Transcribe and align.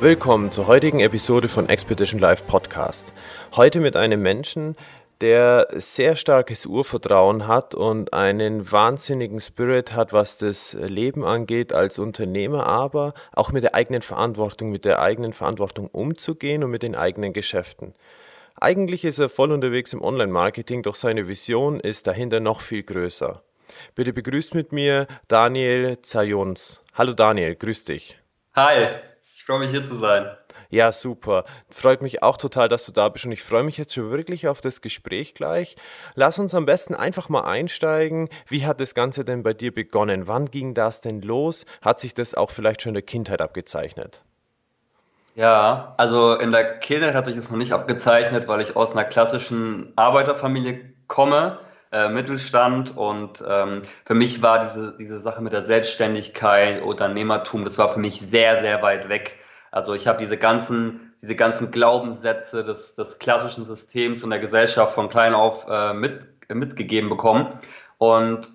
Willkommen 0.00 0.50
zur 0.50 0.66
heutigen 0.66 1.00
Episode 1.00 1.46
von 1.46 1.68
Expedition 1.68 2.18
Live 2.18 2.46
Podcast. 2.46 3.12
Heute 3.54 3.80
mit 3.80 3.96
einem 3.96 4.22
Menschen, 4.22 4.74
der 5.20 5.68
sehr 5.72 6.16
starkes 6.16 6.64
Urvertrauen 6.64 7.46
hat 7.46 7.74
und 7.74 8.14
einen 8.14 8.72
wahnsinnigen 8.72 9.40
Spirit 9.40 9.92
hat, 9.92 10.14
was 10.14 10.38
das 10.38 10.72
Leben 10.72 11.22
angeht 11.22 11.74
als 11.74 11.98
Unternehmer, 11.98 12.64
aber 12.64 13.12
auch 13.32 13.52
mit 13.52 13.62
der 13.62 13.74
eigenen 13.74 14.00
Verantwortung, 14.00 14.70
mit 14.70 14.86
der 14.86 15.02
eigenen 15.02 15.34
Verantwortung 15.34 15.88
umzugehen 15.88 16.64
und 16.64 16.70
mit 16.70 16.82
den 16.82 16.96
eigenen 16.96 17.34
Geschäften. 17.34 17.92
Eigentlich 18.58 19.04
ist 19.04 19.18
er 19.18 19.28
voll 19.28 19.52
unterwegs 19.52 19.92
im 19.92 20.00
Online-Marketing, 20.00 20.82
doch 20.82 20.94
seine 20.94 21.28
Vision 21.28 21.78
ist 21.78 22.06
dahinter 22.06 22.40
noch 22.40 22.62
viel 22.62 22.84
größer. 22.84 23.42
Bitte 23.94 24.14
begrüßt 24.14 24.54
mit 24.54 24.72
mir 24.72 25.06
Daniel 25.28 26.00
Zajons. 26.00 26.82
Hallo 26.94 27.12
Daniel, 27.12 27.54
grüß 27.54 27.84
dich. 27.84 28.18
Hi, 28.54 28.98
freue 29.50 29.58
mich 29.58 29.70
hier 29.72 29.82
zu 29.82 29.96
sein. 29.96 30.30
Ja, 30.68 30.92
super. 30.92 31.44
Freut 31.70 32.02
mich 32.02 32.22
auch 32.22 32.36
total, 32.36 32.68
dass 32.68 32.86
du 32.86 32.92
da 32.92 33.08
bist 33.08 33.26
und 33.26 33.32
ich 33.32 33.42
freue 33.42 33.64
mich 33.64 33.78
jetzt 33.78 33.92
schon 33.94 34.12
wirklich 34.12 34.46
auf 34.46 34.60
das 34.60 34.80
Gespräch 34.80 35.34
gleich. 35.34 35.74
Lass 36.14 36.38
uns 36.38 36.54
am 36.54 36.66
besten 36.66 36.94
einfach 36.94 37.28
mal 37.28 37.40
einsteigen. 37.40 38.28
Wie 38.46 38.64
hat 38.64 38.80
das 38.80 38.94
Ganze 38.94 39.24
denn 39.24 39.42
bei 39.42 39.52
dir 39.52 39.74
begonnen? 39.74 40.28
Wann 40.28 40.46
ging 40.46 40.72
das 40.72 41.00
denn 41.00 41.20
los? 41.20 41.66
Hat 41.82 41.98
sich 41.98 42.14
das 42.14 42.34
auch 42.36 42.52
vielleicht 42.52 42.82
schon 42.82 42.90
in 42.90 42.94
der 42.94 43.02
Kindheit 43.02 43.40
abgezeichnet? 43.40 44.22
Ja, 45.34 45.94
also 45.96 46.34
in 46.34 46.52
der 46.52 46.78
Kindheit 46.78 47.14
hat 47.14 47.24
sich 47.24 47.34
das 47.34 47.50
noch 47.50 47.58
nicht 47.58 47.72
abgezeichnet, 47.72 48.46
weil 48.46 48.60
ich 48.60 48.76
aus 48.76 48.92
einer 48.92 49.04
klassischen 49.04 49.92
Arbeiterfamilie 49.96 50.94
komme. 51.08 51.58
Äh, 51.92 52.08
Mittelstand 52.08 52.96
und 52.96 53.42
ähm, 53.48 53.82
für 54.04 54.14
mich 54.14 54.42
war 54.42 54.64
diese, 54.64 54.96
diese 54.96 55.18
Sache 55.18 55.42
mit 55.42 55.52
der 55.52 55.64
Selbstständigkeit, 55.64 56.82
Unternehmertum, 56.84 57.64
das 57.64 57.78
war 57.78 57.88
für 57.88 57.98
mich 57.98 58.20
sehr, 58.20 58.58
sehr 58.58 58.80
weit 58.80 59.08
weg. 59.08 59.39
Also 59.70 59.94
ich 59.94 60.06
habe 60.06 60.18
diese 60.18 60.36
ganzen, 60.36 61.12
diese 61.22 61.36
ganzen 61.36 61.70
Glaubenssätze 61.70 62.64
des, 62.64 62.94
des 62.94 63.18
klassischen 63.18 63.64
Systems 63.64 64.22
und 64.22 64.30
der 64.30 64.40
Gesellschaft 64.40 64.94
von 64.94 65.08
klein 65.08 65.34
auf 65.34 65.66
äh, 65.68 65.92
mit, 65.92 66.28
mitgegeben 66.48 67.08
bekommen. 67.08 67.58
Und 67.98 68.48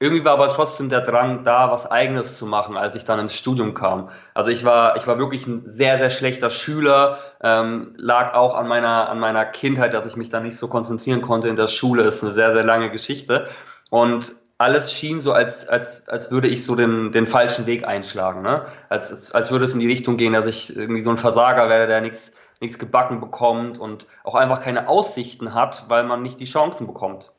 irgendwie 0.00 0.24
war 0.24 0.34
aber 0.34 0.48
trotzdem 0.48 0.88
der 0.88 1.00
Drang 1.00 1.44
da, 1.44 1.70
was 1.70 1.90
Eigenes 1.90 2.36
zu 2.36 2.46
machen, 2.46 2.76
als 2.76 2.96
ich 2.96 3.04
dann 3.04 3.20
ins 3.20 3.34
Studium 3.34 3.74
kam. 3.74 4.10
Also 4.34 4.50
ich 4.50 4.64
war, 4.64 4.96
ich 4.96 5.06
war 5.06 5.18
wirklich 5.18 5.46
ein 5.46 5.62
sehr, 5.66 5.98
sehr 5.98 6.10
schlechter 6.10 6.50
Schüler, 6.50 7.18
ähm, 7.42 7.94
lag 7.96 8.34
auch 8.34 8.54
an 8.54 8.66
meiner, 8.66 9.08
an 9.08 9.20
meiner 9.20 9.44
Kindheit, 9.44 9.94
dass 9.94 10.06
ich 10.06 10.16
mich 10.16 10.30
da 10.30 10.40
nicht 10.40 10.58
so 10.58 10.68
konzentrieren 10.68 11.22
konnte 11.22 11.48
in 11.48 11.56
der 11.56 11.68
Schule, 11.68 12.02
ist 12.02 12.22
eine 12.22 12.32
sehr, 12.32 12.52
sehr 12.52 12.64
lange 12.64 12.90
Geschichte. 12.90 13.48
Und 13.88 14.32
alles 14.64 14.92
schien 14.92 15.20
so, 15.20 15.32
als, 15.32 15.68
als, 15.68 16.08
als 16.08 16.30
würde 16.30 16.48
ich 16.48 16.64
so 16.64 16.74
den, 16.74 17.12
den 17.12 17.26
falschen 17.26 17.66
Weg 17.66 17.86
einschlagen. 17.86 18.42
Ne? 18.42 18.66
Als, 18.88 19.12
als, 19.12 19.32
als 19.32 19.50
würde 19.50 19.66
es 19.66 19.74
in 19.74 19.80
die 19.80 19.86
Richtung 19.86 20.16
gehen, 20.16 20.32
dass 20.32 20.46
ich 20.46 20.74
irgendwie 20.74 21.02
so 21.02 21.10
ein 21.10 21.18
Versager 21.18 21.68
werde, 21.68 21.86
der 21.86 22.00
nichts 22.00 22.32
nichts 22.60 22.78
gebacken 22.78 23.20
bekommt 23.20 23.78
und 23.78 24.06
auch 24.22 24.34
einfach 24.34 24.60
keine 24.60 24.88
Aussichten 24.88 25.54
hat, 25.54 25.84
weil 25.88 26.04
man 26.04 26.22
nicht 26.22 26.40
die 26.40 26.46
Chancen 26.46 26.86
bekommt. 26.86 27.32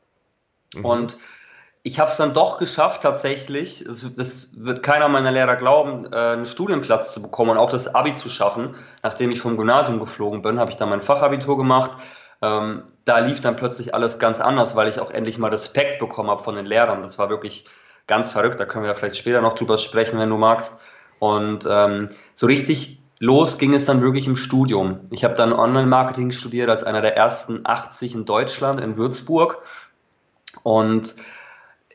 Mhm. 0.74 0.84
Und 0.84 1.18
ich 1.82 2.00
habe 2.00 2.10
es 2.10 2.16
dann 2.16 2.32
doch 2.32 2.58
geschafft, 2.58 3.02
tatsächlich, 3.02 3.84
das, 3.86 4.06
das, 4.14 4.50
wird 4.56 4.82
keiner 4.82 5.08
meiner 5.08 5.30
Lehrer 5.30 5.56
glauben, 5.56 6.12
äh, 6.12 6.16
einen 6.16 6.46
Studienplatz 6.46 7.14
zu 7.14 7.22
bekommen 7.22 7.52
und 7.52 7.58
auch 7.58 7.70
das 7.70 7.94
Abi 7.94 8.12
zu 8.14 8.28
schaffen. 8.28 8.74
Nachdem 9.02 9.30
ich 9.30 9.40
vom 9.40 9.56
Gymnasium 9.56 10.00
geflogen 10.00 10.42
bin, 10.42 10.58
habe 10.58 10.70
ich 10.70 10.76
dann 10.76 10.88
mein 10.88 11.02
Fachabitur 11.02 11.56
gemacht. 11.56 11.92
Ähm, 12.42 12.82
da 13.04 13.18
lief 13.18 13.40
dann 13.40 13.56
plötzlich 13.56 13.94
alles 13.94 14.18
ganz 14.18 14.40
anders, 14.40 14.76
weil 14.76 14.88
ich 14.88 15.00
auch 15.00 15.10
endlich 15.10 15.38
mal 15.38 15.50
Respekt 15.50 15.98
bekommen 15.98 16.30
habe 16.30 16.42
von 16.42 16.54
den 16.54 16.66
Lehrern. 16.66 17.02
Das 17.02 17.18
war 17.18 17.30
wirklich 17.30 17.64
ganz 18.06 18.30
verrückt. 18.30 18.60
Da 18.60 18.66
können 18.66 18.84
wir 18.84 18.90
ja 18.90 18.94
vielleicht 18.94 19.16
später 19.16 19.40
noch 19.40 19.54
drüber 19.54 19.78
sprechen, 19.78 20.18
wenn 20.18 20.30
du 20.30 20.36
magst. 20.36 20.80
Und 21.18 21.66
ähm, 21.68 22.10
so 22.34 22.46
richtig 22.46 23.00
los 23.18 23.58
ging 23.58 23.74
es 23.74 23.86
dann 23.86 24.02
wirklich 24.02 24.26
im 24.26 24.36
Studium. 24.36 25.00
Ich 25.10 25.24
habe 25.24 25.34
dann 25.34 25.52
Online-Marketing 25.52 26.32
studiert 26.32 26.68
als 26.68 26.84
einer 26.84 27.00
der 27.00 27.16
ersten 27.16 27.60
80 27.64 28.14
in 28.14 28.24
Deutschland 28.24 28.80
in 28.80 28.96
Würzburg. 28.96 29.62
Und 30.62 31.14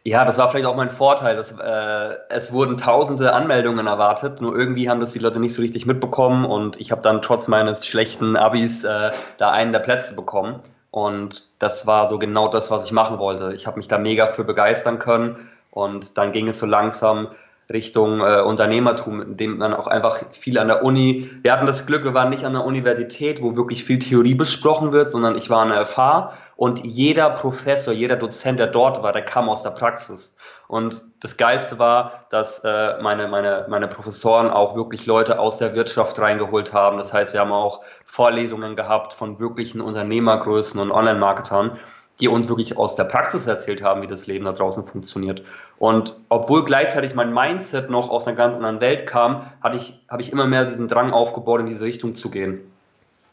ja, 0.04 0.26
das 0.26 0.38
war 0.38 0.50
vielleicht 0.50 0.66
auch 0.66 0.76
mein 0.76 0.90
Vorteil. 0.90 1.36
Dass, 1.36 1.52
äh, 1.52 2.18
es 2.30 2.52
wurden 2.52 2.78
tausende 2.78 3.34
Anmeldungen 3.34 3.88
erwartet, 3.88 4.42
nur 4.42 4.58
irgendwie 4.58 4.90
haben 4.90 5.00
das 5.00 5.14
die 5.14 5.20
Leute 5.20 5.40
nicht 5.40 5.54
so 5.54 5.62
richtig 5.62 5.86
mitbekommen 5.86 6.46
und 6.46 6.80
ich 6.80 6.92
habe 6.92 7.02
dann 7.02 7.22
trotz 7.22 7.48
meines 7.48 7.86
schlechten 7.86 8.36
Abis 8.36 8.84
äh, 8.84 9.12
da 9.38 9.52
einen 9.52 9.72
der 9.72 9.80
Plätze 9.80 10.16
bekommen. 10.16 10.60
Und 10.90 11.46
das 11.60 11.88
war 11.88 12.10
so 12.10 12.20
genau 12.20 12.50
das, 12.50 12.70
was 12.70 12.86
ich 12.86 12.92
machen 12.92 13.18
wollte. 13.18 13.54
Ich 13.54 13.66
habe 13.66 13.78
mich 13.78 13.88
da 13.88 13.98
mega 13.98 14.28
für 14.28 14.44
begeistern 14.44 15.00
können 15.00 15.50
und 15.70 16.18
dann 16.18 16.34
ging 16.34 16.50
es 16.50 16.60
so 16.60 16.66
langsam 16.66 17.30
Richtung 17.72 18.22
äh, 18.22 18.42
Unternehmertum, 18.42 19.22
in 19.22 19.38
dem 19.38 19.58
man 19.58 19.74
auch 19.74 19.88
einfach 19.88 20.18
viel 20.32 20.58
an 20.58 20.68
der 20.68 20.84
Uni, 20.84 21.30
wir 21.42 21.52
hatten 21.54 21.66
das 21.66 21.86
Glück, 21.86 22.04
wir 22.04 22.14
waren 22.14 22.30
nicht 22.30 22.46
an 22.46 22.54
der 22.54 22.66
Universität, 22.66 23.42
wo 23.42 23.56
wirklich 23.56 23.84
viel 23.84 24.00
Theorie 24.00 24.36
besprochen 24.36 24.92
wird, 24.92 25.12
sondern 25.12 25.36
ich 25.36 25.50
war 25.50 25.62
an 25.62 25.70
der 25.70 25.86
FH 25.86 26.34
und 26.56 26.86
jeder 26.86 27.32
Professor, 27.32 27.92
jeder 27.92 28.18
Dozent, 28.18 28.60
der 28.60 28.68
dort 28.68 29.02
war, 29.02 29.12
der 29.14 29.24
kam 29.24 29.50
aus 29.50 29.64
der 29.64 29.72
Praxis. 29.72 30.36
Und 30.68 31.04
das 31.20 31.36
Geilste 31.36 31.80
war, 31.80 32.26
dass 32.30 32.60
äh, 32.64 33.02
meine, 33.02 33.28
meine, 33.28 33.66
meine 33.68 33.88
Professoren 33.88 34.50
auch 34.50 34.76
wirklich 34.76 35.06
Leute 35.08 35.40
aus 35.40 35.58
der 35.58 35.74
Wirtschaft 35.74 36.20
reingeholt 36.20 36.72
haben. 36.72 36.98
Das 36.98 37.12
heißt, 37.12 37.34
wir 37.34 37.40
haben 37.40 37.52
auch 37.52 37.82
Vorlesungen 38.06 38.76
gehabt 38.76 39.12
von 39.12 39.40
wirklichen 39.40 39.82
Unternehmergrößen 39.82 40.80
und 40.80 40.92
Online-Marketern, 40.92 41.80
die 42.22 42.28
uns 42.28 42.48
wirklich 42.48 42.78
aus 42.78 42.96
der 42.96 43.06
Praxis 43.06 43.48
erzählt 43.48 43.82
haben, 43.82 44.02
wie 44.04 44.08
das 44.08 44.28
Leben 44.28 44.46
da 44.46 44.54
draußen 44.54 44.84
funktioniert. 44.84 45.44
Und 45.80 46.16
obwohl 46.30 46.64
gleichzeitig 46.64 47.16
mein 47.16 47.34
Mindset 47.34 47.90
noch 47.90 48.10
aus 48.10 48.28
einer 48.28 48.38
ganz 48.38 48.56
anderen 48.56 48.80
Welt 48.80 49.08
kam, 49.08 49.48
hatte 49.62 49.78
ich, 49.78 50.06
habe 50.08 50.22
ich 50.22 50.32
immer 50.32 50.46
mehr 50.46 50.66
diesen 50.66 50.88
Drang 50.88 51.12
aufgebaut, 51.12 51.60
in 51.60 51.66
diese 51.66 51.84
Richtung 51.84 52.14
zu 52.14 52.30
gehen. 52.30 52.72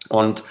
Und 0.08 0.42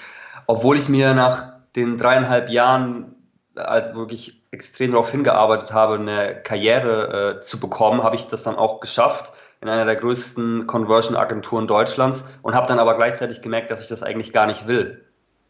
obwohl 0.46 0.78
ich 0.78 0.88
mir 0.88 1.14
nach 1.14 1.52
den 1.74 1.96
dreieinhalb 1.96 2.48
Jahren 2.48 3.16
als 3.56 3.94
wirklich 3.94 4.40
extrem 4.52 4.92
darauf 4.92 5.10
hingearbeitet 5.10 5.72
habe, 5.72 5.94
eine 5.94 6.40
Karriere 6.42 7.36
äh, 7.36 7.40
zu 7.40 7.58
bekommen, 7.58 8.02
habe 8.02 8.14
ich 8.14 8.28
das 8.28 8.44
dann 8.44 8.54
auch 8.54 8.80
geschafft 8.80 9.32
in 9.60 9.68
einer 9.68 9.84
der 9.84 9.96
größten 9.96 10.68
Conversion-Agenturen 10.68 11.66
Deutschlands 11.66 12.24
und 12.42 12.54
habe 12.54 12.66
dann 12.68 12.78
aber 12.78 12.94
gleichzeitig 12.94 13.42
gemerkt, 13.42 13.70
dass 13.72 13.82
ich 13.82 13.88
das 13.88 14.04
eigentlich 14.04 14.32
gar 14.32 14.46
nicht 14.46 14.68
will, 14.68 15.04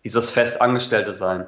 dieses 0.04 0.30
Festangestellte 0.30 1.12
sein. 1.12 1.46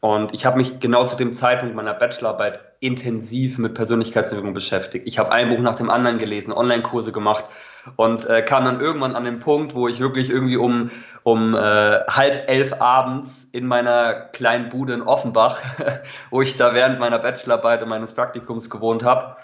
Und 0.00 0.32
ich 0.32 0.46
habe 0.46 0.56
mich 0.56 0.80
genau 0.80 1.04
zu 1.04 1.16
dem 1.16 1.34
Zeitpunkt 1.34 1.74
meiner 1.74 1.92
Bachelorarbeit 1.92 2.60
intensiv 2.80 3.58
mit 3.58 3.74
Persönlichkeitsentwicklung 3.74 4.54
beschäftigt. 4.54 5.06
Ich 5.06 5.18
habe 5.18 5.30
ein 5.30 5.50
Buch 5.50 5.58
nach 5.58 5.74
dem 5.74 5.90
anderen 5.90 6.16
gelesen, 6.16 6.52
Online-Kurse 6.52 7.12
gemacht 7.12 7.44
und 7.96 8.24
äh, 8.26 8.42
kam 8.42 8.64
dann 8.64 8.80
irgendwann 8.80 9.14
an 9.14 9.24
den 9.24 9.38
Punkt, 9.38 9.74
wo 9.74 9.88
ich 9.88 10.00
wirklich 10.00 10.30
irgendwie 10.30 10.56
um, 10.56 10.90
um 11.22 11.54
äh, 11.54 11.58
halb 11.58 12.48
elf 12.48 12.80
abends 12.80 13.46
in 13.52 13.66
meiner 13.66 14.14
kleinen 14.14 14.70
Bude 14.70 14.94
in 14.94 15.02
Offenbach, 15.02 15.60
wo 16.30 16.40
ich 16.40 16.56
da 16.56 16.72
während 16.74 16.98
meiner 16.98 17.18
Bachelorarbeit 17.18 17.82
und 17.82 17.90
meines 17.90 18.14
Praktikums 18.14 18.70
gewohnt 18.70 19.04
habe, 19.04 19.36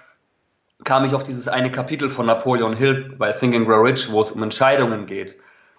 kam 0.84 1.05
ich 1.05 1.15
auf 1.15 1.23
dieses 1.23 1.49
eine 1.49 1.71
Kapitel 1.71 2.09
von 2.09 2.25
Napoleon 2.25 2.75
Hill 2.75 3.15
bei 3.19 3.33
Think 3.33 3.55
and 3.55 3.67
Grow 3.67 3.84
Rich, 3.84 4.11
wo 4.11 4.23
es 4.23 4.33
um 4.33 4.43
Entscheidungen 4.43 5.05
geht. 5.05 5.37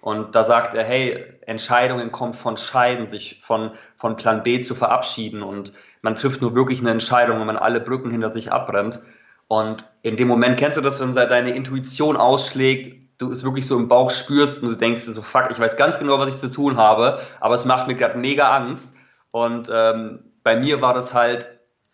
Und 0.08 0.36
da 0.36 0.46
sagt 0.46 0.74
er, 0.74 0.86
hey, 0.86 1.22
Entscheidungen 1.42 2.14
kommen 2.14 2.34
von 2.34 2.56
Scheiden, 2.56 3.10
sich 3.10 3.40
von, 3.42 3.72
von 3.98 4.16
Plan 4.16 4.42
B 4.42 4.62
zu 4.62 4.74
verabschieden. 4.74 5.44
Und 5.44 5.74
man 6.02 6.16
trifft 6.16 6.42
nur 6.42 6.56
wirklich 6.56 6.80
eine 6.80 6.92
Entscheidung, 6.92 7.42
wenn 7.42 7.46
man 7.46 7.58
alle 7.58 7.82
Brücken 7.82 8.10
hinter 8.10 8.32
sich 8.32 8.50
abbrennt. 8.50 9.02
Und 9.50 9.84
in 10.04 10.16
dem 10.16 10.30
Moment 10.30 10.58
kennst 10.58 10.78
du 10.78 10.82
das, 10.82 11.02
wenn 11.02 11.14
deine 11.14 11.52
Intuition 11.52 12.16
ausschlägt, 12.16 12.96
du 13.18 13.34
es 13.34 13.44
wirklich 13.44 13.68
so 13.68 13.76
im 13.76 13.90
Bauch 13.90 14.10
spürst 14.10 14.64
und 14.64 14.70
du 14.70 14.76
denkst 14.76 15.02
so, 15.02 15.22
fuck, 15.22 15.50
ich 15.52 15.60
weiß 15.60 15.76
ganz 15.76 16.00
genau, 16.00 16.18
was 16.20 16.30
ich 16.30 16.38
zu 16.38 16.50
tun 16.50 16.78
habe, 16.78 17.20
aber 17.42 17.56
es 17.56 17.66
macht 17.66 17.88
mir 17.88 17.96
gerade 17.96 18.18
mega 18.18 18.56
Angst. 18.56 18.96
Und 19.32 19.70
ähm, 19.70 20.20
bei 20.42 20.56
mir 20.56 20.82
war 20.82 20.94
das 20.94 21.14
halt, 21.14 21.50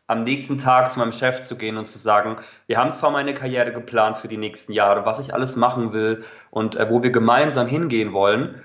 am 0.07 0.23
nächsten 0.23 0.57
Tag 0.57 0.91
zu 0.91 0.99
meinem 0.99 1.11
Chef 1.11 1.43
zu 1.43 1.57
gehen 1.57 1.77
und 1.77 1.85
zu 1.85 1.97
sagen, 1.97 2.37
wir 2.67 2.77
haben 2.77 2.93
zwar 2.93 3.11
meine 3.11 3.33
Karriere 3.33 3.71
geplant 3.71 4.17
für 4.17 4.27
die 4.27 4.37
nächsten 4.37 4.73
Jahre, 4.73 5.05
was 5.05 5.19
ich 5.19 5.33
alles 5.33 5.55
machen 5.55 5.93
will 5.93 6.23
und 6.51 6.75
äh, 6.75 6.89
wo 6.89 7.03
wir 7.03 7.11
gemeinsam 7.11 7.67
hingehen 7.67 8.13
wollen. 8.13 8.61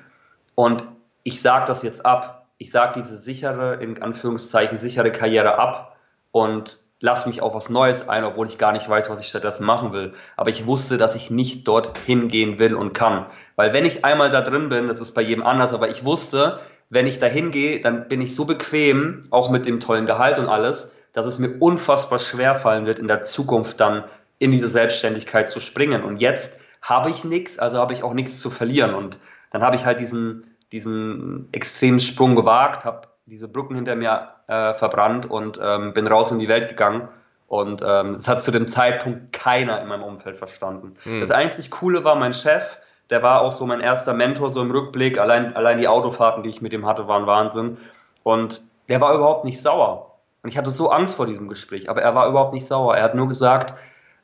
Und 0.55 0.85
ich 1.23 1.41
sage 1.41 1.67
das 1.67 1.83
jetzt 1.83 2.05
ab. 2.05 2.47
Ich 2.59 2.73
sage 2.73 2.95
diese 2.97 3.17
sichere, 3.17 3.77
in 3.77 4.03
Anführungszeichen, 4.03 4.77
sichere 4.77 5.13
Karriere 5.13 5.59
ab 5.59 5.97
und 6.33 6.79
lasse 7.01 7.29
mich 7.29 7.41
auf 7.41 7.55
was 7.55 7.71
Neues 7.71 8.09
ein, 8.09 8.25
obwohl 8.25 8.49
ich 8.49 8.59
gar 8.59 8.73
nicht 8.73 8.89
weiß, 8.89 9.09
was 9.09 9.21
ich 9.21 9.29
stattdessen 9.29 9.65
machen 9.65 9.93
will. 9.93 10.15
Aber 10.37 10.51
ich 10.51 10.67
wusste, 10.67 10.99
dass 10.99 11.15
ich 11.15 11.31
nicht 11.31 11.69
dorthin 11.69 12.27
gehen 12.27 12.59
will 12.59 12.75
und 12.75 12.93
kann. 12.93 13.27
Weil 13.55 13.73
wenn 13.73 13.85
ich 13.85 14.05
einmal 14.05 14.31
da 14.31 14.41
drin 14.41 14.69
bin, 14.69 14.89
das 14.89 15.01
ist 15.01 15.13
bei 15.13 15.23
jedem 15.23 15.45
anders, 15.45 15.73
aber 15.73 15.89
ich 15.89 16.05
wusste, 16.05 16.59
wenn 16.91 17.07
ich 17.07 17.19
da 17.21 17.27
hingehe, 17.27 17.81
dann 17.81 18.09
bin 18.09 18.21
ich 18.21 18.35
so 18.35 18.45
bequem, 18.45 19.21
auch 19.31 19.51
mit 19.51 19.67
dem 19.67 19.79
tollen 19.79 20.07
Gehalt 20.07 20.39
und 20.39 20.49
alles, 20.49 20.98
dass 21.19 21.27
es 21.27 21.41
mir 21.41 21.57
unfassbar 21.59 22.21
schwer 22.21 22.55
fallen 22.55 22.87
wird, 22.87 23.01
in 23.01 23.09
der 23.09 23.23
Zukunft 23.23 23.81
dann 23.81 24.05
in 24.39 24.53
diese 24.53 24.69
Selbstständigkeit 24.69 25.51
zu 25.51 25.59
springen. 25.59 26.05
Und 26.05 26.21
jetzt 26.21 26.61
habe 26.81 27.11
ich 27.11 27.25
nichts, 27.25 27.59
also 27.59 27.79
habe 27.79 27.93
ich 27.93 28.05
auch 28.05 28.15
nichts 28.15 28.39
zu 28.39 28.51
verlieren. 28.51 28.95
Und 28.95 29.19
dann 29.51 29.63
habe 29.63 29.75
ich 29.75 29.85
halt 29.85 29.99
diesen, 29.99 30.47
diesen 30.71 31.49
extremen 31.51 31.99
Sprung 31.99 32.37
gewagt, 32.37 32.85
habe 32.85 33.09
diese 33.27 33.49
Brücken 33.49 33.75
hinter 33.75 33.97
mir 33.97 34.29
äh, 34.47 34.75
verbrannt 34.75 35.29
und 35.29 35.59
ähm, 35.61 35.93
bin 35.93 36.07
raus 36.07 36.31
in 36.31 36.39
die 36.39 36.47
Welt 36.47 36.69
gegangen. 36.69 37.09
Und 37.49 37.83
ähm, 37.85 38.13
das 38.13 38.29
hat 38.29 38.41
zu 38.41 38.53
dem 38.53 38.69
Zeitpunkt 38.69 39.33
keiner 39.33 39.81
in 39.81 39.89
meinem 39.89 40.05
Umfeld 40.05 40.37
verstanden. 40.37 40.95
Mhm. 41.05 41.21
Das 41.21 41.33
einzig 41.33 41.73
Coole 41.73 42.05
war 42.05 42.15
mein 42.15 42.33
Chef, 42.33 42.79
der 43.11 43.25
war 43.25 43.41
auch 43.41 43.51
so 43.51 43.67
mein 43.67 43.81
erster 43.81 44.15
Mentor, 44.15 44.51
so 44.51 44.63
im 44.63 44.71
Rückblick. 44.71 45.19
Allein, 45.19 45.57
allein 45.57 45.79
die 45.79 45.89
Autofahrten, 45.89 46.45
die 46.45 46.51
ich 46.51 46.63
mit 46.63 46.73
ihm 46.73 46.87
hatte, 46.87 47.09
waren 47.09 47.27
Wahnsinn. 47.27 47.79
Und 48.23 48.63
der 48.89 49.01
war 49.01 49.15
überhaupt 49.15 49.45
nicht 49.45 49.61
sauer. 49.61 50.18
Und 50.43 50.51
ich 50.51 50.59
hatte 50.59 50.71
so 50.71 50.91
Angst 50.91 51.17
vor 51.17 51.27
diesem 51.27 51.49
Gespräch, 51.49 51.91
aber 51.91 52.03
er 52.03 52.15
war 52.15 52.29
überhaupt 52.29 52.53
nicht 52.53 52.67
sauer. 52.67 52.95
Er 52.97 53.03
hat 53.03 53.15
nur 53.15 53.29
gesagt, 53.29 53.75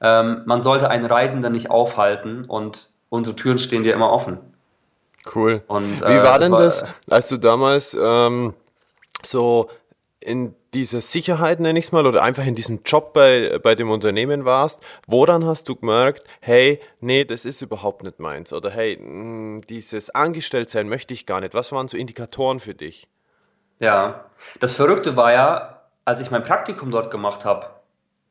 ähm, 0.00 0.43
man 0.46 0.61
sollte 0.61 0.88
einen 0.90 1.06
Reisenden 1.06 1.52
nicht 1.52 1.70
aufhalten 1.70 2.44
und 2.46 2.90
unsere 3.08 3.37
Türen 3.37 3.58
stehen 3.58 3.82
dir 3.82 3.94
immer 3.94 4.11
offen. 4.11 4.38
Cool. 5.34 5.62
Und, 5.66 6.02
äh, 6.02 6.08
Wie 6.08 6.22
war 6.22 6.38
denn 6.38 6.52
das, 6.52 6.82
war, 6.82 6.88
als 7.11 7.28
du 7.28 7.38
damals 7.38 7.96
ähm, 7.99 8.55
so 9.22 9.69
in 10.20 10.55
dieser 10.72 11.00
Sicherheit, 11.00 11.61
nenne 11.61 11.78
ich 11.78 11.87
es 11.87 11.93
mal, 11.93 12.06
oder 12.06 12.22
einfach 12.22 12.44
in 12.44 12.55
diesem 12.55 12.81
Job 12.84 13.12
bei, 13.12 13.58
bei 13.62 13.75
dem 13.75 13.90
Unternehmen 13.90 14.44
warst, 14.44 14.81
woran 15.06 15.44
hast 15.46 15.69
du 15.69 15.76
gemerkt, 15.76 16.25
hey, 16.40 16.81
nee, 17.00 17.25
das 17.25 17.44
ist 17.44 17.62
überhaupt 17.62 18.02
nicht 18.02 18.19
meins? 18.19 18.52
Oder 18.52 18.70
hey, 18.70 18.96
mh, 18.96 19.05
hm, 19.05 19.62
dieses 19.69 20.10
Angestelltsein 20.10 20.88
möchte 20.88 21.14
ich 21.14 21.26
gar 21.26 21.40
nicht. 21.40 21.55
Was 21.55 21.72
waren 21.72 21.88
so 21.88 21.96
Indikatoren 21.96 22.58
für 22.60 22.75
dich? 22.75 23.08
Ja, 23.78 24.25
das 24.60 24.75
Verrückte 24.75 25.17
war 25.17 25.32
ja, 25.32 25.74
als 26.05 26.21
ich 26.21 26.31
mein 26.31 26.43
Praktikum 26.43 26.91
dort 26.91 27.11
gemacht 27.11 27.45
habe, 27.45 27.67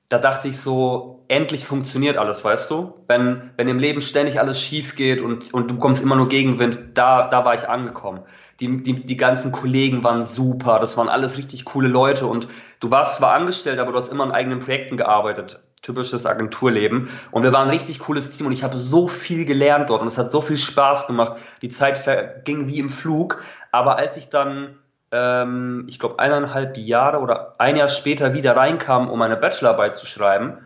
da 0.10 0.20
dachte 0.20 0.48
ich 0.48 0.60
so, 0.60 1.25
endlich 1.28 1.66
funktioniert 1.66 2.18
alles, 2.18 2.44
weißt 2.44 2.70
du? 2.70 2.94
Wenn, 3.08 3.52
wenn 3.58 3.68
im 3.68 3.80
Leben 3.80 4.02
ständig 4.02 4.40
alles 4.40 4.62
schief 4.62 4.96
geht 4.96 5.22
und, 5.22 5.54
und 5.54 5.72
du 5.72 5.78
kommst 5.78 6.04
immer 6.04 6.16
nur 6.16 6.28
Gegenwind, 6.28 6.80
da, 6.94 7.28
da 7.30 7.46
war 7.46 7.56
ich 7.56 7.68
angekommen. 7.68 8.22
Die, 8.60 8.84
die, 8.84 9.06
die 9.06 9.18
ganzen 9.18 9.52
Kollegen 9.52 10.04
waren 10.04 10.22
super, 10.22 10.80
das 10.80 10.98
waren 10.98 11.10
alles 11.10 11.38
richtig 11.38 11.66
coole 11.66 11.88
Leute 11.88 12.28
und 12.28 12.48
du 12.80 12.92
warst 12.92 13.16
zwar 13.16 13.34
angestellt, 13.34 13.80
aber 13.80 13.92
du 13.92 13.98
hast 13.98 14.10
immer 14.10 14.24
an 14.24 14.31
eigenen 14.31 14.60
Projekten 14.60 14.98
gearbeitet. 14.98 15.60
Typisches 15.81 16.25
Agenturleben. 16.25 17.10
Und 17.31 17.44
wir 17.44 17.52
waren 17.52 17.68
ein 17.68 17.74
richtig 17.74 18.00
cooles 18.00 18.30
Team 18.30 18.46
und 18.46 18.54
ich 18.54 18.64
habe 18.64 18.78
so 18.78 19.08
viel 19.08 19.46
gelernt 19.46 19.90
dort 19.90 20.02
und 20.02 20.08
es 20.08 20.18
hat 20.18 20.31
so 20.31 20.40
viel 20.42 20.58
Spaß 20.58 21.08
gemacht. 21.08 21.34
Die 21.62 21.70
Zeit 21.70 21.98
verging 21.98 22.68
wie 22.68 22.80
im 22.80 22.90
Flug. 22.90 23.42
Aber 23.72 23.98
als 23.98 24.16
ich 24.16 24.30
dann 24.30 24.78
ähm, 25.13 25.86
ich 25.88 26.00
glaube, 26.00 26.19
eineinhalb 26.19 26.75
Jahre 26.75 27.19
oder 27.19 27.56
ein 27.60 27.75
Jahr 27.77 27.88
später 27.88 28.33
wieder 28.33 28.57
reinkam, 28.57 29.10
um 29.10 29.19
meine 29.19 29.38
Bachelorarbeit 29.38 29.95
zu 29.95 30.07
schreiben, 30.07 30.57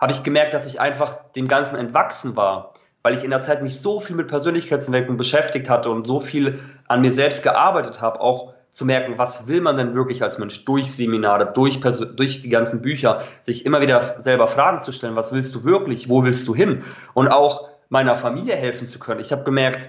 habe 0.00 0.12
ich 0.12 0.24
gemerkt, 0.24 0.52
dass 0.52 0.66
ich 0.66 0.80
einfach 0.80 1.16
dem 1.36 1.46
Ganzen 1.46 1.76
entwachsen 1.76 2.36
war, 2.36 2.74
weil 3.02 3.14
ich 3.14 3.22
in 3.22 3.30
der 3.30 3.40
Zeit 3.40 3.62
mich 3.62 3.80
so 3.80 4.00
viel 4.00 4.16
mit 4.16 4.26
Persönlichkeitsentwicklung 4.26 5.16
beschäftigt 5.16 5.70
hatte 5.70 5.90
und 5.90 6.06
so 6.06 6.18
viel 6.18 6.60
an 6.88 7.00
mir 7.00 7.12
selbst 7.12 7.44
gearbeitet 7.44 8.02
habe, 8.02 8.20
auch 8.20 8.52
zu 8.70 8.84
merken, 8.84 9.16
was 9.16 9.46
will 9.46 9.60
man 9.60 9.76
denn 9.76 9.94
wirklich 9.94 10.24
als 10.24 10.38
Mensch 10.38 10.64
durch 10.64 10.92
Seminare, 10.92 11.52
durch, 11.54 11.80
durch 11.80 12.42
die 12.42 12.48
ganzen 12.48 12.82
Bücher, 12.82 13.22
sich 13.44 13.64
immer 13.64 13.80
wieder 13.80 14.16
selber 14.22 14.48
Fragen 14.48 14.82
zu 14.82 14.90
stellen, 14.90 15.14
was 15.14 15.32
willst 15.32 15.54
du 15.54 15.64
wirklich, 15.64 16.08
wo 16.08 16.24
willst 16.24 16.48
du 16.48 16.54
hin 16.56 16.82
und 17.14 17.28
auch 17.28 17.68
meiner 17.88 18.16
Familie 18.16 18.56
helfen 18.56 18.88
zu 18.88 18.98
können. 18.98 19.20
Ich 19.20 19.30
habe 19.30 19.44
gemerkt, 19.44 19.88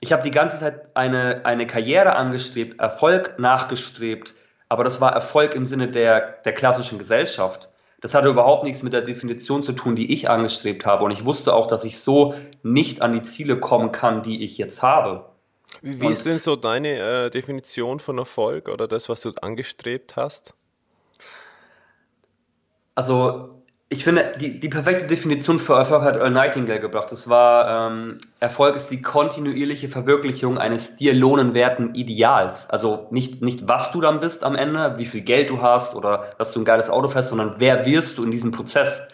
ich 0.00 0.12
habe 0.12 0.22
die 0.22 0.30
ganze 0.30 0.58
Zeit 0.58 0.94
eine, 0.94 1.44
eine 1.44 1.66
Karriere 1.66 2.14
angestrebt, 2.16 2.78
Erfolg 2.80 3.38
nachgestrebt, 3.38 4.34
aber 4.68 4.84
das 4.84 5.00
war 5.00 5.12
Erfolg 5.12 5.54
im 5.54 5.66
Sinne 5.66 5.88
der, 5.88 6.38
der 6.44 6.52
klassischen 6.52 6.98
Gesellschaft. 6.98 7.70
Das 8.00 8.14
hatte 8.14 8.28
überhaupt 8.28 8.62
nichts 8.62 8.84
mit 8.84 8.92
der 8.92 9.02
Definition 9.02 9.62
zu 9.62 9.72
tun, 9.72 9.96
die 9.96 10.12
ich 10.12 10.30
angestrebt 10.30 10.86
habe. 10.86 11.04
Und 11.04 11.10
ich 11.10 11.24
wusste 11.24 11.52
auch, 11.52 11.66
dass 11.66 11.84
ich 11.84 11.98
so 11.98 12.34
nicht 12.62 13.02
an 13.02 13.12
die 13.12 13.22
Ziele 13.22 13.58
kommen 13.58 13.90
kann, 13.90 14.22
die 14.22 14.44
ich 14.44 14.56
jetzt 14.56 14.82
habe. 14.82 15.24
Wie, 15.82 16.00
wie 16.00 16.06
ist 16.06 16.24
denn 16.24 16.38
so 16.38 16.54
deine 16.54 16.98
äh, 17.26 17.30
Definition 17.30 17.98
von 17.98 18.18
Erfolg 18.18 18.68
oder 18.68 18.86
das, 18.86 19.08
was 19.08 19.22
du 19.22 19.32
angestrebt 19.40 20.14
hast? 20.14 20.54
Also 22.94 23.57
ich 23.90 24.04
finde, 24.04 24.34
die, 24.38 24.60
die 24.60 24.68
perfekte 24.68 25.06
Definition 25.06 25.58
für 25.58 25.72
Erfolg 25.72 26.02
hat 26.02 26.16
Earl 26.16 26.30
Nightingale 26.30 26.80
gebracht. 26.80 27.10
Das 27.10 27.30
war, 27.30 27.90
ähm, 27.90 28.18
Erfolg 28.38 28.76
ist 28.76 28.90
die 28.90 29.00
kontinuierliche 29.00 29.88
Verwirklichung 29.88 30.58
eines 30.58 30.96
dir 30.96 31.14
lohnenwerten 31.14 31.94
Ideals. 31.94 32.68
Also 32.68 33.06
nicht, 33.10 33.40
nicht, 33.40 33.66
was 33.66 33.90
du 33.90 34.02
dann 34.02 34.20
bist 34.20 34.44
am 34.44 34.56
Ende, 34.56 34.98
wie 34.98 35.06
viel 35.06 35.22
Geld 35.22 35.48
du 35.48 35.62
hast 35.62 35.94
oder 35.94 36.34
dass 36.36 36.52
du 36.52 36.60
ein 36.60 36.66
geiles 36.66 36.90
Auto 36.90 37.08
fährst, 37.08 37.30
sondern 37.30 37.54
wer 37.58 37.86
wirst 37.86 38.18
du 38.18 38.24
in 38.24 38.30
diesem 38.30 38.50
Prozess. 38.50 39.08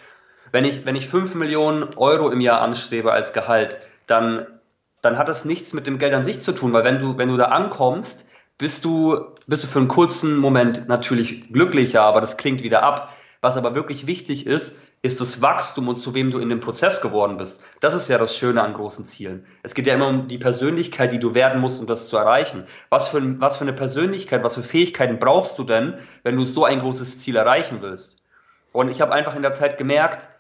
Wenn 0.50 0.64
ich, 0.64 0.84
wenn 0.84 0.96
ich 0.96 1.06
5 1.06 1.36
Millionen 1.36 1.90
Euro 1.96 2.30
im 2.30 2.40
Jahr 2.40 2.60
anstrebe 2.60 3.12
als 3.12 3.32
Gehalt, 3.32 3.78
dann, 4.08 4.44
dann 5.02 5.18
hat 5.18 5.28
das 5.28 5.44
nichts 5.44 5.72
mit 5.72 5.86
dem 5.86 5.98
Geld 5.98 6.14
an 6.14 6.24
sich 6.24 6.40
zu 6.40 6.50
tun, 6.50 6.72
weil 6.72 6.82
wenn 6.82 6.98
du, 6.98 7.16
wenn 7.16 7.28
du 7.28 7.36
da 7.36 7.46
ankommst, 7.46 8.26
bist 8.58 8.84
du, 8.84 9.34
bist 9.46 9.62
du 9.62 9.68
für 9.68 9.78
einen 9.78 9.88
kurzen 9.88 10.36
Moment 10.36 10.88
natürlich 10.88 11.52
glücklicher, 11.52 12.02
aber 12.02 12.20
das 12.20 12.36
klingt 12.36 12.64
wieder 12.64 12.82
ab 12.82 13.12
was 13.44 13.58
aber 13.58 13.74
wirklich 13.74 14.06
wichtig 14.06 14.46
ist, 14.46 14.74
ist 15.02 15.20
das 15.20 15.42
Wachstum 15.42 15.86
und 15.88 15.96
zu 15.96 16.14
wem 16.14 16.30
du 16.30 16.38
in 16.38 16.48
dem 16.48 16.60
Prozess 16.60 17.02
geworden 17.02 17.36
bist. 17.36 17.62
Das 17.80 17.94
ist 17.94 18.08
ja 18.08 18.16
das 18.16 18.38
Schöne 18.38 18.62
an 18.62 18.72
großen 18.72 19.04
Zielen. 19.04 19.44
Es 19.62 19.74
geht 19.74 19.86
ja 19.86 19.92
immer 19.92 20.08
um 20.08 20.28
die 20.28 20.38
Persönlichkeit, 20.38 21.12
die 21.12 21.18
du 21.18 21.34
werden 21.34 21.60
musst, 21.60 21.78
um 21.78 21.86
das 21.86 22.08
zu 22.08 22.16
erreichen. 22.16 22.64
Was 22.88 23.08
für, 23.08 23.38
was 23.42 23.58
für 23.58 23.64
eine 23.64 23.74
Persönlichkeit, 23.74 24.42
was 24.42 24.54
für 24.54 24.62
Fähigkeiten 24.62 25.18
brauchst 25.18 25.58
du 25.58 25.64
denn, 25.64 25.98
wenn 26.22 26.36
du 26.36 26.46
so 26.46 26.64
ein 26.64 26.78
großes 26.78 27.18
Ziel 27.18 27.36
erreichen 27.36 27.82
willst? 27.82 28.22
Und 28.72 28.88
ich 28.88 29.02
habe 29.02 29.12
einfach 29.12 29.36
in 29.36 29.42
der 29.42 29.52
Zeit 29.52 29.76
gemerkt, 29.76 30.30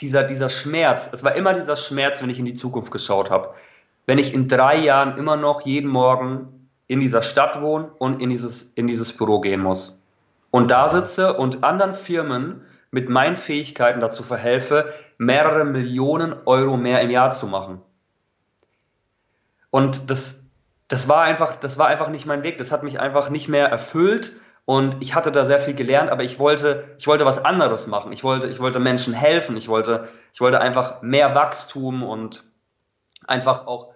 dieser, 0.00 0.22
dieser 0.22 0.48
Schmerz, 0.48 1.10
es 1.12 1.24
war 1.24 1.34
immer 1.34 1.54
dieser 1.54 1.74
Schmerz, 1.74 2.22
wenn 2.22 2.30
ich 2.30 2.38
in 2.38 2.44
die 2.44 2.54
Zukunft 2.54 2.92
geschaut 2.92 3.30
habe. 3.30 3.54
Wenn 4.06 4.18
ich 4.18 4.32
in 4.32 4.46
drei 4.46 4.78
Jahren 4.78 5.18
immer 5.18 5.36
noch 5.36 5.62
jeden 5.62 5.90
Morgen 5.90 6.70
in 6.86 7.00
dieser 7.00 7.22
Stadt 7.22 7.60
wohne 7.60 7.90
und 7.98 8.22
in 8.22 8.30
dieses, 8.30 8.62
in 8.74 8.86
dieses 8.86 9.16
Büro 9.16 9.40
gehen 9.40 9.60
muss 9.60 9.98
und 10.54 10.70
da 10.70 10.88
sitze 10.88 11.36
und 11.36 11.64
anderen 11.64 11.94
Firmen 11.94 12.64
mit 12.92 13.08
meinen 13.08 13.36
Fähigkeiten 13.36 13.98
dazu 13.98 14.22
verhelfe, 14.22 14.94
mehrere 15.18 15.64
Millionen 15.64 16.32
Euro 16.46 16.76
mehr 16.76 17.00
im 17.00 17.10
Jahr 17.10 17.32
zu 17.32 17.48
machen. 17.48 17.82
Und 19.70 20.10
das, 20.10 20.44
das, 20.86 21.08
war 21.08 21.22
einfach, 21.22 21.56
das 21.56 21.76
war 21.76 21.88
einfach 21.88 22.08
nicht 22.08 22.24
mein 22.24 22.44
Weg. 22.44 22.58
Das 22.58 22.70
hat 22.70 22.84
mich 22.84 23.00
einfach 23.00 23.30
nicht 23.30 23.48
mehr 23.48 23.66
erfüllt. 23.66 24.30
Und 24.64 24.98
ich 25.00 25.16
hatte 25.16 25.32
da 25.32 25.44
sehr 25.44 25.58
viel 25.58 25.74
gelernt, 25.74 26.08
aber 26.08 26.22
ich 26.22 26.38
wollte, 26.38 26.84
ich 26.98 27.08
wollte 27.08 27.24
was 27.24 27.44
anderes 27.44 27.88
machen. 27.88 28.12
Ich 28.12 28.22
wollte, 28.22 28.46
ich 28.46 28.60
wollte 28.60 28.78
Menschen 28.78 29.12
helfen. 29.12 29.56
Ich 29.56 29.66
wollte, 29.66 30.08
ich 30.32 30.40
wollte 30.40 30.60
einfach 30.60 31.02
mehr 31.02 31.34
Wachstum 31.34 32.04
und 32.04 32.44
einfach 33.26 33.66
auch 33.66 33.92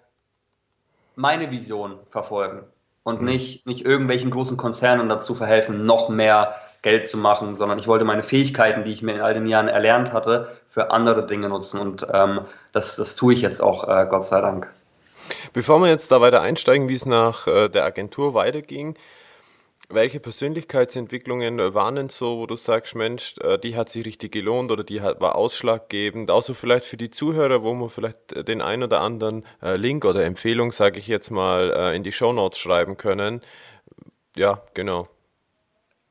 meine 1.15 1.53
Vision 1.53 2.01
verfolgen 2.11 2.65
und 3.09 3.21
mhm. 3.21 3.29
nicht, 3.29 3.67
nicht 3.67 3.85
irgendwelchen 3.85 4.31
großen 4.31 4.57
Konzernen 4.57 5.09
dazu 5.09 5.35
verhelfen, 5.35 5.87
noch 5.87 6.09
mehr 6.11 6.55
Geld 6.83 7.07
zu 7.07 7.17
machen, 7.17 7.57
sondern 7.57 7.79
ich 7.79 7.89
wollte 7.89 8.05
meine 8.05 8.23
Fähigkeiten, 8.23 8.85
die 8.85 8.93
ich 8.93 9.03
mir 9.03 9.15
in 9.15 9.21
all 9.21 9.35
den 9.35 9.47
Jahren 9.47 9.67
erlernt 9.67 10.13
hatte, 10.13 10.49
für 10.69 10.91
andere 10.91 11.27
Dinge 11.27 11.49
nutzen. 11.49 11.81
Und 11.81 12.07
ähm, 12.13 12.43
das, 12.73 12.97
das 12.97 13.17
tue 13.17 13.33
ich 13.33 13.41
jetzt 13.41 13.61
auch, 13.61 13.89
äh, 13.89 14.07
Gott 14.09 14.25
sei 14.25 14.41
Dank. 14.41 14.69
Bevor 15.53 15.81
wir 15.81 15.89
jetzt 15.89 16.13
da 16.13 16.21
weiter 16.21 16.43
einsteigen, 16.43 16.89
wie 16.89 16.95
es 16.95 17.07
nach 17.07 17.47
äh, 17.47 17.69
der 17.69 17.85
Agentur 17.85 18.35
weiterging, 18.35 18.95
welche 19.91 20.21
Persönlichkeitsentwicklungen 20.21 21.75
waren 21.75 21.95
denn 21.95 22.09
so, 22.09 22.39
wo 22.39 22.47
du 22.47 22.57
sagst, 22.57 22.95
Mensch, 22.95 23.35
äh, 23.41 23.59
die 23.59 23.77
hat 23.77 23.89
sich 23.89 24.05
richtig 24.05 24.33
gelohnt 24.33 24.71
oder 24.71 24.85
die 24.85 25.03
war 25.03 25.37
ausschlaggebend? 25.37 26.31
Außer 26.31 26.55
vielleicht 26.55 26.85
für 26.85 26.99
die 26.99 27.11
Zuhörer, 27.11 27.63
wo 27.63 27.73
wir 27.75 27.89
vielleicht 27.89 28.49
den 28.49 28.61
ein 28.61 28.83
oder 28.83 29.01
anderen 29.01 29.45
äh, 29.63 29.77
Link 29.77 30.05
oder 30.05 30.25
Empfehlung, 30.25 30.73
sage 30.73 30.99
ich 30.99 31.07
jetzt 31.07 31.31
mal, 31.31 31.73
äh, 31.75 31.97
in 31.97 32.03
die 32.03 32.13
Show 32.13 32.33
Notes 32.33 32.59
schreiben 32.59 32.97
können. 32.97 33.41
Ja, 34.37 34.63
genau. 34.75 35.07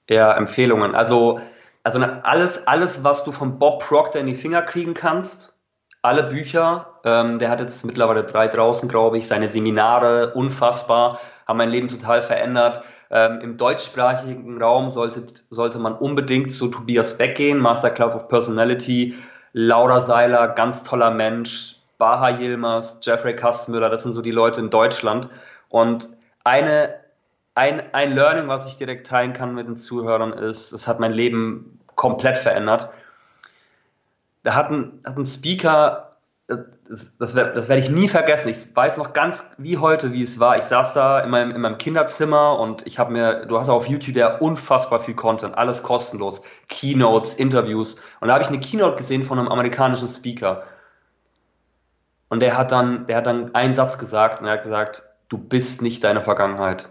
Ja, 0.09 0.33
Empfehlungen. 0.33 0.95
Also, 0.95 1.39
also 1.83 1.99
alles, 1.99 2.65
alles, 2.65 3.03
was 3.03 3.23
du 3.23 3.31
von 3.31 3.59
Bob 3.59 3.83
Proctor 3.83 4.21
in 4.21 4.27
die 4.27 4.35
Finger 4.35 4.63
kriegen 4.63 4.93
kannst, 4.95 5.55
alle 6.01 6.23
Bücher, 6.23 6.99
ähm, 7.03 7.37
der 7.37 7.49
hat 7.49 7.59
jetzt 7.59 7.85
mittlerweile 7.85 8.23
drei 8.23 8.47
draußen, 8.47 8.89
glaube 8.89 9.17
ich, 9.17 9.27
seine 9.27 9.49
Seminare, 9.49 10.33
unfassbar, 10.33 11.19
haben 11.45 11.57
mein 11.57 11.69
Leben 11.69 11.89
total 11.89 12.21
verändert. 12.21 12.81
Ähm, 13.09 13.39
Im 13.41 13.57
deutschsprachigen 13.57 14.61
Raum 14.61 14.89
sollte, 14.89 15.23
sollte 15.49 15.79
man 15.79 15.93
unbedingt 15.93 16.51
zu 16.51 16.67
Tobias 16.67 17.17
Beck 17.17 17.35
gehen, 17.35 17.57
Masterclass 17.57 18.15
of 18.15 18.27
Personality, 18.27 19.15
Laura 19.53 20.01
Seiler, 20.01 20.49
ganz 20.49 20.83
toller 20.83 21.11
Mensch, 21.11 21.77
Baha 21.97 22.29
Yilmaz, 22.29 22.99
Jeffrey 23.01 23.35
Kastmüller, 23.35 23.89
das 23.89 24.03
sind 24.03 24.11
so 24.11 24.21
die 24.21 24.31
Leute 24.31 24.61
in 24.61 24.69
Deutschland. 24.69 25.29
Und 25.69 26.09
eine, 26.43 26.95
ein, 27.55 27.81
ein 27.93 28.13
Learning, 28.13 28.47
was 28.47 28.67
ich 28.67 28.75
direkt 28.75 29.07
teilen 29.07 29.33
kann 29.33 29.55
mit 29.55 29.67
den 29.67 29.77
Zuhörern, 29.77 30.33
ist, 30.33 30.71
es 30.73 30.87
hat 30.87 30.99
mein 30.99 31.13
Leben 31.13 31.79
komplett 31.95 32.37
verändert. 32.37 32.89
Da 34.43 34.55
hat 34.55 34.69
ein, 34.69 34.99
hat 35.05 35.17
ein 35.17 35.25
Speaker, 35.25 36.06
das, 36.47 37.11
das, 37.19 37.35
werde 37.35 37.77
ich 37.77 37.89
nie 37.89 38.07
vergessen. 38.07 38.47
Ich 38.47 38.73
weiß 38.73 38.97
noch 38.97 39.11
ganz 39.11 39.43
wie 39.57 39.77
heute, 39.77 40.13
wie 40.13 40.23
es 40.23 40.39
war. 40.39 40.57
Ich 40.57 40.63
saß 40.63 40.93
da 40.93 41.19
in 41.19 41.29
meinem, 41.29 41.51
in 41.51 41.59
meinem 41.59 41.77
Kinderzimmer 41.77 42.57
und 42.57 42.87
ich 42.87 42.99
habe 42.99 43.11
mir, 43.11 43.45
du 43.45 43.59
hast 43.59 43.67
auf 43.67 43.87
YouTube 43.87 44.15
ja 44.15 44.37
unfassbar 44.37 45.01
viel 45.01 45.13
Content, 45.13 45.57
alles 45.57 45.83
kostenlos, 45.83 46.41
Keynotes, 46.69 47.33
Interviews. 47.33 47.97
Und 48.21 48.29
da 48.29 48.35
habe 48.35 48.43
ich 48.43 48.49
eine 48.49 48.61
Keynote 48.61 48.95
gesehen 48.95 49.23
von 49.23 49.37
einem 49.37 49.49
amerikanischen 49.49 50.07
Speaker. 50.07 50.63
Und 52.29 52.39
der 52.39 52.57
hat 52.57 52.71
dann, 52.71 53.07
der 53.07 53.17
hat 53.17 53.25
dann 53.25 53.53
einen 53.53 53.73
Satz 53.73 53.97
gesagt 53.97 54.39
und 54.39 54.47
er 54.47 54.53
hat 54.53 54.63
gesagt, 54.63 55.03
du 55.27 55.37
bist 55.37 55.81
nicht 55.81 56.03
deine 56.05 56.21
Vergangenheit. 56.21 56.87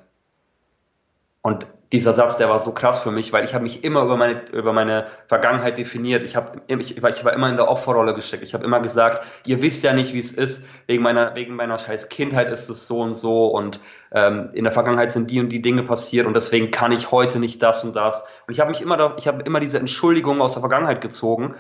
Und 1.41 1.67
dieser 1.93 2.15
Satz, 2.15 2.37
der 2.37 2.49
war 2.49 2.63
so 2.63 2.73
krass 2.73 2.99
für 2.99 3.13
mich, 3.13 3.33
weil 3.33 3.45
ich 3.45 3.55
habe 3.55 3.63
mich 3.63 3.85
immer 3.85 4.03
über 4.03 4.17
meine, 4.17 4.43
über 4.51 4.73
meine 4.73 5.07
Vergangenheit 5.29 5.79
definiert. 5.79 6.25
Ich, 6.25 6.35
hab, 6.35 6.61
ich, 6.67 6.97
ich 6.97 7.25
war 7.25 7.33
immer 7.33 7.49
in 7.49 7.57
der 7.57 7.69
Opferrolle 7.69 8.13
gesteckt. 8.13 8.43
Ich 8.43 8.55
habe 8.55 8.65
immer 8.65 8.81
gesagt, 8.81 9.25
ihr 9.47 9.63
wisst 9.63 9.85
ja 9.85 9.93
nicht, 9.93 10.13
wie 10.13 10.19
es 10.19 10.33
ist. 10.33 10.65
Wegen 10.89 11.05
meiner, 11.05 11.37
wegen 11.37 11.55
meiner 11.55 11.79
scheiß 11.79 12.09
Kindheit 12.09 12.49
ist 12.49 12.69
es 12.69 12.89
so 12.89 13.03
und 13.03 13.17
so. 13.17 13.47
Und 13.47 13.79
ähm, 14.11 14.51
in 14.53 14.65
der 14.65 14.73
Vergangenheit 14.73 15.13
sind 15.13 15.31
die 15.31 15.39
und 15.39 15.51
die 15.51 15.63
Dinge 15.63 15.85
passiert. 15.85 16.27
Und 16.27 16.35
deswegen 16.35 16.73
kann 16.73 16.91
ich 16.91 17.13
heute 17.13 17.39
nicht 17.39 17.63
das 17.63 17.85
und 17.85 17.95
das. 17.95 18.25
Und 18.49 18.55
ich 18.55 18.59
habe 18.59 18.71
mich 18.71 18.83
immer, 18.83 19.15
ich 19.17 19.29
habe 19.29 19.45
immer 19.45 19.61
diese 19.61 19.79
Entschuldigung 19.79 20.41
aus 20.41 20.55
der 20.55 20.61
Vergangenheit 20.61 21.01
gezogen, 21.01 21.55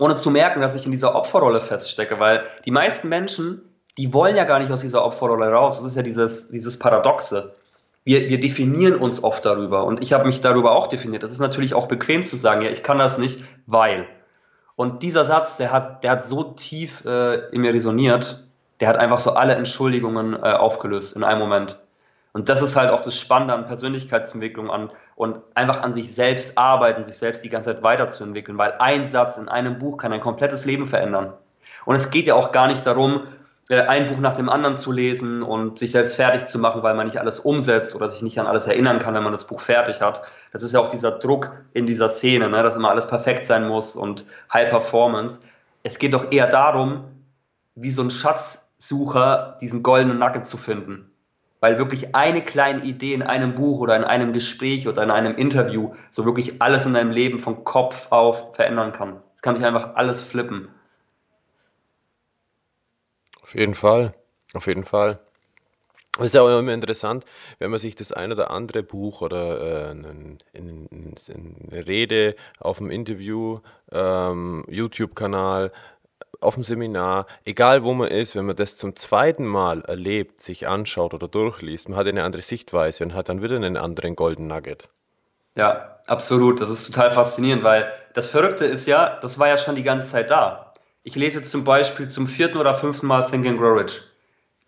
ohne 0.00 0.16
zu 0.16 0.32
merken, 0.32 0.60
dass 0.60 0.74
ich 0.74 0.86
in 0.86 0.92
dieser 0.92 1.14
Opferrolle 1.14 1.60
feststecke. 1.60 2.18
Weil 2.18 2.42
die 2.64 2.72
meisten 2.72 3.08
Menschen, 3.08 3.62
die 3.96 4.12
wollen 4.12 4.34
ja 4.34 4.42
gar 4.42 4.58
nicht 4.58 4.72
aus 4.72 4.80
dieser 4.80 5.04
Opferrolle 5.04 5.52
raus. 5.52 5.76
Das 5.76 5.86
ist 5.86 5.94
ja 5.94 6.02
dieses, 6.02 6.48
dieses 6.48 6.80
Paradoxe 6.80 7.54
wir, 8.04 8.28
wir 8.28 8.38
definieren 8.38 8.96
uns 8.96 9.22
oft 9.24 9.44
darüber 9.44 9.84
und 9.84 10.02
ich 10.02 10.12
habe 10.12 10.26
mich 10.26 10.40
darüber 10.40 10.72
auch 10.72 10.86
definiert. 10.86 11.22
Das 11.22 11.32
ist 11.32 11.40
natürlich 11.40 11.74
auch 11.74 11.88
bequem 11.88 12.22
zu 12.22 12.36
sagen, 12.36 12.62
ja, 12.62 12.70
ich 12.70 12.82
kann 12.82 12.98
das 12.98 13.18
nicht, 13.18 13.42
weil. 13.66 14.06
Und 14.76 15.02
dieser 15.02 15.24
Satz, 15.24 15.56
der 15.56 15.72
hat, 15.72 16.04
der 16.04 16.12
hat 16.12 16.26
so 16.26 16.44
tief 16.44 17.04
äh, 17.04 17.48
in 17.50 17.62
mir 17.62 17.72
resoniert, 17.72 18.44
der 18.80 18.88
hat 18.88 18.96
einfach 18.96 19.18
so 19.18 19.32
alle 19.32 19.54
Entschuldigungen 19.54 20.34
äh, 20.34 20.52
aufgelöst 20.52 21.16
in 21.16 21.24
einem 21.24 21.40
Moment. 21.40 21.78
Und 22.32 22.48
das 22.48 22.60
ist 22.60 22.74
halt 22.74 22.90
auch 22.90 23.00
das 23.00 23.16
Spannende 23.16 23.54
an 23.54 23.66
Persönlichkeitsentwicklung 23.66 24.68
an 24.68 24.90
und 25.14 25.38
einfach 25.54 25.82
an 25.82 25.94
sich 25.94 26.12
selbst 26.12 26.58
arbeiten, 26.58 27.04
sich 27.04 27.16
selbst 27.16 27.44
die 27.44 27.48
ganze 27.48 27.72
Zeit 27.72 27.84
weiterzuentwickeln, 27.84 28.58
weil 28.58 28.74
ein 28.80 29.08
Satz 29.08 29.38
in 29.38 29.48
einem 29.48 29.78
Buch 29.78 29.98
kann 29.98 30.12
ein 30.12 30.20
komplettes 30.20 30.64
Leben 30.64 30.88
verändern. 30.88 31.32
Und 31.84 31.94
es 31.94 32.10
geht 32.10 32.26
ja 32.26 32.34
auch 32.34 32.50
gar 32.50 32.66
nicht 32.66 32.84
darum, 32.84 33.28
ein 33.70 34.06
Buch 34.06 34.18
nach 34.18 34.34
dem 34.34 34.50
anderen 34.50 34.76
zu 34.76 34.92
lesen 34.92 35.42
und 35.42 35.78
sich 35.78 35.92
selbst 35.92 36.16
fertig 36.16 36.46
zu 36.46 36.58
machen, 36.58 36.82
weil 36.82 36.94
man 36.94 37.06
nicht 37.06 37.18
alles 37.18 37.40
umsetzt 37.40 37.94
oder 37.94 38.08
sich 38.08 38.20
nicht 38.20 38.38
an 38.38 38.46
alles 38.46 38.66
erinnern 38.66 38.98
kann, 38.98 39.14
wenn 39.14 39.22
man 39.22 39.32
das 39.32 39.46
Buch 39.46 39.60
fertig 39.60 40.02
hat. 40.02 40.22
Das 40.52 40.62
ist 40.62 40.72
ja 40.72 40.80
auch 40.80 40.88
dieser 40.88 41.12
Druck 41.12 41.50
in 41.72 41.86
dieser 41.86 42.10
Szene, 42.10 42.50
ne, 42.50 42.62
dass 42.62 42.76
immer 42.76 42.90
alles 42.90 43.06
perfekt 43.06 43.46
sein 43.46 43.66
muss 43.66 43.96
und 43.96 44.26
High 44.52 44.68
Performance. 44.68 45.40
Es 45.82 45.98
geht 45.98 46.12
doch 46.12 46.30
eher 46.30 46.46
darum, 46.46 47.04
wie 47.74 47.90
so 47.90 48.02
ein 48.02 48.10
Schatzsucher 48.10 49.56
diesen 49.60 49.82
goldenen 49.82 50.18
Nugget 50.18 50.46
zu 50.46 50.58
finden. 50.58 51.10
Weil 51.60 51.78
wirklich 51.78 52.14
eine 52.14 52.42
kleine 52.42 52.84
Idee 52.84 53.14
in 53.14 53.22
einem 53.22 53.54
Buch 53.54 53.80
oder 53.80 53.96
in 53.96 54.04
einem 54.04 54.34
Gespräch 54.34 54.86
oder 54.86 55.02
in 55.02 55.10
einem 55.10 55.36
Interview 55.36 55.94
so 56.10 56.26
wirklich 56.26 56.60
alles 56.60 56.84
in 56.84 56.92
deinem 56.92 57.10
Leben 57.10 57.38
von 57.38 57.64
Kopf 57.64 58.08
auf 58.10 58.54
verändern 58.54 58.92
kann. 58.92 59.22
Es 59.34 59.40
kann 59.40 59.56
sich 59.56 59.64
einfach 59.64 59.94
alles 59.94 60.22
flippen. 60.22 60.68
Auf 63.54 63.60
jeden 63.60 63.76
Fall, 63.76 64.12
auf 64.54 64.66
jeden 64.66 64.84
Fall. 64.84 65.20
Es 66.18 66.26
ist 66.26 66.34
ja 66.34 66.42
auch 66.42 66.58
immer 66.58 66.72
interessant, 66.72 67.24
wenn 67.60 67.70
man 67.70 67.78
sich 67.78 67.94
das 67.94 68.10
ein 68.10 68.32
oder 68.32 68.50
andere 68.50 68.82
Buch 68.82 69.22
oder 69.22 69.86
äh, 69.86 69.90
eine, 69.90 70.38
eine 70.54 71.86
Rede 71.86 72.34
auf 72.58 72.78
dem 72.78 72.90
Interview, 72.90 73.60
ähm, 73.92 74.64
YouTube-Kanal, 74.68 75.70
auf 76.40 76.54
dem 76.54 76.64
Seminar, 76.64 77.26
egal 77.44 77.84
wo 77.84 77.94
man 77.94 78.08
ist, 78.08 78.34
wenn 78.34 78.44
man 78.44 78.56
das 78.56 78.76
zum 78.76 78.96
zweiten 78.96 79.46
Mal 79.46 79.82
erlebt, 79.82 80.40
sich 80.40 80.66
anschaut 80.66 81.14
oder 81.14 81.28
durchliest, 81.28 81.88
man 81.88 81.96
hat 81.96 82.08
eine 82.08 82.24
andere 82.24 82.42
Sichtweise 82.42 83.04
und 83.04 83.14
hat 83.14 83.28
dann 83.28 83.40
wieder 83.40 83.54
einen 83.54 83.76
anderen 83.76 84.16
Golden 84.16 84.48
Nugget. 84.48 84.88
Ja, 85.54 86.00
absolut. 86.08 86.60
Das 86.60 86.70
ist 86.70 86.86
total 86.86 87.12
faszinierend, 87.12 87.62
weil 87.62 87.86
das 88.14 88.30
Verrückte 88.30 88.64
ist 88.64 88.86
ja, 88.86 89.16
das 89.20 89.38
war 89.38 89.46
ja 89.46 89.56
schon 89.56 89.76
die 89.76 89.84
ganze 89.84 90.10
Zeit 90.10 90.32
da. 90.32 90.73
Ich 91.06 91.16
lese 91.16 91.38
jetzt 91.38 91.50
zum 91.50 91.64
Beispiel 91.64 92.08
zum 92.08 92.26
vierten 92.26 92.56
oder 92.56 92.74
fünften 92.74 93.06
Mal 93.06 93.22
Think 93.22 93.46
and 93.46 93.58
Grow 93.58 93.78
Rich. 93.78 94.00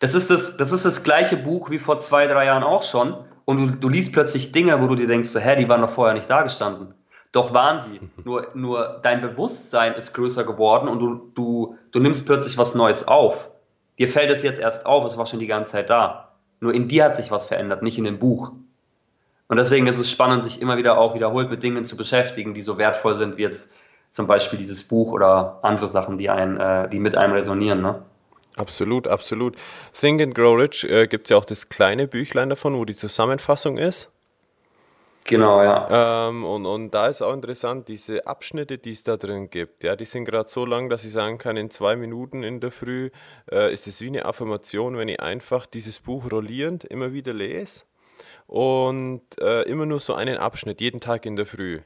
Das 0.00 0.12
ist 0.12 0.30
das, 0.30 0.58
das 0.58 0.70
ist 0.70 0.84
das 0.84 1.02
gleiche 1.02 1.38
Buch 1.38 1.70
wie 1.70 1.78
vor 1.78 1.98
zwei, 1.98 2.26
drei 2.26 2.44
Jahren 2.44 2.62
auch 2.62 2.82
schon. 2.82 3.16
Und 3.46 3.58
du, 3.58 3.66
du 3.74 3.88
liest 3.88 4.12
plötzlich 4.12 4.52
Dinge, 4.52 4.82
wo 4.82 4.86
du 4.86 4.96
dir 4.96 5.06
denkst, 5.06 5.30
so, 5.30 5.40
hä, 5.40 5.56
die 5.56 5.68
waren 5.68 5.80
doch 5.80 5.90
vorher 5.90 6.14
nicht 6.14 6.28
da 6.28 6.42
gestanden. 6.42 6.92
Doch 7.32 7.54
waren 7.54 7.80
sie. 7.80 8.00
Nur, 8.22 8.48
nur 8.54 9.00
dein 9.02 9.22
Bewusstsein 9.22 9.94
ist 9.94 10.12
größer 10.12 10.44
geworden 10.44 10.88
und 10.88 11.00
du, 11.00 11.32
du, 11.34 11.78
du 11.90 12.00
nimmst 12.00 12.26
plötzlich 12.26 12.58
was 12.58 12.74
Neues 12.74 13.08
auf. 13.08 13.50
Dir 13.98 14.08
fällt 14.08 14.30
es 14.30 14.42
jetzt 14.42 14.60
erst 14.60 14.84
auf, 14.84 15.06
es 15.06 15.16
war 15.16 15.24
schon 15.24 15.40
die 15.40 15.46
ganze 15.46 15.72
Zeit 15.72 15.88
da. 15.88 16.34
Nur 16.60 16.74
in 16.74 16.86
dir 16.86 17.04
hat 17.04 17.16
sich 17.16 17.30
was 17.30 17.46
verändert, 17.46 17.82
nicht 17.82 17.96
in 17.96 18.04
dem 18.04 18.18
Buch. 18.18 18.52
Und 19.48 19.56
deswegen 19.56 19.86
ist 19.86 19.98
es 19.98 20.10
spannend, 20.10 20.44
sich 20.44 20.60
immer 20.60 20.76
wieder 20.76 20.98
auch 20.98 21.14
wiederholt 21.14 21.48
mit 21.48 21.62
Dingen 21.62 21.86
zu 21.86 21.96
beschäftigen, 21.96 22.52
die 22.52 22.62
so 22.62 22.76
wertvoll 22.76 23.16
sind 23.16 23.38
wie 23.38 23.42
jetzt 23.42 23.70
zum 24.12 24.26
Beispiel 24.26 24.58
dieses 24.58 24.82
Buch 24.82 25.12
oder 25.12 25.58
andere 25.62 25.88
Sachen, 25.88 26.18
die, 26.18 26.30
ein, 26.30 26.56
äh, 26.58 26.88
die 26.88 26.98
mit 26.98 27.16
einem 27.16 27.34
resonieren. 27.34 27.82
Ne? 27.82 28.02
Absolut, 28.56 29.06
absolut. 29.06 29.56
Think 29.92 30.22
and 30.22 30.34
Grow 30.34 30.56
Rich 30.56 30.84
äh, 30.84 31.06
gibt 31.06 31.26
es 31.26 31.30
ja 31.30 31.36
auch 31.36 31.44
das 31.44 31.68
kleine 31.68 32.08
Büchlein 32.08 32.48
davon, 32.48 32.76
wo 32.76 32.84
die 32.84 32.96
Zusammenfassung 32.96 33.76
ist. 33.76 34.10
Genau, 35.26 35.60
ja. 35.62 36.28
Ähm, 36.28 36.44
und, 36.44 36.66
und 36.66 36.92
da 36.92 37.08
ist 37.08 37.20
auch 37.20 37.34
interessant, 37.34 37.88
diese 37.88 38.26
Abschnitte, 38.26 38.78
die 38.78 38.92
es 38.92 39.02
da 39.02 39.16
drin 39.16 39.50
gibt, 39.50 39.82
ja, 39.82 39.96
die 39.96 40.04
sind 40.04 40.24
gerade 40.24 40.48
so 40.48 40.64
lang, 40.64 40.88
dass 40.88 41.04
ich 41.04 41.12
sagen 41.12 41.38
kann, 41.38 41.56
in 41.56 41.68
zwei 41.70 41.96
Minuten 41.96 42.44
in 42.44 42.60
der 42.60 42.70
Früh 42.70 43.10
äh, 43.50 43.72
ist 43.72 43.88
es 43.88 44.00
wie 44.00 44.06
eine 44.06 44.24
Affirmation, 44.24 44.96
wenn 44.96 45.08
ich 45.08 45.20
einfach 45.20 45.66
dieses 45.66 45.98
Buch 45.98 46.30
rollierend 46.30 46.84
immer 46.84 47.12
wieder 47.12 47.32
lese 47.32 47.82
und 48.46 49.22
äh, 49.40 49.62
immer 49.62 49.84
nur 49.84 49.98
so 49.98 50.14
einen 50.14 50.38
Abschnitt, 50.38 50.80
jeden 50.80 51.00
Tag 51.00 51.26
in 51.26 51.34
der 51.34 51.46
Früh. 51.46 51.80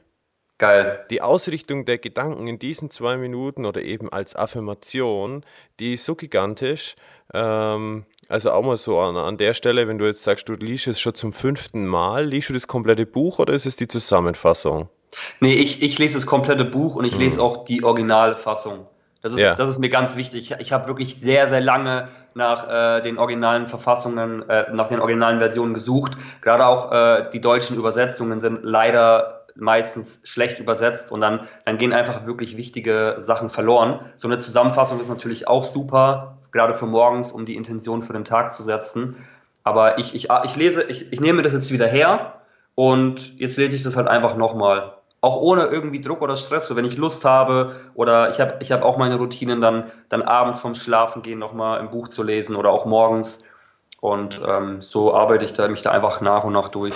Geil. 0.61 1.03
Die 1.09 1.23
Ausrichtung 1.23 1.85
der 1.85 1.97
Gedanken 1.97 2.45
in 2.45 2.59
diesen 2.59 2.91
zwei 2.91 3.17
Minuten 3.17 3.65
oder 3.65 3.81
eben 3.81 4.13
als 4.13 4.35
Affirmation, 4.35 5.43
die 5.79 5.95
ist 5.95 6.05
so 6.05 6.13
gigantisch. 6.13 6.95
Ähm, 7.33 8.05
also 8.29 8.51
auch 8.51 8.63
mal 8.63 8.77
so 8.77 8.99
an, 8.99 9.17
an 9.17 9.37
der 9.37 9.55
Stelle, 9.55 9.87
wenn 9.87 9.97
du 9.97 10.05
jetzt 10.05 10.21
sagst, 10.21 10.47
du 10.47 10.53
liest 10.53 10.85
es 10.85 11.01
schon 11.01 11.15
zum 11.15 11.33
fünften 11.33 11.87
Mal, 11.87 12.27
liest 12.27 12.49
du 12.49 12.53
das 12.53 12.67
komplette 12.67 13.07
Buch 13.07 13.39
oder 13.39 13.55
ist 13.55 13.65
es 13.65 13.75
die 13.75 13.87
Zusammenfassung? 13.87 14.87
Nee, 15.39 15.55
ich, 15.55 15.81
ich 15.81 15.97
lese 15.97 16.13
das 16.13 16.27
komplette 16.27 16.63
Buch 16.63 16.95
und 16.95 17.05
ich 17.05 17.17
lese 17.17 17.37
hm. 17.37 17.41
auch 17.41 17.65
die 17.65 17.83
Originalfassung. 17.83 18.85
Das 19.23 19.33
ist, 19.33 19.39
ja. 19.39 19.55
das 19.55 19.67
ist 19.67 19.79
mir 19.79 19.89
ganz 19.89 20.15
wichtig. 20.15 20.51
Ich, 20.51 20.59
ich 20.59 20.71
habe 20.73 20.85
wirklich 20.85 21.19
sehr, 21.19 21.47
sehr 21.47 21.61
lange 21.61 22.09
nach 22.35 22.67
äh, 22.69 23.01
den 23.01 23.17
originalen 23.17 23.65
Verfassungen, 23.65 24.47
äh, 24.47 24.71
nach 24.73 24.87
den 24.87 24.99
originalen 24.99 25.39
Versionen 25.39 25.73
gesucht. 25.73 26.13
Gerade 26.41 26.67
auch 26.67 26.91
äh, 26.91 27.29
die 27.33 27.41
deutschen 27.41 27.77
Übersetzungen 27.77 28.39
sind 28.39 28.59
leider 28.63 29.40
meistens 29.55 30.21
schlecht 30.23 30.59
übersetzt 30.59 31.11
und 31.11 31.21
dann, 31.21 31.47
dann 31.65 31.77
gehen 31.77 31.93
einfach 31.93 32.25
wirklich 32.25 32.57
wichtige 32.57 33.15
Sachen 33.19 33.49
verloren. 33.49 33.99
So 34.17 34.27
eine 34.27 34.39
Zusammenfassung 34.39 34.99
ist 34.99 35.09
natürlich 35.09 35.47
auch 35.47 35.63
super, 35.63 36.37
gerade 36.51 36.73
für 36.73 36.85
morgens, 36.85 37.31
um 37.31 37.45
die 37.45 37.55
Intention 37.55 38.01
für 38.01 38.13
den 38.13 38.25
Tag 38.25 38.53
zu 38.53 38.63
setzen. 38.63 39.15
Aber 39.63 39.99
ich, 39.99 40.15
ich, 40.15 40.29
ich 40.43 40.55
lese, 40.55 40.83
ich, 40.83 41.11
ich 41.11 41.21
nehme 41.21 41.41
das 41.41 41.53
jetzt 41.53 41.71
wieder 41.71 41.87
her 41.87 42.41
und 42.75 43.39
jetzt 43.39 43.57
lese 43.57 43.75
ich 43.75 43.83
das 43.83 43.95
halt 43.95 44.07
einfach 44.07 44.35
nochmal. 44.35 44.93
Auch 45.23 45.37
ohne 45.39 45.65
irgendwie 45.65 46.01
Druck 46.01 46.21
oder 46.21 46.35
Stress. 46.35 46.67
So, 46.67 46.75
wenn 46.75 46.85
ich 46.85 46.97
Lust 46.97 47.25
habe 47.25 47.75
oder 47.93 48.29
ich 48.29 48.39
habe 48.39 48.57
ich 48.59 48.71
hab 48.71 48.81
auch 48.81 48.97
meine 48.97 49.17
Routinen, 49.17 49.61
dann, 49.61 49.91
dann 50.09 50.23
abends 50.23 50.61
vom 50.61 50.73
Schlafen 50.73 51.21
gehen 51.21 51.37
nochmal 51.37 51.79
im 51.79 51.91
Buch 51.91 52.07
zu 52.07 52.23
lesen 52.23 52.55
oder 52.55 52.71
auch 52.71 52.85
morgens. 52.85 53.43
Und 53.99 54.41
ähm, 54.43 54.81
so 54.81 55.13
arbeite 55.13 55.45
ich 55.45 55.53
da, 55.53 55.67
mich 55.67 55.83
da 55.83 55.91
einfach 55.91 56.21
nach 56.21 56.43
und 56.43 56.53
nach 56.53 56.69
durch. 56.69 56.95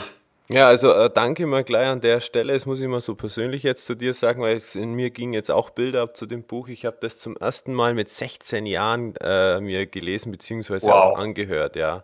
Ja, 0.49 0.67
also 0.67 0.91
äh, 0.93 1.09
danke 1.09 1.47
mal 1.47 1.63
gleich 1.63 1.87
an 1.87 2.01
der 2.01 2.19
Stelle. 2.19 2.53
Das 2.53 2.65
muss 2.65 2.79
ich 2.79 2.87
mal 2.87 3.01
so 3.01 3.15
persönlich 3.15 3.63
jetzt 3.63 3.87
zu 3.87 3.95
dir 3.95 4.13
sagen, 4.13 4.41
weil 4.41 4.55
es 4.55 4.75
in 4.75 4.93
mir 4.93 5.09
ging 5.09 5.33
jetzt 5.33 5.49
auch 5.49 5.71
Bilder 5.71 6.03
ab 6.03 6.15
zu 6.15 6.27
dem 6.27 6.43
Buch. 6.43 6.67
Ich 6.67 6.85
habe 6.85 6.97
das 7.01 7.19
zum 7.19 7.35
ersten 7.37 7.73
Mal 7.73 7.95
mit 7.95 8.09
16 8.09 8.65
Jahren 8.67 9.15
äh, 9.21 9.59
mir 9.59 9.87
gelesen 9.87 10.31
beziehungsweise 10.31 10.87
wow. 10.87 10.93
auch 10.93 11.17
angehört, 11.17 11.75
ja. 11.75 12.03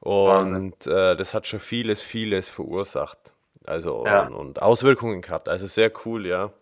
Und 0.00 0.86
äh, 0.86 1.16
das 1.16 1.34
hat 1.34 1.46
schon 1.46 1.60
vieles, 1.60 2.02
vieles 2.02 2.48
verursacht. 2.48 3.18
Also 3.66 4.04
ja. 4.06 4.22
und, 4.22 4.34
und, 4.34 4.62
Auswirkungen 4.62 5.20
gehabt. 5.20 5.48
Also 5.48 5.66
sehr 5.66 5.90
cool, 6.04 6.26
ja. 6.26 6.52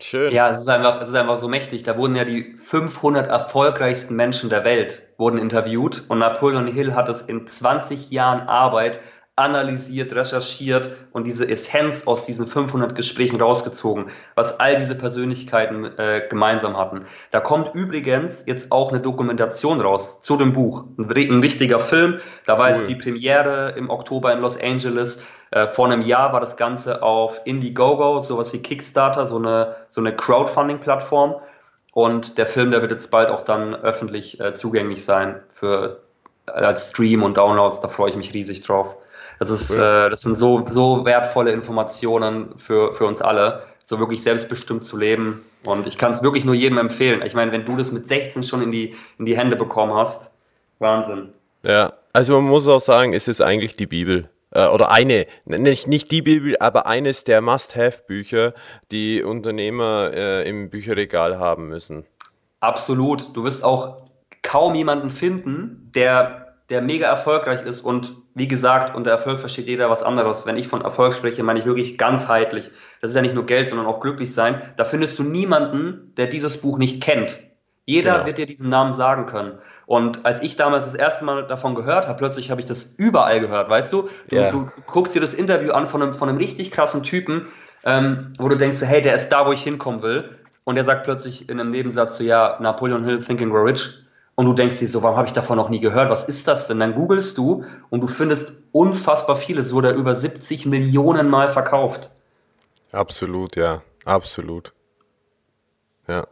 Schön. 0.00 0.32
Ja, 0.32 0.50
es 0.50 0.60
ist, 0.60 0.68
einfach, 0.68 1.00
es 1.00 1.08
ist 1.08 1.14
einfach 1.14 1.36
so 1.36 1.48
mächtig. 1.48 1.82
Da 1.82 1.96
wurden 1.96 2.16
ja 2.16 2.24
die 2.24 2.54
500 2.56 3.28
erfolgreichsten 3.28 4.16
Menschen 4.16 4.50
der 4.50 4.64
Welt 4.64 5.02
wurden 5.18 5.38
interviewt 5.38 6.04
und 6.08 6.18
Napoleon 6.18 6.66
Hill 6.66 6.94
hat 6.94 7.08
es 7.08 7.22
in 7.22 7.46
20 7.46 8.10
Jahren 8.10 8.48
Arbeit 8.48 9.00
analysiert, 9.34 10.14
recherchiert 10.14 10.90
und 11.12 11.26
diese 11.26 11.48
Essenz 11.48 12.06
aus 12.06 12.26
diesen 12.26 12.46
500 12.46 12.94
Gesprächen 12.94 13.40
rausgezogen, 13.40 14.10
was 14.34 14.60
all 14.60 14.76
diese 14.76 14.94
Persönlichkeiten 14.94 15.86
äh, 15.96 16.26
gemeinsam 16.28 16.76
hatten. 16.76 17.06
Da 17.30 17.40
kommt 17.40 17.74
übrigens 17.74 18.44
jetzt 18.46 18.70
auch 18.70 18.90
eine 18.90 19.00
Dokumentation 19.00 19.80
raus 19.80 20.20
zu 20.20 20.36
dem 20.36 20.52
Buch. 20.52 20.84
Ein, 20.98 21.08
ein 21.10 21.38
richtiger 21.38 21.80
Film. 21.80 22.20
Da 22.44 22.58
war 22.58 22.70
cool. 22.70 22.76
jetzt 22.76 22.88
die 22.88 22.94
Premiere 22.94 23.70
im 23.70 23.88
Oktober 23.88 24.34
in 24.34 24.40
Los 24.40 24.60
Angeles. 24.60 25.22
Äh, 25.50 25.66
vor 25.66 25.86
einem 25.86 26.02
Jahr 26.02 26.34
war 26.34 26.40
das 26.40 26.58
Ganze 26.58 27.02
auf 27.02 27.40
Indiegogo, 27.46 28.20
sowas 28.20 28.52
wie 28.52 28.60
Kickstarter, 28.60 29.26
so 29.26 29.36
eine, 29.36 29.76
so 29.88 30.02
eine 30.02 30.14
Crowdfunding-Plattform. 30.14 31.36
Und 31.94 32.36
der 32.36 32.46
Film, 32.46 32.70
der 32.70 32.82
wird 32.82 32.90
jetzt 32.90 33.10
bald 33.10 33.30
auch 33.30 33.44
dann 33.44 33.74
öffentlich 33.74 34.38
äh, 34.40 34.54
zugänglich 34.54 35.06
sein 35.06 35.40
für 35.48 36.00
als 36.46 36.90
Stream 36.90 37.22
und 37.22 37.38
Downloads. 37.38 37.80
Da 37.80 37.88
freue 37.88 38.10
ich 38.10 38.16
mich 38.16 38.34
riesig 38.34 38.62
drauf. 38.62 38.96
Das, 39.42 39.50
ist, 39.50 39.70
äh, 39.72 40.08
das 40.08 40.22
sind 40.22 40.38
so, 40.38 40.64
so 40.70 41.04
wertvolle 41.04 41.52
Informationen 41.52 42.56
für, 42.56 42.92
für 42.92 43.06
uns 43.06 43.20
alle, 43.20 43.64
so 43.82 43.98
wirklich 43.98 44.22
selbstbestimmt 44.22 44.84
zu 44.84 44.96
leben. 44.96 45.44
Und 45.64 45.86
ich 45.86 45.98
kann 45.98 46.12
es 46.12 46.22
wirklich 46.22 46.44
nur 46.44 46.54
jedem 46.54 46.78
empfehlen. 46.78 47.22
Ich 47.24 47.34
meine, 47.34 47.50
wenn 47.52 47.64
du 47.64 47.76
das 47.76 47.90
mit 47.90 48.06
16 48.06 48.44
schon 48.44 48.62
in 48.62 48.70
die, 48.70 48.94
in 49.18 49.26
die 49.26 49.36
Hände 49.36 49.56
bekommen 49.56 49.94
hast, 49.94 50.32
Wahnsinn. 50.78 51.30
Ja, 51.64 51.92
also 52.12 52.34
man 52.34 52.44
muss 52.44 52.68
auch 52.68 52.80
sagen, 52.80 53.14
es 53.14 53.26
ist 53.26 53.40
eigentlich 53.40 53.76
die 53.76 53.86
Bibel. 53.86 54.28
Äh, 54.52 54.68
oder 54.68 54.90
eine, 54.90 55.26
nicht, 55.44 55.88
nicht 55.88 56.10
die 56.10 56.22
Bibel, 56.22 56.56
aber 56.60 56.86
eines 56.86 57.24
der 57.24 57.40
Must-Have-Bücher, 57.40 58.54
die 58.90 59.22
Unternehmer 59.22 60.10
äh, 60.12 60.48
im 60.48 60.70
Bücherregal 60.70 61.38
haben 61.38 61.68
müssen. 61.68 62.04
Absolut. 62.60 63.34
Du 63.34 63.42
wirst 63.44 63.64
auch 63.64 64.02
kaum 64.42 64.74
jemanden 64.74 65.10
finden, 65.10 65.90
der, 65.94 66.51
der 66.72 66.80
mega 66.80 67.06
erfolgreich 67.06 67.66
ist 67.66 67.82
und 67.82 68.14
wie 68.34 68.48
gesagt, 68.48 68.96
unter 68.96 69.10
Erfolg 69.10 69.40
versteht 69.40 69.66
jeder 69.66 69.90
was 69.90 70.02
anderes. 70.02 70.46
Wenn 70.46 70.56
ich 70.56 70.68
von 70.68 70.80
Erfolg 70.80 71.12
spreche, 71.12 71.42
meine 71.42 71.58
ich 71.58 71.66
wirklich 71.66 71.98
ganzheitlich. 71.98 72.70
Das 73.02 73.10
ist 73.10 73.14
ja 73.14 73.20
nicht 73.20 73.34
nur 73.34 73.44
Geld, 73.44 73.68
sondern 73.68 73.86
auch 73.86 74.00
glücklich 74.00 74.32
sein. 74.32 74.62
Da 74.76 74.86
findest 74.86 75.18
du 75.18 75.22
niemanden, 75.22 76.14
der 76.16 76.28
dieses 76.28 76.62
Buch 76.62 76.78
nicht 76.78 77.02
kennt. 77.02 77.38
Jeder 77.84 78.12
genau. 78.12 78.26
wird 78.26 78.38
dir 78.38 78.46
diesen 78.46 78.70
Namen 78.70 78.94
sagen 78.94 79.26
können. 79.26 79.58
Und 79.84 80.24
als 80.24 80.42
ich 80.42 80.56
damals 80.56 80.86
das 80.86 80.94
erste 80.94 81.26
Mal 81.26 81.46
davon 81.46 81.74
gehört 81.74 82.08
habe, 82.08 82.16
plötzlich 82.16 82.50
habe 82.50 82.62
ich 82.62 82.66
das 82.66 82.94
überall 82.96 83.40
gehört, 83.40 83.68
weißt 83.68 83.92
du? 83.92 84.08
Du, 84.30 84.36
yeah. 84.36 84.50
du 84.50 84.70
guckst 84.86 85.14
dir 85.14 85.20
das 85.20 85.34
Interview 85.34 85.72
an 85.72 85.86
von 85.86 86.00
einem, 86.00 86.14
von 86.14 86.30
einem 86.30 86.38
richtig 86.38 86.70
krassen 86.70 87.02
Typen, 87.02 87.48
ähm, 87.84 88.32
wo 88.38 88.48
du 88.48 88.56
denkst, 88.56 88.80
hey, 88.80 89.02
der 89.02 89.14
ist 89.14 89.28
da, 89.28 89.46
wo 89.46 89.52
ich 89.52 89.62
hinkommen 89.62 90.00
will. 90.00 90.38
Und 90.64 90.76
der 90.76 90.86
sagt 90.86 91.04
plötzlich 91.04 91.50
in 91.50 91.60
einem 91.60 91.70
Nebensatz 91.70 92.16
so, 92.16 92.24
ja, 92.24 92.56
Napoleon 92.60 93.04
Hill, 93.04 93.22
Thinking 93.22 93.50
Grow 93.50 93.66
Rich 93.66 94.01
und 94.34 94.46
du 94.46 94.52
denkst 94.54 94.78
dir 94.78 94.88
so, 94.88 95.02
warum 95.02 95.16
habe 95.16 95.26
ich 95.26 95.32
davon 95.32 95.56
noch 95.56 95.68
nie 95.68 95.80
gehört? 95.80 96.10
Was 96.10 96.24
ist 96.24 96.48
das 96.48 96.66
denn? 96.66 96.80
Dann 96.80 96.94
googelst 96.94 97.36
du 97.36 97.64
und 97.90 98.00
du 98.00 98.06
findest 98.06 98.54
unfassbar 98.72 99.36
vieles. 99.36 99.66
Es 99.66 99.72
wurde 99.74 99.90
über 99.90 100.14
70 100.14 100.66
Millionen 100.66 101.28
Mal 101.28 101.50
verkauft. 101.50 102.10
Absolut, 102.92 103.56
ja, 103.56 103.82
absolut. 104.04 104.72
Ja. 106.08 106.24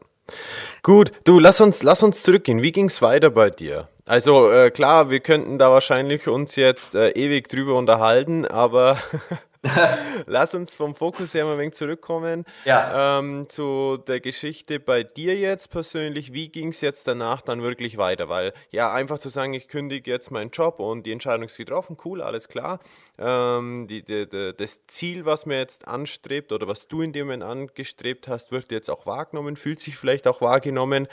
Gut, 0.82 1.12
du, 1.24 1.38
lass 1.38 1.60
uns, 1.60 1.82
lass 1.82 2.02
uns 2.02 2.22
zurückgehen. 2.22 2.62
Wie 2.62 2.72
ging 2.72 2.86
es 2.86 3.02
weiter 3.02 3.30
bei 3.30 3.50
dir? 3.50 3.88
Also 4.06 4.50
äh, 4.50 4.70
klar, 4.70 5.10
wir 5.10 5.20
könnten 5.20 5.58
da 5.58 5.70
wahrscheinlich 5.70 6.26
uns 6.26 6.56
jetzt 6.56 6.94
äh, 6.94 7.10
ewig 7.10 7.48
drüber 7.48 7.76
unterhalten, 7.76 8.46
aber 8.46 8.96
Lass 10.26 10.54
uns 10.54 10.74
vom 10.74 10.94
Fokus 10.94 11.34
her 11.34 11.44
mal 11.44 11.52
ein 11.52 11.58
wenig 11.58 11.74
zurückkommen 11.74 12.44
ja. 12.64 13.18
ähm, 13.18 13.48
zu 13.50 13.98
der 13.98 14.20
Geschichte 14.20 14.80
bei 14.80 15.02
dir 15.02 15.36
jetzt 15.36 15.70
persönlich. 15.70 16.32
Wie 16.32 16.48
ging 16.48 16.68
es 16.68 16.80
jetzt 16.80 17.06
danach 17.06 17.42
dann 17.42 17.62
wirklich 17.62 17.98
weiter? 17.98 18.30
Weil 18.30 18.54
ja, 18.70 18.90
einfach 18.92 19.18
zu 19.18 19.28
sagen, 19.28 19.52
ich 19.52 19.68
kündige 19.68 20.10
jetzt 20.10 20.30
meinen 20.30 20.50
Job 20.50 20.80
und 20.80 21.04
die 21.04 21.12
Entscheidung 21.12 21.46
ist 21.46 21.58
getroffen, 21.58 21.98
cool, 22.06 22.22
alles 22.22 22.48
klar. 22.48 22.80
Ähm, 23.18 23.86
die, 23.86 24.02
die, 24.02 24.26
die, 24.26 24.54
das 24.56 24.86
Ziel, 24.86 25.26
was 25.26 25.44
mir 25.44 25.58
jetzt 25.58 25.86
anstrebt 25.86 26.52
oder 26.52 26.66
was 26.66 26.88
du 26.88 27.02
in 27.02 27.12
dem 27.12 27.26
Moment 27.26 27.42
angestrebt 27.42 28.28
hast, 28.28 28.52
wird 28.52 28.72
jetzt 28.72 28.88
auch 28.88 29.04
wahrgenommen, 29.04 29.56
fühlt 29.56 29.80
sich 29.80 29.96
vielleicht 29.96 30.26
auch 30.26 30.40
wahrgenommen. 30.40 31.06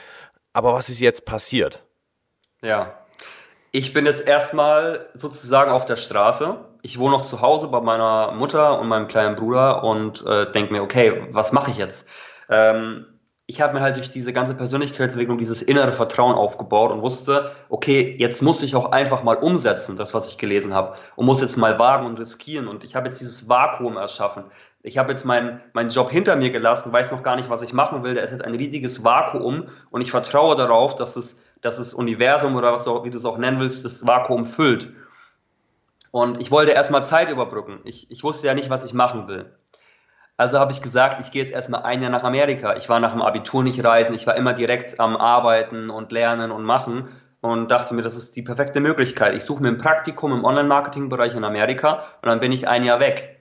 Aber 0.54 0.74
was 0.74 0.88
ist 0.88 1.02
jetzt 1.02 1.26
passiert? 1.26 1.84
Ja, 2.62 2.98
ich 3.72 3.94
bin 3.94 4.06
jetzt 4.06 4.26
erstmal 4.26 5.10
sozusagen 5.14 5.70
auf 5.70 5.86
der 5.86 5.98
Straße 5.98 6.58
ich 6.88 7.00
wohne 7.00 7.12
noch 7.12 7.22
zu 7.22 7.42
Hause 7.42 7.68
bei 7.68 7.82
meiner 7.82 8.32
Mutter 8.32 8.80
und 8.80 8.88
meinem 8.88 9.10
kleinen 9.10 9.36
Bruder 9.36 9.84
und 9.84 10.26
äh, 10.26 10.50
denke 10.54 10.72
mir, 10.72 10.82
okay, 10.82 11.28
was 11.32 11.52
mache 11.52 11.70
ich 11.70 11.78
jetzt? 11.78 12.08
Ähm, 12.50 13.06
ich 13.46 13.60
habe 13.60 13.74
mir 13.74 13.82
halt 13.82 13.98
durch 13.98 14.10
diese 14.10 14.32
ganze 14.32 14.56
Persönlichkeitsentwicklung 14.56 15.38
dieses 15.38 15.62
innere 15.62 15.92
Vertrauen 15.92 16.36
aufgebaut 16.36 16.92
und 16.92 17.02
wusste, 17.02 17.52
okay, 17.68 18.16
jetzt 18.18 18.42
muss 18.42 18.64
ich 18.64 18.74
auch 18.74 18.94
einfach 18.94 19.22
mal 19.24 19.36
umsetzen, 19.36 19.98
das, 19.98 20.14
was 20.14 20.30
ich 20.30 20.38
gelesen 20.38 20.74
habe, 20.74 20.96
und 21.18 21.26
muss 21.26 21.42
jetzt 21.42 21.58
mal 21.58 21.78
wagen 21.78 22.06
und 22.06 22.18
riskieren. 22.20 22.70
Und 22.70 22.86
ich 22.86 22.96
habe 22.96 23.08
jetzt 23.08 23.20
dieses 23.20 23.50
Vakuum 23.50 23.98
erschaffen. 23.98 24.46
Ich 24.82 24.98
habe 24.98 25.12
jetzt 25.12 25.26
meinen, 25.26 25.60
meinen 25.74 25.90
Job 25.90 26.10
hinter 26.10 26.38
mir 26.38 26.52
gelassen, 26.52 26.94
weiß 26.94 27.12
noch 27.12 27.22
gar 27.22 27.36
nicht, 27.36 27.50
was 27.50 27.62
ich 27.62 27.74
machen 27.74 28.04
will. 28.04 28.16
Da 28.16 28.22
ist 28.22 28.32
jetzt 28.32 28.46
ein 28.46 28.56
riesiges 28.56 29.04
Vakuum 29.04 29.68
und 29.92 30.00
ich 30.00 30.12
vertraue 30.12 30.56
darauf, 30.56 30.96
dass 30.96 31.18
es, 31.18 31.38
dass 31.60 31.78
das 31.78 31.94
Universum 31.94 32.56
oder 32.56 32.72
was 32.72 32.86
du, 32.86 33.04
wie 33.04 33.10
du 33.10 33.18
es 33.18 33.26
auch 33.26 33.38
nennen 33.38 33.60
willst, 33.60 33.84
das 33.84 34.08
Vakuum 34.08 34.46
füllt. 34.46 34.88
Und 36.12 36.40
ich 36.40 36.52
wollte 36.52 36.72
erstmal 36.72 37.04
Zeit 37.04 37.30
überbrücken. 37.30 37.80
Ich, 37.84 38.10
ich 38.12 38.24
wusste 38.24 38.48
ja 38.48 38.54
nicht, 38.54 38.70
was 38.70 38.86
ich 38.86 38.94
machen 38.94 39.28
will. 39.28 39.52
Also 40.38 40.60
habe 40.60 40.72
ich 40.72 40.82
gesagt, 40.82 41.20
ich 41.20 41.32
gehe 41.32 41.42
jetzt 41.42 41.52
erstmal 41.52 41.82
ein 41.82 42.02
Jahr 42.02 42.12
nach 42.12 42.24
Amerika. 42.24 42.76
Ich 42.76 42.90
war 42.90 43.00
nach 43.00 43.12
dem 43.12 43.24
Abitur 43.24 43.64
nicht 43.64 43.84
reisen, 43.84 44.14
ich 44.14 44.28
war 44.28 44.36
immer 44.36 44.54
direkt 44.54 45.00
am 45.00 45.18
Arbeiten 45.18 45.90
und 45.90 46.12
Lernen 46.12 46.52
und 46.52 46.64
Machen 46.64 47.10
und 47.42 47.72
dachte 47.72 47.96
mir, 47.96 48.04
das 48.04 48.16
ist 48.16 48.36
die 48.36 48.44
perfekte 48.44 48.80
Möglichkeit. 48.80 49.36
Ich 49.36 49.44
suche 49.44 49.64
mir 49.64 49.70
ein 49.70 49.78
Praktikum 49.78 50.32
im 50.32 50.46
Online-Marketing-Bereich 50.46 51.36
in 51.36 51.44
Amerika 51.44 52.04
und 52.22 52.28
dann 52.28 52.40
bin 52.40 52.52
ich 52.52 52.68
ein 52.68 52.84
Jahr 52.84 53.00
weg. 53.00 53.40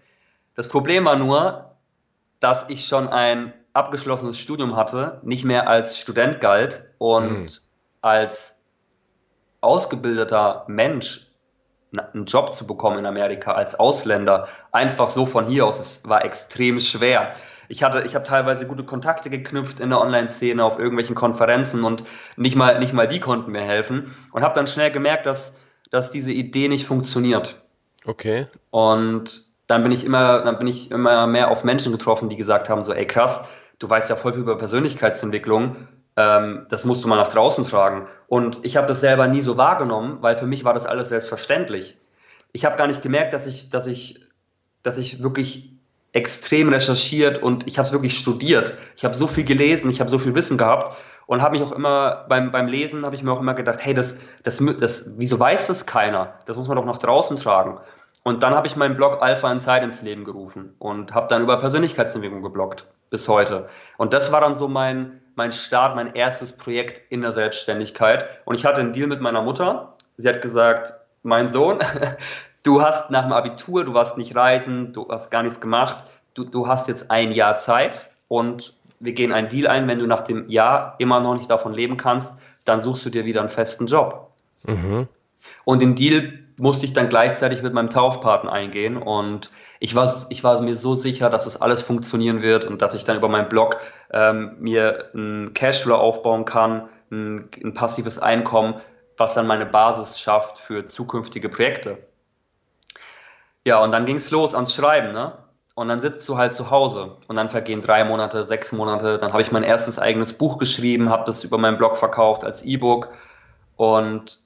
Das 0.55 0.69
Problem 0.69 1.05
war 1.05 1.17
nur, 1.17 1.77
dass 2.41 2.69
ich 2.71 2.87
schon 2.87 3.09
ein 3.09 3.53
abgeschlossenes 3.75 4.39
Studium 4.39 4.75
hatte, 4.75 5.21
nicht 5.23 5.45
mehr 5.45 5.69
als 5.69 5.99
Student 5.99 6.41
galt 6.41 6.85
und 6.97 7.41
mhm. 7.41 7.49
als 8.01 8.57
ausgebildeter 9.61 10.65
Mensch 10.67 11.26
einen 12.13 12.27
Job 12.27 12.55
zu 12.55 12.67
bekommen 12.67 12.99
in 12.99 13.07
Amerika 13.07 13.53
als 13.53 13.75
Ausländer, 13.75 14.49
einfach 14.73 15.09
so 15.09 15.27
von 15.27 15.47
hier 15.47 15.67
aus, 15.67 15.81
es 15.81 16.09
war 16.09 16.25
extrem 16.25 16.81
schwer. 16.81 17.35
Ich 17.69 17.83
hatte, 17.83 18.03
ich 18.03 18.15
habe 18.15 18.25
teilweise 18.25 18.67
gute 18.67 18.85
Kontakte 18.85 19.31
geknüpft 19.31 19.81
in 19.81 19.91
der 19.91 20.01
Online-Szene 20.01 20.63
auf 20.65 20.79
irgendwelchen 20.79 21.17
Konferenzen 21.17 21.85
und 21.85 22.05
nicht 22.37 22.57
mal, 22.57 22.79
nicht 22.79 22.93
mal 22.93 23.09
die 23.09 23.21
konnten 23.21 23.53
mir 23.53 23.63
helfen 23.63 24.15
und 24.33 24.43
habe 24.43 24.55
dann 24.55 24.67
schnell 24.67 24.91
gemerkt, 24.91 25.27
dass, 25.27 25.57
dass 25.91 26.11
diese 26.11 26.33
Idee 26.33 26.69
nicht 26.69 26.87
funktioniert. 26.87 27.61
Okay. 28.05 28.47
Und 28.71 29.45
dann 29.67 29.83
bin 29.83 29.91
ich 29.91 30.05
immer, 30.05 30.43
dann 30.43 30.59
bin 30.59 30.69
ich 30.69 30.93
immer 30.93 31.27
mehr 31.27 31.51
auf 31.51 31.65
Menschen 31.65 31.93
getroffen, 31.93 32.29
die 32.29 32.37
gesagt 32.37 32.69
haben 32.69 32.83
so, 32.83 32.93
ey 32.93 33.07
krass, 33.07 33.45
du 33.79 33.91
weißt 33.91 34.11
ja 34.11 34.17
voll 34.17 34.33
viel 34.33 34.43
über 34.43 34.57
Persönlichkeitsentwicklung, 34.57 35.89
ähm, 36.17 36.67
das 36.69 36.85
musst 36.85 37.05
du 37.05 37.09
mal 37.09 37.17
nach 37.17 37.29
draußen 37.29 37.65
tragen. 37.65 38.07
Und 38.27 38.65
ich 38.65 38.77
habe 38.77 38.87
das 38.87 39.01
selber 39.01 39.27
nie 39.27 39.41
so 39.41 39.57
wahrgenommen, 39.57 40.19
weil 40.21 40.37
für 40.37 40.47
mich 40.47 40.65
war 40.65 40.75
das 40.75 40.87
alles 40.87 41.09
selbstverständlich. 41.11 41.99
Ich 42.53 42.65
habe 42.65 42.77
gar 42.77 42.87
nicht 42.87 43.03
gemerkt, 43.03 43.35
dass 43.35 43.47
ich, 43.47 43.71
dass 43.71 43.87
ich, 43.87 44.21
dass 44.83 44.99
ich 44.99 45.23
wirklich 45.23 45.73
extrem 46.13 46.71
recherchiert 46.71 47.43
und 47.43 47.67
ich 47.67 47.79
habe 47.79 47.87
es 47.87 47.93
wirklich 47.93 48.17
studiert. 48.17 48.75
Ich 48.97 49.05
habe 49.05 49.15
so 49.15 49.27
viel 49.27 49.45
gelesen, 49.45 49.91
ich 49.91 50.01
habe 50.01 50.09
so 50.09 50.17
viel 50.17 50.35
Wissen 50.35 50.57
gehabt 50.57 50.97
und 51.27 51.43
habe 51.43 51.59
mich 51.59 51.63
auch 51.67 51.73
immer 51.73 52.25
beim, 52.29 52.51
beim 52.51 52.69
Lesen 52.69 53.05
habe 53.05 53.15
ich 53.15 53.23
mir 53.23 53.33
auch 53.33 53.41
immer 53.41 53.53
gedacht, 53.53 53.81
hey, 53.83 53.93
das, 53.93 54.17
das, 54.43 54.63
das, 54.79 55.11
wieso 55.17 55.39
weiß 55.39 55.67
das 55.67 55.85
keiner? 55.85 56.35
Das 56.47 56.57
muss 56.57 56.69
man 56.69 56.77
doch 56.77 56.87
nach 56.87 56.99
draußen 56.99 57.37
tragen. 57.37 57.79
Und 58.23 58.43
dann 58.43 58.55
habe 58.55 58.67
ich 58.67 58.77
meinen 58.77 58.97
Blog 58.97 59.21
Alpha 59.21 59.53
Inside 59.53 59.85
ins 59.85 60.03
Leben 60.03 60.25
gerufen 60.25 60.75
und 60.79 61.15
habe 61.15 61.29
dann 61.29 61.43
über 61.43 61.59
Persönlichkeitsentwicklung 61.59 62.43
gebloggt 62.43 62.87
bis 63.11 63.29
heute. 63.29 63.69
Und 63.99 64.15
das 64.15 64.33
war 64.33 64.41
dann 64.41 64.57
so 64.57 64.69
mein, 64.69 65.21
mein 65.37 65.53
Start, 65.53 65.95
mein 65.95 66.15
erstes 66.15 66.53
Projekt 66.57 67.03
in 67.11 67.21
der 67.21 67.33
Selbstständigkeit. 67.33 68.27
Und 68.45 68.57
ich 68.57 68.65
hatte 68.65 68.81
einen 68.81 68.93
Deal 68.93 69.07
mit 69.07 69.21
meiner 69.21 69.43
Mutter. 69.43 69.95
Sie 70.17 70.29
hat 70.29 70.43
gesagt, 70.43 70.93
mein 71.23 71.47
Sohn, 71.47 71.79
du 72.63 72.83
hast 72.83 73.11
nach 73.11 73.23
dem 73.23 73.33
Abitur, 73.33 73.85
du 73.85 73.95
warst 73.95 74.17
nicht 74.17 74.35
reisen, 74.35 74.93
du 74.93 75.07
hast 75.09 75.31
gar 75.31 75.43
nichts 75.43 75.61
gemacht, 75.61 75.99
du, 76.35 76.45
du 76.45 76.67
hast 76.67 76.89
jetzt 76.89 77.11
ein 77.11 77.33
Jahr 77.33 77.59
Zeit 77.59 78.09
und 78.29 78.73
wir 78.99 79.13
gehen 79.13 79.33
einen 79.33 79.49
Deal 79.49 79.69
ein, 79.69 79.87
wenn 79.89 79.99
du 79.99 80.07
nach 80.07 80.23
dem 80.23 80.49
Jahr 80.49 80.95
immer 80.99 81.21
noch 81.21 81.35
nicht 81.37 81.51
davon 81.51 81.75
leben 81.75 81.99
kannst, 81.99 82.35
dann 82.65 82.81
suchst 82.81 83.05
du 83.05 83.11
dir 83.11 83.27
wieder 83.27 83.41
einen 83.41 83.51
festen 83.51 83.87
Job. 83.87 84.31
Mhm. 84.65 85.07
Und 85.65 85.83
den 85.83 85.95
Deal 85.95 86.41
musste 86.57 86.87
ich 86.87 86.95
dann 86.95 87.11
gleichzeitig 87.11 87.63
mit 87.63 87.75
meinem 87.75 87.91
Taufpaten 87.91 88.49
eingehen 88.49 88.97
und 88.97 89.51
ich 89.81 89.95
war, 89.95 90.27
ich 90.29 90.45
war 90.45 90.61
mir 90.61 90.77
so 90.77 90.95
sicher, 90.95 91.31
dass 91.31 91.47
es 91.47 91.61
alles 91.61 91.83
funktionieren 91.83 92.43
wird 92.43 92.65
und 92.65 92.83
dass 92.83 92.95
ich 92.95 93.05
dann 93.05 93.17
über 93.17 93.29
meinen 93.29 93.49
Blog 93.49 93.79
ähm, 94.11 94.57
mir 94.59 95.11
ein 95.15 95.53
Cashflow 95.55 95.95
aufbauen 95.95 96.45
kann, 96.45 96.89
ein, 97.11 97.49
ein 97.63 97.75
passives 97.75 98.19
Einkommen, 98.19 98.81
was 99.17 99.35
dann 99.35 99.47
meine 99.47 99.67
Basis 99.67 100.19
schafft 100.19 100.59
für 100.59 100.89
zukünftige 100.89 101.49
Projekte. 101.49 101.99
Ja, 103.65 103.83
und 103.83 103.91
dann 103.91 104.05
ging 104.05 104.17
es 104.17 104.31
los 104.31 104.55
ans 104.55 104.75
Schreiben, 104.75 105.13
ne? 105.13 105.39
Und 105.75 105.89
dann 105.89 106.01
sitzt 106.01 106.27
du 106.29 106.39
halt 106.39 106.55
zu 106.55 106.71
Hause 106.71 107.19
und 107.29 107.37
dann 107.37 107.51
vergehen 107.51 107.83
drei 107.83 108.03
Monate, 108.03 108.45
sechs 108.45 108.73
Monate. 108.73 109.19
Dann 109.19 109.33
habe 109.33 109.43
ich 109.43 109.53
mein 109.53 109.63
erstes 109.63 109.99
eigenes 109.99 110.33
Buch 110.33 110.57
geschrieben, 110.57 111.11
habe 111.11 111.25
das 111.27 111.45
über 111.45 111.59
meinen 111.59 111.77
Blog 111.77 111.99
verkauft 111.99 112.45
als 112.45 112.63
E-Book 112.63 113.09
und 113.77 114.39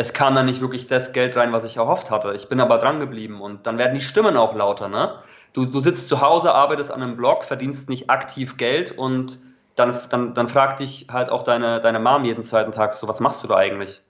es 0.00 0.14
kam 0.14 0.34
dann 0.34 0.46
nicht 0.46 0.62
wirklich 0.62 0.86
das 0.86 1.12
Geld 1.12 1.36
rein, 1.36 1.52
was 1.52 1.66
ich 1.66 1.76
erhofft 1.76 2.10
hatte. 2.10 2.32
Ich 2.32 2.48
bin 2.48 2.58
aber 2.58 2.78
dran 2.78 3.00
geblieben 3.00 3.42
und 3.42 3.66
dann 3.66 3.76
werden 3.76 3.94
die 3.94 4.00
Stimmen 4.00 4.34
auch 4.38 4.54
lauter, 4.54 4.88
ne? 4.88 5.16
Du, 5.52 5.66
du 5.66 5.80
sitzt 5.80 6.08
zu 6.08 6.22
Hause, 6.22 6.54
arbeitest 6.54 6.90
an 6.90 7.02
einem 7.02 7.18
Blog, 7.18 7.44
verdienst 7.44 7.90
nicht 7.90 8.08
aktiv 8.08 8.56
Geld 8.56 8.96
und 8.96 9.40
dann, 9.76 9.94
dann, 10.08 10.32
dann 10.32 10.48
fragt 10.48 10.80
dich 10.80 11.08
halt 11.12 11.28
auch 11.28 11.42
deine, 11.42 11.82
deine 11.82 12.00
Mom 12.00 12.24
jeden 12.24 12.44
zweiten 12.44 12.72
Tag 12.72 12.94
so, 12.94 13.08
was 13.08 13.20
machst 13.20 13.44
du 13.44 13.48
da 13.48 13.56
eigentlich? 13.56 14.00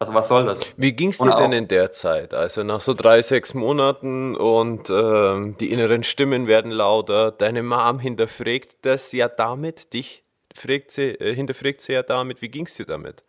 Also 0.00 0.12
was 0.12 0.26
soll 0.26 0.44
das? 0.44 0.60
Wie 0.76 0.92
ging 0.92 1.10
es 1.10 1.18
dir 1.18 1.36
denn 1.36 1.52
in 1.52 1.68
der 1.68 1.92
Zeit? 1.92 2.34
Also 2.34 2.64
nach 2.64 2.80
so 2.80 2.94
drei, 2.94 3.22
sechs 3.22 3.54
Monaten 3.54 4.34
und 4.34 4.90
äh, 4.90 5.54
die 5.60 5.70
inneren 5.70 6.02
Stimmen 6.02 6.48
werden 6.48 6.72
lauter, 6.72 7.30
deine 7.30 7.62
Mom 7.62 8.00
hinterfragt 8.00 8.78
das 8.82 9.12
ja 9.12 9.28
damit, 9.28 9.92
dich 9.92 10.24
fragt 10.52 10.90
sie, 10.90 11.10
äh, 11.10 11.32
hinterfragt 11.32 11.80
sie 11.80 11.92
ja 11.92 12.02
damit, 12.02 12.42
wie 12.42 12.48
ging 12.48 12.66
es 12.66 12.74
dir 12.74 12.86
damit? 12.86 13.22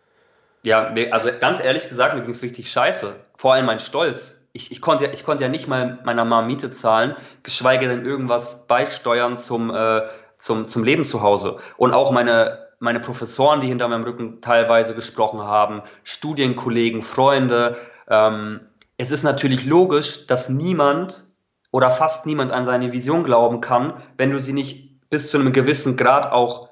Ja, 0.64 0.94
also 1.12 1.30
ganz 1.40 1.64
ehrlich 1.64 1.88
gesagt, 1.88 2.16
mir 2.16 2.22
ging 2.22 2.32
es 2.32 2.44
richtig 2.44 2.72
scheiße. 2.72 3.16
Vor 3.36 3.54
allem 3.54 3.66
mein 3.66 3.80
Stolz. 3.80 4.36
Ich, 4.52 4.72
ich, 4.72 4.82
konnte, 4.82 5.08
ich 5.08 5.24
konnte 5.24 5.44
ja 5.44 5.50
nicht 5.50 5.68
mal 5.68 6.00
meiner 6.04 6.26
Mom 6.26 6.48
Miete 6.48 6.72
zahlen, 6.72 7.16
geschweige 7.44 7.88
denn 7.88 8.06
irgendwas 8.06 8.68
beisteuern 8.68 9.38
zum, 9.38 9.74
äh, 9.74 10.02
zum, 10.38 10.68
zum 10.68 10.84
Leben 10.84 11.06
zu 11.06 11.22
Hause. 11.22 11.58
Und 11.78 11.94
auch 11.94 12.12
meine, 12.12 12.68
meine 12.80 13.00
Professoren, 13.00 13.62
die 13.62 13.68
hinter 13.68 13.88
meinem 13.88 14.04
Rücken 14.04 14.42
teilweise 14.42 14.96
gesprochen 14.96 15.42
haben, 15.42 15.84
Studienkollegen, 16.04 17.04
Freunde. 17.04 17.78
Ähm, 18.10 18.62
es 18.98 19.12
ist 19.12 19.24
natürlich 19.24 19.66
logisch, 19.66 20.28
dass 20.28 20.50
niemand 20.50 21.26
oder 21.72 21.92
fast 21.92 22.26
niemand 22.26 22.52
an 22.52 22.66
seine 22.66 22.92
Vision 22.92 23.24
glauben 23.24 23.62
kann, 23.62 23.94
wenn 24.18 24.32
du 24.32 24.40
sie 24.40 24.54
nicht 24.54 25.10
bis 25.10 25.30
zu 25.30 25.38
einem 25.38 25.54
gewissen 25.54 25.96
Grad 25.96 26.32
auch 26.32 26.69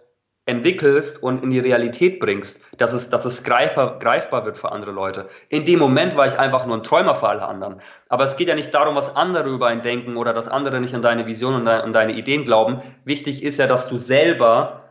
entwickelst 0.48 1.22
und 1.22 1.44
in 1.44 1.50
die 1.50 1.60
Realität 1.60 2.20
bringst, 2.20 2.64
dass 2.78 2.94
es, 2.94 3.10
dass 3.10 3.26
es 3.26 3.44
greifbar, 3.44 4.00
greifbar 4.00 4.46
wird 4.46 4.58
für 4.58 4.72
andere 4.72 4.92
Leute. 4.92 5.28
In 5.50 5.66
dem 5.66 5.78
Moment 5.78 6.16
war 6.16 6.26
ich 6.26 6.40
einfach 6.40 6.66
nur 6.66 6.78
ein 6.78 6.84
Träumer 6.84 7.16
für 7.16 7.28
alle 7.28 7.46
anderen. 7.46 7.82
Aber 8.08 8.24
es 8.24 8.38
geht 8.38 8.48
ja 8.48 8.56
nicht 8.56 8.74
darum, 8.74 8.96
was 8.96 9.16
andere 9.16 9.50
über 9.50 9.68
einen 9.68 9.82
denken 9.82 10.16
oder 10.16 10.34
dass 10.34 10.48
andere 10.48 10.80
nicht 10.80 10.96
an 10.96 11.02
deine 11.02 11.28
Vision 11.28 11.54
und 11.54 11.68
an 11.68 11.92
deine 11.92 12.14
Ideen 12.14 12.46
glauben. 12.46 12.82
Wichtig 13.04 13.44
ist 13.44 13.58
ja, 13.58 13.68
dass 13.68 13.90
du 13.90 13.98
selber 13.98 14.84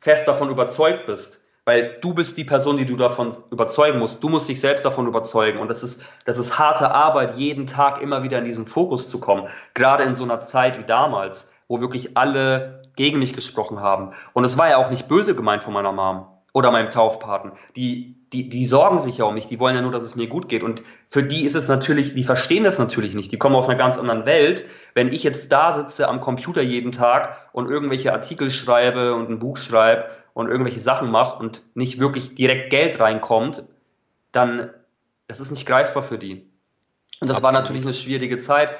fest 0.00 0.26
davon 0.26 0.50
überzeugt 0.50 1.06
bist. 1.06 1.40
Weil 1.64 1.96
du 2.02 2.12
bist 2.12 2.36
die 2.36 2.44
Person, 2.44 2.76
die 2.76 2.84
du 2.84 2.96
davon 2.96 3.34
überzeugen 3.50 3.98
musst. 3.98 4.22
Du 4.22 4.28
musst 4.28 4.48
dich 4.48 4.60
selbst 4.60 4.84
davon 4.84 5.06
überzeugen. 5.06 5.60
Und 5.60 5.68
das 5.68 5.82
ist, 5.82 6.04
das 6.26 6.38
ist 6.38 6.58
harte 6.58 6.90
Arbeit, 6.90 7.38
jeden 7.38 7.66
Tag 7.66 8.02
immer 8.02 8.22
wieder 8.22 8.38
in 8.38 8.44
diesen 8.44 8.66
Fokus 8.66 9.08
zu 9.08 9.18
kommen. 9.18 9.48
Gerade 9.72 10.02
in 10.02 10.14
so 10.14 10.24
einer 10.24 10.40
Zeit 10.40 10.78
wie 10.78 10.84
damals, 10.84 11.50
wo 11.68 11.80
wirklich 11.80 12.16
alle 12.18 12.82
gegen 12.96 13.18
mich 13.18 13.32
gesprochen 13.32 13.80
haben. 13.80 14.12
Und 14.32 14.44
es 14.44 14.58
war 14.58 14.68
ja 14.68 14.76
auch 14.76 14.90
nicht 14.90 15.08
böse 15.08 15.34
gemeint 15.34 15.62
von 15.62 15.72
meiner 15.72 15.92
Mom 15.92 16.26
oder 16.52 16.70
meinem 16.70 16.90
Taufpaten. 16.90 17.52
Die, 17.76 18.16
die, 18.32 18.48
die 18.48 18.64
sorgen 18.64 19.00
sich 19.00 19.18
ja 19.18 19.24
um 19.24 19.34
mich, 19.34 19.48
die 19.48 19.58
wollen 19.58 19.74
ja 19.74 19.82
nur, 19.82 19.92
dass 19.92 20.04
es 20.04 20.16
mir 20.16 20.28
gut 20.28 20.48
geht. 20.48 20.62
Und 20.62 20.82
für 21.10 21.22
die 21.22 21.44
ist 21.44 21.56
es 21.56 21.68
natürlich, 21.68 22.14
die 22.14 22.22
verstehen 22.22 22.64
das 22.64 22.78
natürlich 22.78 23.14
nicht. 23.14 23.32
Die 23.32 23.38
kommen 23.38 23.56
aus 23.56 23.68
einer 23.68 23.76
ganz 23.76 23.98
anderen 23.98 24.24
Welt. 24.24 24.64
Wenn 24.94 25.12
ich 25.12 25.24
jetzt 25.24 25.50
da 25.50 25.72
sitze 25.72 26.08
am 26.08 26.20
Computer 26.20 26.62
jeden 26.62 26.92
Tag 26.92 27.50
und 27.52 27.68
irgendwelche 27.68 28.12
Artikel 28.12 28.50
schreibe 28.50 29.14
und 29.14 29.30
ein 29.30 29.40
Buch 29.40 29.56
schreibe 29.56 30.06
und 30.32 30.48
irgendwelche 30.48 30.80
Sachen 30.80 31.10
mache 31.10 31.38
und 31.38 31.62
nicht 31.74 31.98
wirklich 31.98 32.36
direkt 32.36 32.70
Geld 32.70 33.00
reinkommt, 33.00 33.64
dann, 34.30 34.70
das 35.26 35.40
ist 35.40 35.50
nicht 35.50 35.66
greifbar 35.66 36.04
für 36.04 36.18
die. 36.18 36.48
Und 37.20 37.28
das 37.28 37.38
Absolut. 37.38 37.42
war 37.42 37.52
natürlich 37.52 37.82
eine 37.82 37.94
schwierige 37.94 38.38
Zeit. 38.38 38.74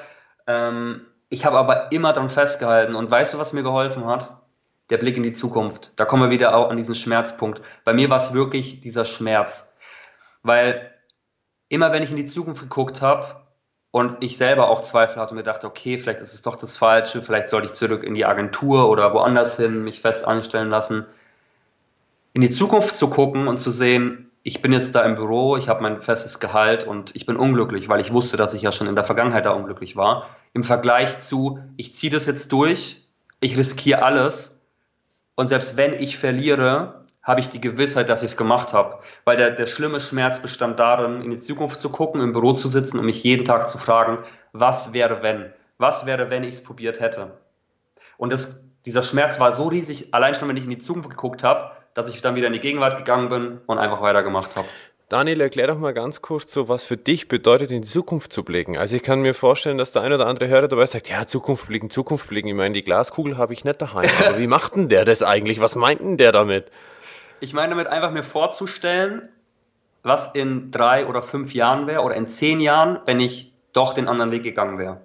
Ähm, 0.47 1.01
ich 1.29 1.45
habe 1.45 1.57
aber 1.57 1.91
immer 1.91 2.13
dran 2.13 2.29
festgehalten. 2.29 2.95
Und 2.95 3.09
weißt 3.09 3.33
du, 3.33 3.37
was 3.37 3.53
mir 3.53 3.63
geholfen 3.63 4.05
hat? 4.05 4.37
Der 4.89 4.97
Blick 4.97 5.17
in 5.17 5.23
die 5.23 5.33
Zukunft. 5.33 5.99
Da 5.99 6.05
kommen 6.05 6.23
wir 6.23 6.29
wieder 6.29 6.55
auch 6.55 6.69
an 6.69 6.77
diesen 6.77 6.95
Schmerzpunkt. 6.95 7.61
Bei 7.83 7.93
mir 7.93 8.09
war 8.09 8.19
es 8.19 8.33
wirklich 8.33 8.81
dieser 8.81 9.05
Schmerz. 9.05 9.67
Weil 10.43 10.93
immer 11.69 11.91
wenn 11.91 12.03
ich 12.03 12.11
in 12.11 12.17
die 12.17 12.27
Zukunft 12.27 12.61
geguckt 12.61 13.01
habe 13.01 13.41
und 13.89 14.23
ich 14.23 14.37
selber 14.37 14.69
auch 14.69 14.81
Zweifel 14.81 15.19
hatte 15.19 15.31
und 15.31 15.37
mir 15.37 15.43
dachte, 15.43 15.65
okay, 15.65 15.97
vielleicht 15.97 16.21
ist 16.21 16.33
es 16.33 16.41
doch 16.43 16.55
das 16.55 16.77
Falsche, 16.77 17.21
vielleicht 17.21 17.49
sollte 17.49 17.65
ich 17.65 17.73
zurück 17.73 18.03
in 18.03 18.13
die 18.13 18.25
Agentur 18.25 18.89
oder 18.89 19.13
woanders 19.13 19.57
hin 19.57 19.83
mich 19.83 20.01
fest 20.01 20.25
anstellen 20.25 20.69
lassen. 20.69 21.05
In 22.33 22.41
die 22.41 22.49
Zukunft 22.49 22.95
zu 22.95 23.09
gucken 23.09 23.47
und 23.47 23.57
zu 23.57 23.71
sehen, 23.71 24.24
ich 24.47 24.61
bin 24.61 24.71
jetzt 24.71 24.93
da 24.93 25.01
im 25.01 25.15
Büro, 25.15 25.57
ich 25.57 25.69
habe 25.69 25.81
mein 25.81 26.03
festes 26.03 26.39
Gehalt 26.39 26.85
und 26.85 27.15
ich 27.15 27.25
bin 27.25 27.35
unglücklich, 27.35 27.89
weil 27.89 27.99
ich 27.99 28.13
wusste, 28.13 28.37
dass 28.37 28.53
ich 28.53 28.61
ja 28.61 28.71
schon 28.71 28.85
in 28.85 28.93
der 28.93 29.03
Vergangenheit 29.03 29.45
da 29.45 29.49
unglücklich 29.49 29.95
war. 29.95 30.29
Im 30.53 30.63
Vergleich 30.63 31.19
zu, 31.19 31.57
ich 31.77 31.95
ziehe 31.95 32.11
das 32.11 32.27
jetzt 32.27 32.51
durch, 32.51 33.07
ich 33.39 33.57
riskiere 33.57 34.03
alles 34.03 34.61
und 35.33 35.47
selbst 35.47 35.77
wenn 35.77 35.93
ich 35.93 36.19
verliere, 36.19 37.05
habe 37.23 37.39
ich 37.39 37.49
die 37.49 37.59
Gewissheit, 37.59 38.07
dass 38.07 38.21
ich 38.21 38.31
es 38.31 38.37
gemacht 38.37 38.71
habe. 38.71 38.99
Weil 39.23 39.35
der, 39.35 39.49
der 39.49 39.65
schlimme 39.65 39.99
Schmerz 39.99 40.39
bestand 40.39 40.79
darin, 40.79 41.23
in 41.23 41.31
die 41.31 41.39
Zukunft 41.39 41.81
zu 41.81 41.89
gucken, 41.89 42.21
im 42.21 42.31
Büro 42.31 42.53
zu 42.53 42.67
sitzen 42.67 42.99
und 42.99 43.05
mich 43.07 43.23
jeden 43.23 43.45
Tag 43.45 43.67
zu 43.67 43.79
fragen, 43.79 44.19
was 44.53 44.93
wäre 44.93 45.23
wenn? 45.23 45.51
Was 45.79 46.05
wäre, 46.05 46.29
wenn 46.29 46.43
ich 46.43 46.53
es 46.53 46.63
probiert 46.63 46.99
hätte? 46.99 47.31
Und 48.17 48.31
das, 48.31 48.63
dieser 48.85 49.01
Schmerz 49.01 49.39
war 49.39 49.53
so 49.53 49.69
riesig, 49.69 50.13
allein 50.13 50.35
schon, 50.35 50.47
wenn 50.49 50.57
ich 50.57 50.65
in 50.65 50.69
die 50.69 50.77
Zukunft 50.77 51.09
geguckt 51.09 51.43
habe, 51.43 51.71
dass 51.95 52.09
ich 52.09 52.21
dann 52.21 52.35
wieder 52.35 52.47
in 52.47 52.53
die 52.53 52.59
Gegenwart 52.59 52.97
gegangen 52.97 53.29
bin 53.29 53.61
und 53.65 53.79
einfach 53.79 54.01
weitergemacht 54.01 54.55
habe. 54.55 54.67
Daniel, 55.07 55.41
erklär 55.41 55.67
doch 55.67 55.77
mal 55.77 55.93
ganz 55.93 56.21
kurz 56.21 56.51
so, 56.51 56.67
was 56.67 56.83
für 56.83 56.97
dich 56.97 57.27
bedeutet, 57.27 57.69
in 57.69 57.83
die 57.83 57.87
Zukunft 57.87 58.33
zu 58.33 58.43
blicken. 58.43 58.75
Also 58.75 58.95
ich 58.95 59.03
kann 59.03 59.21
mir 59.21 59.35
vorstellen, 59.35 59.77
dass 59.77 59.91
der 59.91 60.01
ein 60.01 60.11
oder 60.11 60.25
andere 60.27 60.47
Hörer 60.47 60.67
dabei 60.67 60.85
sagt, 60.87 61.09
ja, 61.09 61.27
Zukunft 61.27 61.67
blicken, 61.67 61.89
Zukunft 61.91 62.27
blicken. 62.27 62.47
Ich 62.47 62.55
meine, 62.55 62.73
die 62.73 62.83
Glaskugel 62.83 63.37
habe 63.37 63.53
ich 63.53 63.63
nicht 63.63 63.81
daheim. 63.81 64.09
Aber 64.25 64.39
wie 64.39 64.47
macht 64.47 64.75
denn 64.75 64.89
der 64.89 65.05
das 65.05 65.23
eigentlich? 65.23 65.61
Was 65.61 65.75
meint 65.75 66.01
denn 66.01 66.17
der 66.17 66.31
damit? 66.31 66.71
Ich 67.39 67.53
meine 67.53 67.69
damit 67.69 67.87
einfach 67.87 68.11
mir 68.11 68.23
vorzustellen, 68.23 69.29
was 70.01 70.31
in 70.33 70.71
drei 70.71 71.05
oder 71.05 71.21
fünf 71.21 71.53
Jahren 71.53 71.85
wäre 71.85 72.01
oder 72.01 72.15
in 72.15 72.27
zehn 72.27 72.59
Jahren, 72.59 72.99
wenn 73.05 73.19
ich 73.19 73.53
doch 73.73 73.93
den 73.93 74.07
anderen 74.07 74.31
Weg 74.31 74.43
gegangen 74.43 74.79
wäre. 74.79 75.01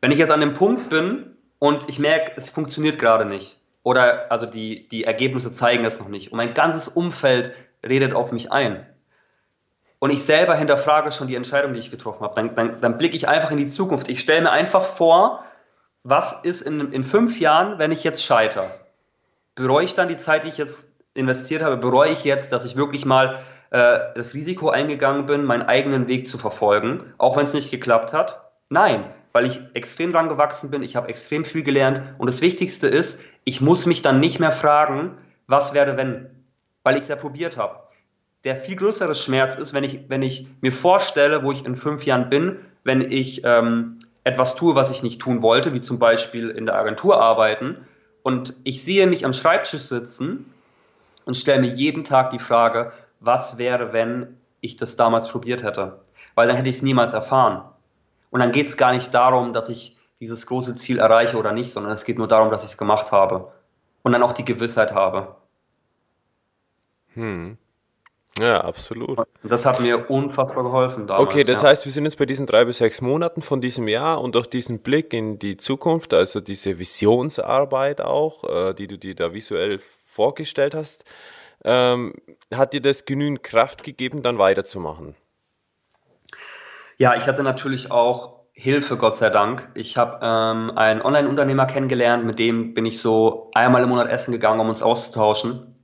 Wenn 0.00 0.12
ich 0.12 0.18
jetzt 0.18 0.30
an 0.30 0.40
dem 0.40 0.54
Punkt 0.54 0.88
bin 0.88 1.36
und 1.58 1.88
ich 1.88 1.98
merke, 1.98 2.32
es 2.36 2.48
funktioniert 2.48 2.98
gerade 2.98 3.24
nicht, 3.24 3.58
oder 3.84 4.32
also 4.32 4.46
die, 4.46 4.88
die 4.88 5.04
Ergebnisse 5.04 5.52
zeigen 5.52 5.84
es 5.84 6.00
noch 6.00 6.08
nicht. 6.08 6.32
Und 6.32 6.38
mein 6.38 6.54
ganzes 6.54 6.88
Umfeld 6.88 7.52
redet 7.86 8.14
auf 8.14 8.32
mich 8.32 8.50
ein. 8.50 8.84
Und 10.00 10.10
ich 10.10 10.24
selber 10.24 10.56
hinterfrage 10.56 11.12
schon 11.12 11.28
die 11.28 11.36
Entscheidung, 11.36 11.74
die 11.74 11.78
ich 11.78 11.90
getroffen 11.90 12.22
habe. 12.22 12.34
Dann, 12.34 12.54
dann, 12.56 12.80
dann 12.80 12.98
blicke 12.98 13.14
ich 13.14 13.28
einfach 13.28 13.50
in 13.50 13.58
die 13.58 13.66
Zukunft. 13.66 14.08
Ich 14.08 14.20
stelle 14.20 14.42
mir 14.42 14.50
einfach 14.50 14.84
vor, 14.84 15.44
was 16.02 16.44
ist 16.44 16.62
in, 16.62 16.92
in 16.92 17.04
fünf 17.04 17.38
Jahren, 17.38 17.78
wenn 17.78 17.92
ich 17.92 18.04
jetzt 18.04 18.24
scheitere? 18.24 18.70
Bereue 19.54 19.84
ich 19.84 19.94
dann 19.94 20.08
die 20.08 20.16
Zeit, 20.16 20.44
die 20.44 20.48
ich 20.48 20.58
jetzt 20.58 20.88
investiert 21.12 21.62
habe? 21.62 21.76
Bereue 21.76 22.10
ich 22.10 22.24
jetzt, 22.24 22.52
dass 22.52 22.64
ich 22.64 22.76
wirklich 22.76 23.04
mal 23.04 23.38
äh, 23.70 23.98
das 24.14 24.32
Risiko 24.32 24.70
eingegangen 24.70 25.26
bin, 25.26 25.44
meinen 25.44 25.62
eigenen 25.62 26.08
Weg 26.08 26.26
zu 26.26 26.38
verfolgen, 26.38 27.12
auch 27.18 27.36
wenn 27.36 27.44
es 27.44 27.54
nicht 27.54 27.70
geklappt 27.70 28.14
hat? 28.14 28.50
Nein, 28.70 29.04
weil 29.34 29.46
ich 29.46 29.60
extrem 29.74 30.12
dran 30.12 30.28
gewachsen 30.28 30.70
bin, 30.70 30.84
ich 30.84 30.94
habe 30.94 31.08
extrem 31.08 31.44
viel 31.44 31.64
gelernt 31.64 32.00
und 32.18 32.30
das 32.30 32.40
Wichtigste 32.40 32.86
ist, 32.86 33.20
ich 33.42 33.60
muss 33.60 33.84
mich 33.84 34.00
dann 34.00 34.20
nicht 34.20 34.38
mehr 34.38 34.52
fragen, 34.52 35.18
was 35.48 35.74
wäre 35.74 35.96
wenn, 35.96 36.30
weil 36.84 36.96
ich 36.96 37.02
es 37.02 37.08
ja 37.08 37.16
probiert 37.16 37.58
habe. 37.58 37.80
Der 38.44 38.56
viel 38.56 38.76
größere 38.76 39.16
Schmerz 39.16 39.56
ist, 39.56 39.74
wenn 39.74 39.82
ich, 39.82 40.08
wenn 40.08 40.22
ich 40.22 40.46
mir 40.60 40.70
vorstelle, 40.70 41.42
wo 41.42 41.50
ich 41.50 41.66
in 41.66 41.74
fünf 41.74 42.04
Jahren 42.04 42.30
bin, 42.30 42.58
wenn 42.84 43.00
ich 43.00 43.42
ähm, 43.44 43.98
etwas 44.22 44.54
tue, 44.54 44.76
was 44.76 44.92
ich 44.92 45.02
nicht 45.02 45.20
tun 45.20 45.42
wollte, 45.42 45.74
wie 45.74 45.80
zum 45.80 45.98
Beispiel 45.98 46.50
in 46.50 46.66
der 46.66 46.76
Agentur 46.76 47.20
arbeiten, 47.20 47.78
und 48.22 48.54
ich 48.62 48.84
sehe 48.84 49.06
mich 49.06 49.26
am 49.26 49.32
Schreibtisch 49.32 49.82
sitzen 49.82 50.54
und 51.24 51.36
stelle 51.36 51.60
mir 51.60 51.74
jeden 51.74 52.04
Tag 52.04 52.30
die 52.30 52.38
Frage, 52.38 52.92
was 53.18 53.58
wäre, 53.58 53.92
wenn 53.92 54.38
ich 54.60 54.76
das 54.76 54.96
damals 54.96 55.28
probiert 55.28 55.62
hätte? 55.64 56.00
Weil 56.36 56.46
dann 56.46 56.56
hätte 56.56 56.68
ich 56.68 56.76
es 56.76 56.82
niemals 56.82 57.12
erfahren. 57.12 57.64
Und 58.34 58.40
dann 58.40 58.50
geht 58.50 58.66
es 58.66 58.76
gar 58.76 58.92
nicht 58.92 59.14
darum, 59.14 59.52
dass 59.52 59.68
ich 59.68 59.96
dieses 60.18 60.48
große 60.48 60.74
Ziel 60.74 60.98
erreiche 60.98 61.36
oder 61.36 61.52
nicht, 61.52 61.70
sondern 61.70 61.92
es 61.92 62.04
geht 62.04 62.18
nur 62.18 62.26
darum, 62.26 62.50
dass 62.50 62.64
ich 62.64 62.70
es 62.70 62.76
gemacht 62.76 63.12
habe. 63.12 63.52
Und 64.02 64.10
dann 64.10 64.24
auch 64.24 64.32
die 64.32 64.44
Gewissheit 64.44 64.90
habe. 64.90 65.36
Hm. 67.12 67.56
Ja, 68.40 68.62
absolut. 68.62 69.18
Und 69.18 69.28
das 69.44 69.64
hat 69.64 69.78
mir 69.78 70.10
unfassbar 70.10 70.64
geholfen 70.64 71.06
damals. 71.06 71.28
Okay, 71.28 71.44
das 71.44 71.62
ja. 71.62 71.68
heißt, 71.68 71.84
wir 71.84 71.92
sind 71.92 72.06
jetzt 72.06 72.18
bei 72.18 72.26
diesen 72.26 72.46
drei 72.46 72.64
bis 72.64 72.78
sechs 72.78 73.00
Monaten 73.00 73.40
von 73.40 73.60
diesem 73.60 73.86
Jahr 73.86 74.20
und 74.20 74.34
durch 74.34 74.48
diesen 74.48 74.80
Blick 74.80 75.14
in 75.14 75.38
die 75.38 75.56
Zukunft, 75.56 76.12
also 76.12 76.40
diese 76.40 76.80
Visionsarbeit 76.80 78.00
auch, 78.00 78.42
äh, 78.42 78.74
die 78.74 78.88
du 78.88 78.98
dir 78.98 79.14
da 79.14 79.32
visuell 79.32 79.78
vorgestellt 79.78 80.74
hast, 80.74 81.04
ähm, 81.62 82.14
hat 82.52 82.72
dir 82.72 82.80
das 82.80 83.04
genügend 83.04 83.44
Kraft 83.44 83.84
gegeben, 83.84 84.24
dann 84.24 84.38
weiterzumachen? 84.38 85.14
Ja, 86.98 87.16
ich 87.16 87.26
hatte 87.26 87.42
natürlich 87.42 87.90
auch 87.90 88.34
Hilfe, 88.52 88.96
Gott 88.96 89.16
sei 89.16 89.30
Dank. 89.30 89.68
Ich 89.74 89.96
habe 89.96 90.20
ähm, 90.22 90.78
einen 90.78 91.02
Online-Unternehmer 91.02 91.66
kennengelernt, 91.66 92.24
mit 92.24 92.38
dem 92.38 92.72
bin 92.72 92.86
ich 92.86 93.00
so 93.00 93.50
einmal 93.54 93.82
im 93.82 93.88
Monat 93.88 94.08
essen 94.08 94.30
gegangen, 94.30 94.60
um 94.60 94.68
uns 94.68 94.82
auszutauschen. 94.82 95.74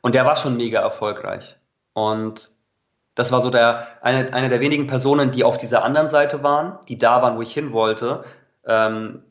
Und 0.00 0.14
der 0.14 0.24
war 0.24 0.36
schon 0.36 0.56
mega 0.56 0.80
erfolgreich. 0.80 1.56
Und 1.94 2.50
das 3.16 3.32
war 3.32 3.40
so 3.40 3.50
der, 3.50 3.86
eine, 4.02 4.32
eine 4.32 4.48
der 4.50 4.60
wenigen 4.60 4.86
Personen, 4.86 5.32
die 5.32 5.42
auf 5.42 5.56
dieser 5.56 5.84
anderen 5.84 6.10
Seite 6.10 6.44
waren, 6.44 6.78
die 6.88 6.98
da 6.98 7.22
waren, 7.22 7.36
wo 7.36 7.42
ich 7.42 7.52
hin 7.52 7.72
wollte, 7.72 8.24
ähm, 8.66 9.22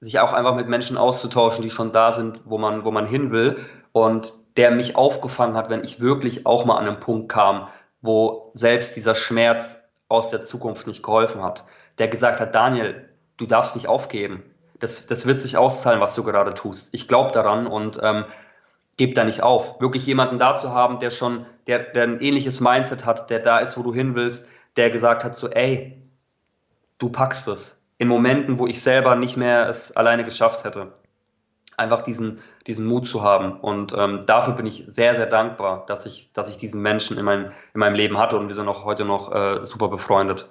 sich 0.00 0.18
auch 0.18 0.32
einfach 0.32 0.54
mit 0.54 0.68
Menschen 0.68 0.96
auszutauschen, 0.96 1.62
die 1.62 1.70
schon 1.70 1.92
da 1.92 2.12
sind, 2.14 2.40
wo 2.46 2.56
man, 2.56 2.84
wo 2.84 2.90
man 2.90 3.06
hin 3.06 3.32
will. 3.32 3.58
Und 3.92 4.32
der 4.56 4.70
mich 4.70 4.96
aufgefangen 4.96 5.56
hat, 5.56 5.68
wenn 5.68 5.84
ich 5.84 6.00
wirklich 6.00 6.46
auch 6.46 6.64
mal 6.64 6.78
an 6.78 6.86
einen 6.86 7.00
Punkt 7.00 7.30
kam, 7.30 7.68
wo 8.00 8.50
selbst 8.54 8.96
dieser 8.96 9.14
Schmerz 9.14 9.79
aus 10.10 10.28
der 10.28 10.42
Zukunft 10.42 10.86
nicht 10.86 11.02
geholfen 11.02 11.42
hat. 11.42 11.64
Der 11.98 12.08
gesagt 12.08 12.40
hat, 12.40 12.54
Daniel, 12.54 13.08
du 13.36 13.46
darfst 13.46 13.74
nicht 13.74 13.88
aufgeben. 13.88 14.42
Das, 14.78 15.06
das 15.06 15.26
wird 15.26 15.40
sich 15.40 15.56
auszahlen, 15.56 16.00
was 16.00 16.14
du 16.14 16.24
gerade 16.24 16.52
tust. 16.54 16.88
Ich 16.92 17.08
glaube 17.08 17.30
daran 17.30 17.66
und 17.66 18.00
ähm, 18.02 18.24
gib 18.96 19.14
da 19.14 19.24
nicht 19.24 19.42
auf. 19.42 19.80
Wirklich 19.80 20.04
jemanden 20.06 20.38
da 20.38 20.56
zu 20.56 20.72
haben, 20.72 20.98
der 20.98 21.10
schon, 21.10 21.46
der, 21.66 21.78
der 21.78 22.04
ein 22.04 22.20
ähnliches 22.20 22.60
Mindset 22.60 23.06
hat, 23.06 23.30
der 23.30 23.38
da 23.38 23.58
ist, 23.58 23.78
wo 23.78 23.82
du 23.82 23.94
hin 23.94 24.14
willst, 24.14 24.48
der 24.76 24.90
gesagt 24.90 25.24
hat 25.24 25.36
so, 25.36 25.48
ey, 25.48 26.02
du 26.98 27.08
packst 27.08 27.48
es. 27.48 27.80
In 27.98 28.08
Momenten, 28.08 28.58
wo 28.58 28.66
ich 28.66 28.82
selber 28.82 29.14
nicht 29.14 29.36
mehr 29.36 29.68
es 29.68 29.92
alleine 29.92 30.24
geschafft 30.24 30.64
hätte. 30.64 30.92
Einfach 31.80 32.02
diesen, 32.02 32.42
diesen 32.66 32.86
Mut 32.86 33.06
zu 33.06 33.22
haben. 33.22 33.58
Und 33.58 33.94
ähm, 33.96 34.24
dafür 34.26 34.52
bin 34.54 34.66
ich 34.66 34.84
sehr, 34.86 35.16
sehr 35.16 35.26
dankbar, 35.26 35.84
dass 35.86 36.04
ich, 36.04 36.30
dass 36.34 36.48
ich 36.48 36.58
diesen 36.58 36.82
Menschen 36.82 37.16
in, 37.16 37.24
mein, 37.24 37.52
in 37.72 37.80
meinem 37.80 37.94
Leben 37.94 38.18
hatte 38.18 38.36
und 38.38 38.48
wir 38.48 38.54
sind 38.54 38.68
auch 38.68 38.84
heute 38.84 39.06
noch 39.06 39.32
äh, 39.32 39.64
super 39.64 39.88
befreundet. 39.88 40.48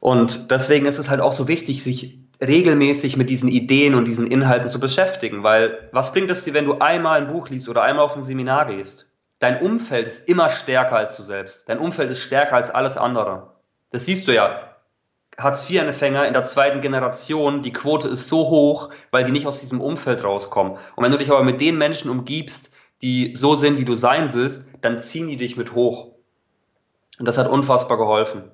Und 0.00 0.50
deswegen 0.50 0.84
ist 0.84 0.98
es 0.98 1.08
halt 1.08 1.20
auch 1.20 1.32
so 1.32 1.48
wichtig, 1.48 1.82
sich 1.82 2.18
regelmäßig 2.42 3.16
mit 3.16 3.30
diesen 3.30 3.48
Ideen 3.48 3.94
und 3.94 4.06
diesen 4.06 4.26
Inhalten 4.26 4.68
zu 4.68 4.80
beschäftigen, 4.80 5.42
weil 5.44 5.88
was 5.92 6.12
bringt 6.12 6.30
es 6.30 6.44
dir, 6.44 6.52
wenn 6.52 6.66
du 6.66 6.78
einmal 6.80 7.20
ein 7.20 7.28
Buch 7.28 7.48
liest 7.48 7.68
oder 7.68 7.82
einmal 7.82 8.04
auf 8.04 8.16
ein 8.16 8.24
Seminar 8.24 8.66
gehst? 8.66 9.08
Dein 9.38 9.62
Umfeld 9.62 10.06
ist 10.06 10.28
immer 10.28 10.50
stärker 10.50 10.96
als 10.96 11.16
du 11.16 11.22
selbst. 11.22 11.68
Dein 11.68 11.78
Umfeld 11.78 12.10
ist 12.10 12.20
stärker 12.20 12.56
als 12.56 12.70
alles 12.70 12.98
andere. 12.98 13.52
Das 13.90 14.04
siehst 14.04 14.28
du 14.28 14.34
ja. 14.34 14.71
Hartz-IV-Empfänger 15.42 16.26
in 16.26 16.32
der 16.32 16.44
zweiten 16.44 16.80
Generation, 16.80 17.62
die 17.62 17.72
Quote 17.72 18.08
ist 18.08 18.28
so 18.28 18.48
hoch, 18.48 18.90
weil 19.10 19.24
die 19.24 19.32
nicht 19.32 19.46
aus 19.46 19.60
diesem 19.60 19.80
Umfeld 19.80 20.24
rauskommen. 20.24 20.78
Und 20.96 21.04
wenn 21.04 21.12
du 21.12 21.18
dich 21.18 21.30
aber 21.30 21.42
mit 21.42 21.60
den 21.60 21.78
Menschen 21.78 22.10
umgibst, 22.10 22.72
die 23.02 23.34
so 23.36 23.56
sind, 23.56 23.78
wie 23.78 23.84
du 23.84 23.94
sein 23.94 24.32
willst, 24.32 24.64
dann 24.80 24.98
ziehen 24.98 25.28
die 25.28 25.36
dich 25.36 25.56
mit 25.56 25.74
hoch. 25.74 26.12
Und 27.18 27.26
das 27.26 27.38
hat 27.38 27.48
unfassbar 27.48 27.98
geholfen. 27.98 28.50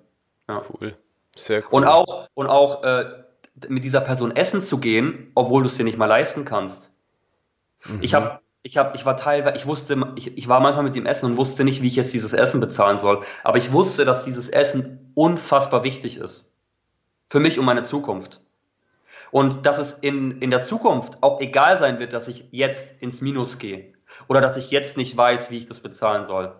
Ja. 0.49 0.63
Cool. 0.69 0.95
Sehr 1.37 1.61
cool. 1.61 1.69
Und 1.71 1.85
auch, 1.85 2.29
und 2.35 2.47
auch 2.47 2.83
äh, 2.83 3.05
mit 3.69 3.85
dieser 3.85 4.01
Person 4.01 4.35
essen 4.35 4.63
zu 4.63 4.79
gehen, 4.79 5.31
obwohl 5.35 5.63
du 5.63 5.69
es 5.69 5.77
dir 5.77 5.85
nicht 5.85 5.99
mal 5.99 6.07
leisten 6.07 6.45
kannst. 6.45 6.91
Mhm. 7.85 8.03
Ich 8.03 8.15
habe 8.15 8.41
ich 8.63 8.77
habe, 8.77 8.97
ich 8.97 9.07
war 9.07 9.17
teilweise, 9.17 9.57
ich 9.57 9.67
wusste, 9.67 10.13
ich, 10.17 10.37
ich 10.37 10.49
war 10.49 10.61
manchmal 10.61 10.85
mit 10.85 10.97
dem 10.97 11.07
Essen 11.07 11.27
und 11.27 11.37
wusste 11.37 11.65
nicht, 11.65 11.81
wie 11.81 11.87
ich 11.87 11.97
jetzt 11.97 12.13
dieses 12.13 12.33
Essen 12.33 12.61
bezahlen 12.61 12.99
soll. 12.99 13.23
Aber 13.45 13.57
ich 13.57 13.73
wusste, 13.73 14.05
dass 14.05 14.25
dieses 14.25 14.49
Essen 14.49 15.13
unfassbar 15.15 15.85
wichtig 15.85 16.19
ist. 16.19 16.48
Für 17.29 17.41
mich 17.41 17.59
und 17.59 17.65
meine 17.65 17.83
Zukunft. 17.83 18.41
Und 19.31 19.67
dass 19.67 19.79
es 19.79 19.93
in, 19.93 20.41
in 20.41 20.51
der 20.51 20.63
Zukunft 20.63 21.23
auch 21.23 21.41
egal 21.41 21.79
sein 21.79 21.99
wird, 21.99 22.13
dass 22.13 22.29
ich 22.29 22.49
jetzt 22.51 22.95
ins 23.01 23.21
Minus 23.21 23.59
gehe. 23.59 23.93
Oder 24.27 24.41
dass 24.41 24.57
ich 24.57 24.71
jetzt 24.71 24.97
nicht 24.97 25.17
weiß, 25.17 25.51
wie 25.51 25.59
ich 25.59 25.67
das 25.67 25.81
bezahlen 25.81 26.25
soll. 26.25 26.55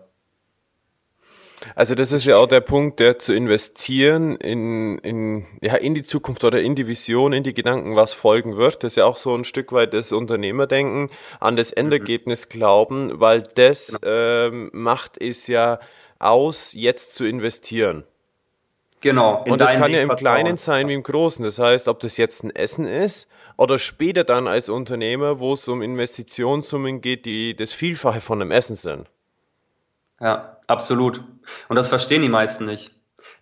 Also 1.75 1.93
das 1.95 2.11
ist 2.11 2.25
ja 2.25 2.37
auch 2.37 2.47
der 2.47 2.61
Punkt, 2.61 2.99
der 2.99 3.19
zu 3.19 3.33
investieren 3.33 4.37
in, 4.37 4.97
in, 4.99 5.45
ja, 5.61 5.75
in 5.75 5.93
die 5.93 6.03
Zukunft 6.03 6.43
oder 6.43 6.61
in 6.61 6.75
die 6.75 6.87
Vision, 6.87 7.33
in 7.33 7.43
die 7.43 7.53
Gedanken, 7.53 7.95
was 7.95 8.13
folgen 8.13 8.55
wird. 8.55 8.83
Das 8.83 8.93
ist 8.93 8.97
ja 8.97 9.05
auch 9.05 9.17
so 9.17 9.35
ein 9.35 9.43
Stück 9.43 9.73
weit 9.73 9.93
das 9.93 10.11
Unternehmerdenken, 10.11 11.09
an 11.39 11.57
das 11.57 11.71
Endergebnis 11.71 12.47
glauben, 12.47 13.19
weil 13.19 13.43
das 13.43 13.99
genau. 13.99 14.13
ähm, 14.13 14.69
macht 14.71 15.21
es 15.21 15.47
ja 15.47 15.79
aus, 16.17 16.73
jetzt 16.73 17.15
zu 17.15 17.25
investieren. 17.25 18.05
Genau. 19.01 19.43
Und 19.47 19.61
das 19.61 19.73
kann 19.73 19.91
ja 19.91 20.01
im 20.01 20.15
Kleinen 20.15 20.57
sein 20.57 20.87
wie 20.87 20.93
im 20.93 21.03
Großen. 21.03 21.43
Das 21.43 21.59
heißt, 21.59 21.87
ob 21.87 21.99
das 21.99 22.17
jetzt 22.17 22.43
ein 22.43 22.53
Essen 22.53 22.85
ist 22.85 23.27
oder 23.57 23.79
später 23.79 24.23
dann 24.23 24.47
als 24.47 24.69
Unternehmer, 24.69 25.39
wo 25.39 25.53
es 25.53 25.67
um 25.67 25.81
Investitionssummen 25.81 27.01
geht, 27.01 27.25
die 27.25 27.55
das 27.55 27.73
Vielfache 27.73 28.21
von 28.21 28.41
einem 28.41 28.51
Essen 28.51 28.75
sind. 28.75 29.07
Ja, 30.19 30.57
absolut. 30.67 31.23
Und 31.69 31.75
das 31.75 31.87
verstehen 31.89 32.21
die 32.21 32.29
meisten 32.29 32.65
nicht. 32.65 32.91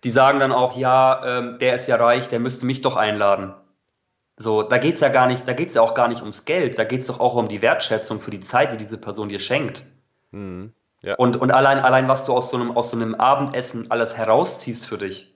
Die 0.04 0.10
sagen 0.10 0.38
dann 0.38 0.52
auch, 0.52 0.76
ja, 0.76 1.38
ähm, 1.38 1.58
der 1.58 1.74
ist 1.74 1.88
ja 1.88 1.96
reich, 1.96 2.28
der 2.28 2.38
müsste 2.38 2.66
mich 2.66 2.82
doch 2.82 2.96
einladen. 2.96 3.54
So, 4.36 4.62
da 4.62 4.78
geht's 4.78 5.00
ja 5.00 5.08
gar 5.08 5.26
nicht, 5.26 5.48
da 5.48 5.52
geht's 5.52 5.74
ja 5.74 5.82
auch 5.82 5.94
gar 5.94 6.06
nicht 6.06 6.20
ums 6.20 6.44
Geld, 6.44 6.78
da 6.78 6.84
geht's 6.84 7.08
doch 7.08 7.18
auch 7.18 7.34
um 7.34 7.48
die 7.48 7.60
Wertschätzung 7.60 8.20
für 8.20 8.30
die 8.30 8.38
Zeit, 8.38 8.72
die 8.72 8.76
diese 8.76 8.96
Person 8.96 9.28
dir 9.28 9.40
schenkt. 9.40 9.84
Mhm. 10.30 10.72
Ja. 11.02 11.16
Und, 11.16 11.36
und 11.36 11.50
allein, 11.50 11.78
allein, 11.78 12.08
was 12.08 12.24
du 12.24 12.32
aus 12.32 12.50
so, 12.50 12.56
einem, 12.56 12.76
aus 12.76 12.90
so 12.90 12.96
einem 12.96 13.16
Abendessen 13.16 13.90
alles 13.90 14.16
herausziehst 14.16 14.86
für 14.86 14.98
dich, 14.98 15.34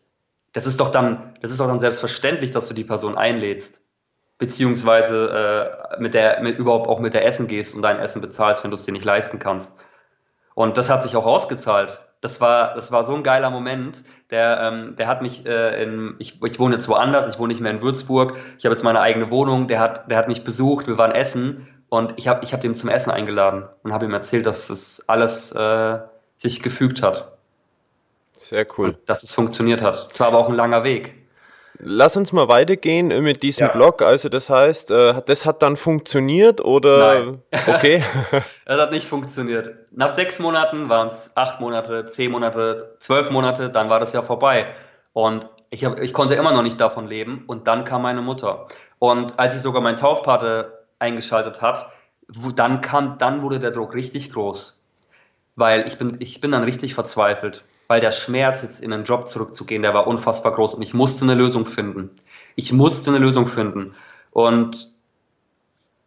das 0.53 0.67
ist 0.67 0.81
doch 0.81 0.91
dann, 0.91 1.35
das 1.41 1.51
ist 1.51 1.61
doch 1.61 1.67
dann 1.67 1.81
selbstverständlich, 1.81 2.51
dass 2.51 2.69
du 2.69 2.75
die 2.75 2.85
Person 2.85 3.17
einlädst. 3.17 3.81
Beziehungsweise 4.38 5.88
äh, 5.95 6.01
mit 6.01 6.15
der, 6.15 6.43
mit, 6.43 6.59
überhaupt 6.59 6.88
auch 6.88 6.99
mit 6.99 7.15
der 7.15 7.25
Essen 7.25 7.47
gehst 7.47 7.75
und 7.75 7.83
dein 7.83 7.99
Essen 7.99 8.21
bezahlst, 8.21 8.65
wenn 8.65 8.71
du 8.71 8.75
es 8.77 8.85
dir 8.85 8.93
nicht 8.93 9.05
leisten 9.05 9.38
kannst. 9.38 9.77
Und 10.55 10.77
das 10.77 10.91
hat 10.91 11.03
sich 11.03 11.17
auch 11.17 11.27
ausgezahlt. 11.27 12.01
Das 12.21 12.41
war, 12.41 12.75
das 12.75 12.93
war 12.93 13.05
so 13.05 13.15
ein 13.15 13.23
geiler 13.23 13.51
Moment. 13.51 14.05
Der, 14.31 14.61
ähm, 14.61 14.97
der 14.97 15.09
hat 15.09 15.23
mich 15.23 15.47
äh, 15.47 15.83
in, 15.83 16.17
ich, 16.19 16.43
ich 16.43 16.59
wohne 16.59 16.75
jetzt 16.75 16.88
woanders, 16.88 17.33
ich 17.33 17.38
wohne 17.38 17.53
nicht 17.53 17.61
mehr 17.61 17.73
in 17.73 17.83
Würzburg. 17.83 18.37
Ich 18.59 18.65
habe 18.65 18.75
jetzt 18.75 18.85
meine 18.85 19.01
eigene 19.01 19.31
Wohnung. 19.31 19.69
Der 19.69 19.81
hat, 19.81 20.11
der 20.11 20.19
hat 20.19 20.29
mich 20.29 20.45
besucht, 20.45 20.87
wir 20.87 20.99
waren 20.99 21.12
essen 21.12 21.69
und 21.88 22.15
ich 22.17 22.29
habe 22.29 22.45
ich 22.45 22.53
hab 22.53 22.61
den 22.61 22.75
zum 22.75 22.91
Essen 22.91 23.11
eingeladen 23.11 23.65
und 23.83 23.93
habe 23.93 24.05
ihm 24.05 24.15
erzählt, 24.15 24.47
dass 24.47 24.69
das 24.69 25.09
alles 25.09 25.53
äh, 25.53 25.99
sich 26.37 26.62
gefügt 26.62 27.03
hat. 27.03 27.33
Sehr 28.37 28.66
cool. 28.77 28.90
Und 28.90 28.99
dass 29.07 29.23
es 29.23 29.33
funktioniert 29.33 29.83
hat. 29.83 30.09
Es 30.12 30.21
war 30.21 30.29
aber 30.29 30.38
auch 30.38 30.49
ein 30.49 30.55
langer 30.55 30.85
Weg. 30.85 31.14
Lass 31.85 32.16
uns 32.16 32.33
mal 32.33 32.49
weitergehen 32.49 33.09
mit 33.23 33.42
diesem 33.42 33.66
ja. 33.66 33.73
Blog. 33.73 34.03
Also 34.03 34.29
das 34.29 34.51
heißt, 34.51 34.90
äh, 34.90 35.23
das 35.27 35.47
hat 35.47 35.62
dann 35.62 35.77
funktioniert 35.77 36.61
oder? 36.61 37.25
Nein. 37.25 37.42
Okay. 37.66 38.03
das 38.66 38.81
hat 38.81 38.92
nicht 38.92 39.09
funktioniert. 39.09 39.75
Nach 39.90 40.14
sechs 40.14 40.38
Monaten 40.38 40.88
waren 40.88 41.09
es 41.09 41.31
acht 41.35 41.61
Monate, 41.61 42.07
zehn 42.07 42.31
Monate, 42.31 42.97
zwölf 43.01 43.31
Monate, 43.31 43.68
dann 43.71 43.90
war 43.90 44.01
das 44.01 44.12
ja 44.12 44.23
vorbei. 44.23 44.66
Und 45.12 45.47
ich, 45.71 45.85
hab, 45.85 45.99
ich 46.01 46.12
konnte 46.12 46.35
immer 46.35 46.53
noch 46.53 46.62
nicht 46.62 46.81
davon 46.81 47.09
leben. 47.09 47.45
Und 47.47 47.66
dann 47.66 47.85
kam 47.85 48.03
meine 48.03 48.23
Mutter. 48.23 48.66
Und 48.99 49.38
als 49.38 49.57
ich 49.57 49.62
sogar 49.62 49.83
meinen 49.83 49.97
Taufpate 49.97 50.85
eingeschaltet 50.99 51.62
hat, 51.62 51.88
wo, 52.29 52.51
dann 52.51 52.81
kam, 52.81 53.18
dann 53.18 53.42
wurde 53.42 53.59
der 53.59 53.73
Druck 53.73 53.95
richtig 53.95 54.33
groß. 54.33 54.81
Weil 55.57 55.87
ich 55.87 55.99
bin, 55.99 56.16
ich 56.21 56.40
bin 56.40 56.51
dann 56.51 56.62
richtig 56.62 56.95
verzweifelt 56.95 57.64
weil 57.93 58.01
der 58.01 58.11
Schmerz, 58.11 58.63
jetzt 58.63 58.81
in 58.81 58.91
einen 58.91 59.05
Job 59.05 59.29
zurückzugehen, 59.29 59.83
der 59.83 59.93
war 59.93 60.07
unfassbar 60.07 60.55
groß 60.55 60.73
und 60.73 60.81
ich 60.81 60.95
musste 60.95 61.27
eine 61.27 61.35
Lösung 61.35 61.67
finden. 61.67 62.17
Ich 62.57 62.73
musste 62.73 63.11
eine 63.11 63.19
Lösung 63.19 63.47
finden. 63.47 63.95
Und 64.31 64.95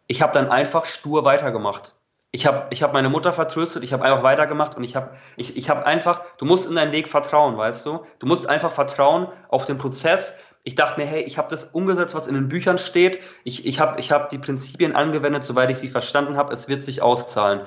ich 0.08 0.20
habe 0.20 0.32
dann 0.32 0.48
einfach 0.48 0.84
stur 0.84 1.24
weitergemacht. 1.24 1.94
Ich 2.32 2.44
habe 2.44 2.66
ich 2.70 2.82
hab 2.82 2.92
meine 2.92 3.08
Mutter 3.08 3.32
vertröstet, 3.32 3.84
ich 3.84 3.92
habe 3.92 4.02
einfach 4.02 4.24
weitergemacht 4.24 4.76
und 4.76 4.82
ich 4.82 4.96
habe 4.96 5.10
ich, 5.36 5.56
ich 5.56 5.70
hab 5.70 5.86
einfach, 5.86 6.22
du 6.38 6.44
musst 6.44 6.66
in 6.66 6.74
deinen 6.74 6.90
Weg 6.90 7.06
vertrauen, 7.06 7.56
weißt 7.56 7.86
du? 7.86 8.04
Du 8.18 8.26
musst 8.26 8.48
einfach 8.48 8.72
vertrauen 8.72 9.28
auf 9.48 9.64
den 9.64 9.78
Prozess. 9.78 10.36
Ich 10.64 10.74
dachte 10.74 11.00
mir, 11.00 11.06
hey, 11.06 11.22
ich 11.22 11.38
habe 11.38 11.46
das 11.48 11.66
umgesetzt, 11.66 12.16
was 12.16 12.26
in 12.26 12.34
den 12.34 12.48
Büchern 12.48 12.78
steht. 12.78 13.20
Ich, 13.44 13.64
ich 13.64 13.78
habe 13.78 14.00
ich 14.00 14.10
hab 14.10 14.28
die 14.30 14.38
Prinzipien 14.38 14.96
angewendet, 14.96 15.44
soweit 15.44 15.70
ich 15.70 15.78
sie 15.78 15.88
verstanden 15.88 16.36
habe. 16.36 16.52
Es 16.52 16.68
wird 16.68 16.82
sich 16.82 17.00
auszahlen. 17.00 17.60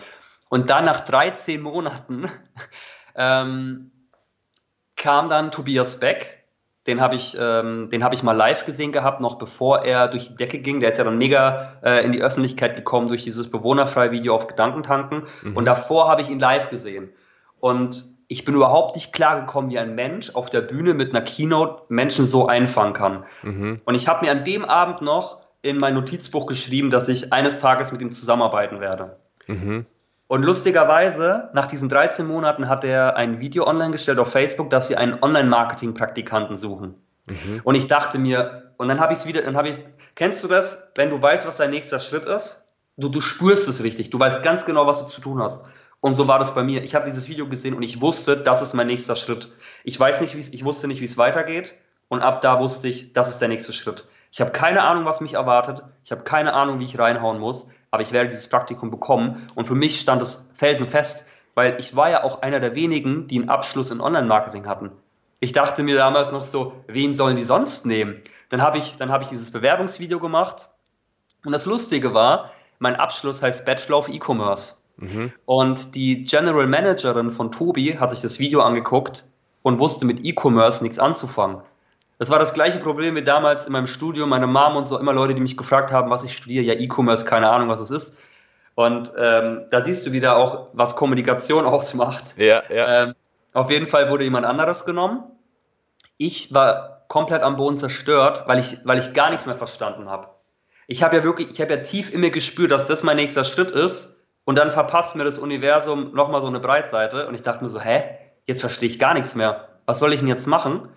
Und 0.49 0.69
dann 0.69 0.83
nach 0.83 1.05
13 1.05 1.61
Monaten 1.61 2.29
ähm, 3.15 3.91
kam 4.99 5.27
dann 5.27 5.49
Tobias 5.51 5.99
Beck. 5.99 6.43
Den 6.85 7.01
habe 7.01 7.15
ich, 7.15 7.35
ähm, 7.39 7.89
hab 8.01 8.13
ich 8.13 8.23
mal 8.23 8.33
live 8.33 8.65
gesehen 8.65 8.91
gehabt, 8.91 9.21
noch 9.21 9.37
bevor 9.37 9.83
er 9.83 10.07
durch 10.07 10.29
die 10.29 10.35
Decke 10.35 10.59
ging. 10.59 10.79
Der 10.79 10.91
ist 10.91 10.97
ja 10.97 11.03
dann 11.03 11.17
mega 11.17 11.73
äh, 11.83 12.03
in 12.05 12.11
die 12.11 12.21
Öffentlichkeit 12.21 12.75
gekommen 12.75 13.07
durch 13.07 13.23
dieses 13.23 13.49
Bewohnerfrei-Video 13.49 14.33
auf 14.33 14.47
Gedankentanken. 14.47 15.23
Mhm. 15.41 15.57
Und 15.57 15.65
davor 15.65 16.07
habe 16.07 16.21
ich 16.21 16.29
ihn 16.29 16.39
live 16.39 16.69
gesehen. 16.69 17.09
Und 17.59 18.05
ich 18.27 18.45
bin 18.45 18.55
überhaupt 18.55 18.95
nicht 18.95 19.11
klar 19.11 19.39
gekommen, 19.39 19.71
wie 19.71 19.79
ein 19.79 19.95
Mensch 19.95 20.35
auf 20.35 20.49
der 20.49 20.61
Bühne 20.61 20.93
mit 20.93 21.09
einer 21.09 21.23
Keynote 21.23 21.83
Menschen 21.89 22.25
so 22.25 22.47
einfangen 22.47 22.93
kann. 22.93 23.23
Mhm. 23.43 23.81
Und 23.85 23.95
ich 23.95 24.07
habe 24.07 24.25
mir 24.25 24.31
an 24.31 24.43
dem 24.43 24.63
Abend 24.63 25.01
noch 25.01 25.41
in 25.61 25.77
mein 25.77 25.93
Notizbuch 25.93 26.45
geschrieben, 26.45 26.89
dass 26.89 27.09
ich 27.09 27.33
eines 27.33 27.59
Tages 27.59 27.91
mit 27.91 28.01
ihm 28.01 28.11
zusammenarbeiten 28.11 28.79
werde. 28.79 29.17
Mhm. 29.47 29.85
Und 30.29 30.43
lustigerweise, 30.43 31.49
nach 31.53 31.65
diesen 31.65 31.89
13 31.89 32.27
Monaten 32.27 32.69
hat 32.69 32.83
er 32.83 33.15
ein 33.15 33.39
Video 33.39 33.65
online 33.65 33.89
gestellt 33.89 34.19
auf 34.19 34.31
Facebook, 34.31 34.69
dass 34.69 34.87
sie 34.87 34.95
einen 34.95 35.23
Online-Marketing-Praktikanten 35.23 36.55
suchen. 36.55 36.93
Mhm. 37.25 37.61
Und 37.63 37.73
ich 37.73 37.87
dachte 37.87 38.19
mir, 38.19 38.71
und 38.77 38.89
dann 38.89 38.99
habe 38.99 39.11
ich 39.11 39.19
es 39.19 39.25
wieder, 39.25 39.41
dann 39.41 39.57
habe 39.57 39.69
ich, 39.69 39.79
kennst 40.13 40.43
du 40.43 40.47
das, 40.47 40.83
wenn 40.93 41.09
du 41.09 41.19
weißt, 41.19 41.47
was 41.47 41.57
dein 41.57 41.71
nächster 41.71 41.99
Schritt 41.99 42.27
ist? 42.27 42.69
Du, 42.95 43.09
du 43.09 43.21
spürst 43.21 43.67
es 43.67 43.81
richtig, 43.81 44.11
du 44.11 44.19
weißt 44.19 44.43
ganz 44.43 44.65
genau, 44.65 44.85
was 44.85 44.99
du 44.99 45.05
zu 45.05 45.19
tun 45.19 45.41
hast. 45.41 45.65
Und 45.99 46.13
so 46.13 46.27
war 46.27 46.37
das 46.37 46.53
bei 46.53 46.61
mir. 46.61 46.83
Ich 46.83 46.93
habe 46.93 47.05
dieses 47.05 47.27
Video 47.27 47.49
gesehen 47.49 47.73
und 47.73 47.81
ich 47.81 47.99
wusste, 47.99 48.37
das 48.37 48.61
ist 48.61 48.75
mein 48.75 48.85
nächster 48.85 49.15
Schritt. 49.15 49.51
Ich 49.83 49.99
weiß 49.99 50.21
nicht, 50.21 50.35
ich 50.35 50.63
wusste 50.63 50.87
nicht, 50.87 51.01
wie 51.01 51.05
es 51.05 51.17
weitergeht. 51.17 51.73
Und 52.07 52.21
ab 52.21 52.41
da 52.41 52.59
wusste 52.59 52.87
ich, 52.87 53.13
das 53.13 53.29
ist 53.29 53.39
der 53.39 53.47
nächste 53.47 53.73
Schritt. 53.73 54.05
Ich 54.31 54.41
habe 54.41 54.51
keine 54.51 54.83
Ahnung, 54.83 55.05
was 55.05 55.21
mich 55.21 55.33
erwartet. 55.33 55.81
Ich 56.05 56.11
habe 56.11 56.23
keine 56.23 56.53
Ahnung, 56.53 56.79
wie 56.79 56.83
ich 56.83 56.99
reinhauen 56.99 57.39
muss 57.39 57.65
aber 57.91 58.03
ich 58.03 58.11
werde 58.11 58.29
dieses 58.29 58.47
Praktikum 58.47 58.91
bekommen. 58.91 59.47
Und 59.55 59.65
für 59.65 59.75
mich 59.75 59.99
stand 59.99 60.21
es 60.21 60.47
felsenfest, 60.53 61.25
weil 61.55 61.77
ich 61.79 61.95
war 61.95 62.09
ja 62.09 62.23
auch 62.23 62.41
einer 62.41 62.59
der 62.59 62.75
wenigen, 62.75 63.27
die 63.27 63.39
einen 63.39 63.49
Abschluss 63.49 63.91
in 63.91 64.01
Online-Marketing 64.01 64.67
hatten. 64.67 64.91
Ich 65.39 65.53
dachte 65.53 65.83
mir 65.83 65.95
damals 65.95 66.31
noch 66.31 66.41
so, 66.41 66.73
wen 66.87 67.15
sollen 67.15 67.35
die 67.35 67.43
sonst 67.43 67.85
nehmen? 67.85 68.21
Dann 68.49 68.61
habe 68.61 68.77
ich, 68.77 68.97
dann 68.97 69.11
habe 69.11 69.23
ich 69.23 69.29
dieses 69.29 69.51
Bewerbungsvideo 69.51 70.19
gemacht. 70.19 70.69
Und 71.45 71.51
das 71.51 71.65
Lustige 71.65 72.13
war, 72.13 72.51
mein 72.79 72.95
Abschluss 72.95 73.41
heißt 73.41 73.65
Bachelor 73.65 73.99
of 73.99 74.09
E-Commerce. 74.09 74.75
Mhm. 74.97 75.31
Und 75.45 75.95
die 75.95 76.23
General 76.23 76.67
Managerin 76.67 77.31
von 77.31 77.51
Tobi 77.51 77.97
hat 77.97 78.11
sich 78.11 78.21
das 78.21 78.39
Video 78.39 78.61
angeguckt 78.61 79.25
und 79.61 79.79
wusste 79.79 80.05
mit 80.05 80.25
E-Commerce 80.25 80.83
nichts 80.83 80.99
anzufangen. 80.99 81.61
Das 82.19 82.29
war 82.29 82.37
das 82.37 82.53
gleiche 82.53 82.79
Problem 82.79 83.15
wie 83.15 83.23
damals 83.23 83.65
in 83.65 83.71
meinem 83.71 83.87
Studium. 83.87 84.29
Meine 84.29 84.45
Mom 84.45 84.75
und 84.75 84.85
so 84.85 84.99
immer 84.99 85.13
Leute, 85.13 85.33
die 85.33 85.41
mich 85.41 85.55
gefragt 85.55 85.91
haben, 85.93 86.11
was 86.11 86.23
ich 86.23 86.35
studiere. 86.35 86.65
Ja, 86.65 86.73
E-Commerce, 86.73 87.25
keine 87.25 87.49
Ahnung, 87.49 87.69
was 87.69 87.79
es 87.79 87.91
ist. 87.91 88.17
Und 88.75 89.13
ähm, 89.17 89.65
da 89.71 89.81
siehst 89.81 90.05
du 90.05 90.11
wieder 90.11 90.35
auch, 90.35 90.67
was 90.73 90.97
Kommunikation 90.97 91.65
ausmacht. 91.65 92.37
Ja, 92.37 92.61
ja. 92.69 93.03
Ähm, 93.03 93.15
auf 93.53 93.71
jeden 93.71 93.87
Fall 93.87 94.09
wurde 94.11 94.25
jemand 94.25 94.45
anderes 94.45 94.85
genommen. 94.85 95.23
Ich 96.17 96.53
war 96.53 97.05
komplett 97.07 97.41
am 97.41 97.55
Boden 97.55 97.77
zerstört, 97.77 98.43
weil 98.47 98.59
ich, 98.59 98.77
weil 98.83 98.99
ich 98.99 99.13
gar 99.13 99.29
nichts 99.29 99.45
mehr 99.45 99.55
verstanden 99.55 100.09
habe. 100.09 100.27
Ich 100.87 101.03
habe 101.03 101.15
ja 101.15 101.23
wirklich, 101.23 101.49
ich 101.51 101.61
habe 101.61 101.73
ja 101.73 101.81
tief 101.81 102.13
in 102.13 102.19
mir 102.19 102.31
gespürt, 102.31 102.71
dass 102.71 102.87
das 102.87 103.01
mein 103.01 103.15
nächster 103.15 103.45
Schritt 103.45 103.71
ist. 103.71 104.17
Und 104.43 104.57
dann 104.57 104.71
verpasst 104.71 105.15
mir 105.15 105.23
das 105.23 105.37
Universum 105.37 106.13
nochmal 106.13 106.41
so 106.41 106.47
eine 106.47 106.59
Breitseite. 106.59 107.27
Und 107.27 107.35
ich 107.35 107.43
dachte 107.43 107.63
mir 107.63 107.69
so, 107.69 107.79
hä? 107.79 108.03
Jetzt 108.45 108.61
verstehe 108.61 108.89
ich 108.89 108.99
gar 108.99 109.13
nichts 109.13 109.35
mehr. 109.35 109.69
Was 109.85 109.99
soll 109.99 110.11
ich 110.11 110.19
denn 110.19 110.27
jetzt 110.27 110.47
machen? 110.47 110.89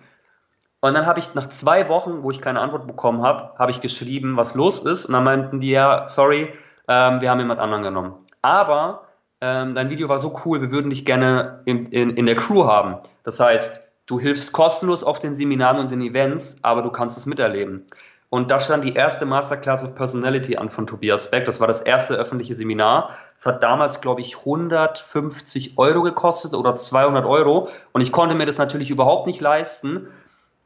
Und 0.83 0.95
dann 0.95 1.05
habe 1.05 1.17
ich 1.21 1.33
nach 1.33 1.47
zwei 1.47 1.87
Wochen, 1.87 2.23
wo 2.23 2.31
ich 2.31 2.41
keine 2.41 2.59
Antwort 2.59 2.87
bekommen 2.87 3.23
habe, 3.23 3.57
habe 3.57 3.71
ich 3.71 3.79
geschrieben, 3.79 4.35
was 4.35 4.53
los 4.53 4.79
ist. 4.79 5.05
Und 5.05 5.13
dann 5.13 5.23
meinten 5.23 5.61
die 5.61 5.71
ja, 5.71 6.09
sorry, 6.09 6.49
ähm, 6.89 7.21
wir 7.21 7.31
haben 7.31 7.39
jemand 7.39 7.61
anderen 7.61 7.83
genommen. 7.83 8.15
Aber 8.41 9.05
ähm, 9.39 9.75
dein 9.75 9.89
Video 9.89 10.09
war 10.09 10.19
so 10.19 10.37
cool, 10.43 10.59
wir 10.59 10.71
würden 10.71 10.89
dich 10.89 11.05
gerne 11.05 11.61
in, 11.63 11.83
in, 11.83 12.09
in 12.09 12.25
der 12.25 12.35
Crew 12.35 12.65
haben. 12.65 12.97
Das 13.23 13.39
heißt, 13.39 13.81
du 14.07 14.19
hilfst 14.19 14.51
kostenlos 14.51 15.05
auf 15.05 15.19
den 15.19 15.35
Seminaren 15.35 15.79
und 15.79 15.89
den 15.89 16.01
Events, 16.01 16.57
aber 16.63 16.81
du 16.81 16.89
kannst 16.89 17.17
es 17.17 17.25
miterleben. 17.25 17.85
Und 18.29 18.51
da 18.51 18.59
stand 18.59 18.83
die 18.83 18.93
erste 18.93 19.25
Masterclass 19.25 19.85
of 19.85 19.95
Personality 19.95 20.57
an 20.57 20.69
von 20.69 20.85
Tobias 20.85 21.31
Beck. 21.31 21.45
Das 21.45 21.61
war 21.61 21.67
das 21.67 21.79
erste 21.79 22.15
öffentliche 22.15 22.55
Seminar. 22.55 23.11
Das 23.37 23.45
hat 23.45 23.63
damals, 23.63 24.01
glaube 24.01 24.19
ich, 24.19 24.39
150 24.39 25.77
Euro 25.77 26.01
gekostet 26.01 26.53
oder 26.55 26.75
200 26.75 27.25
Euro. 27.25 27.69
Und 27.93 28.01
ich 28.01 28.11
konnte 28.11 28.35
mir 28.35 28.45
das 28.45 28.57
natürlich 28.57 28.89
überhaupt 28.89 29.27
nicht 29.27 29.39
leisten. 29.39 30.09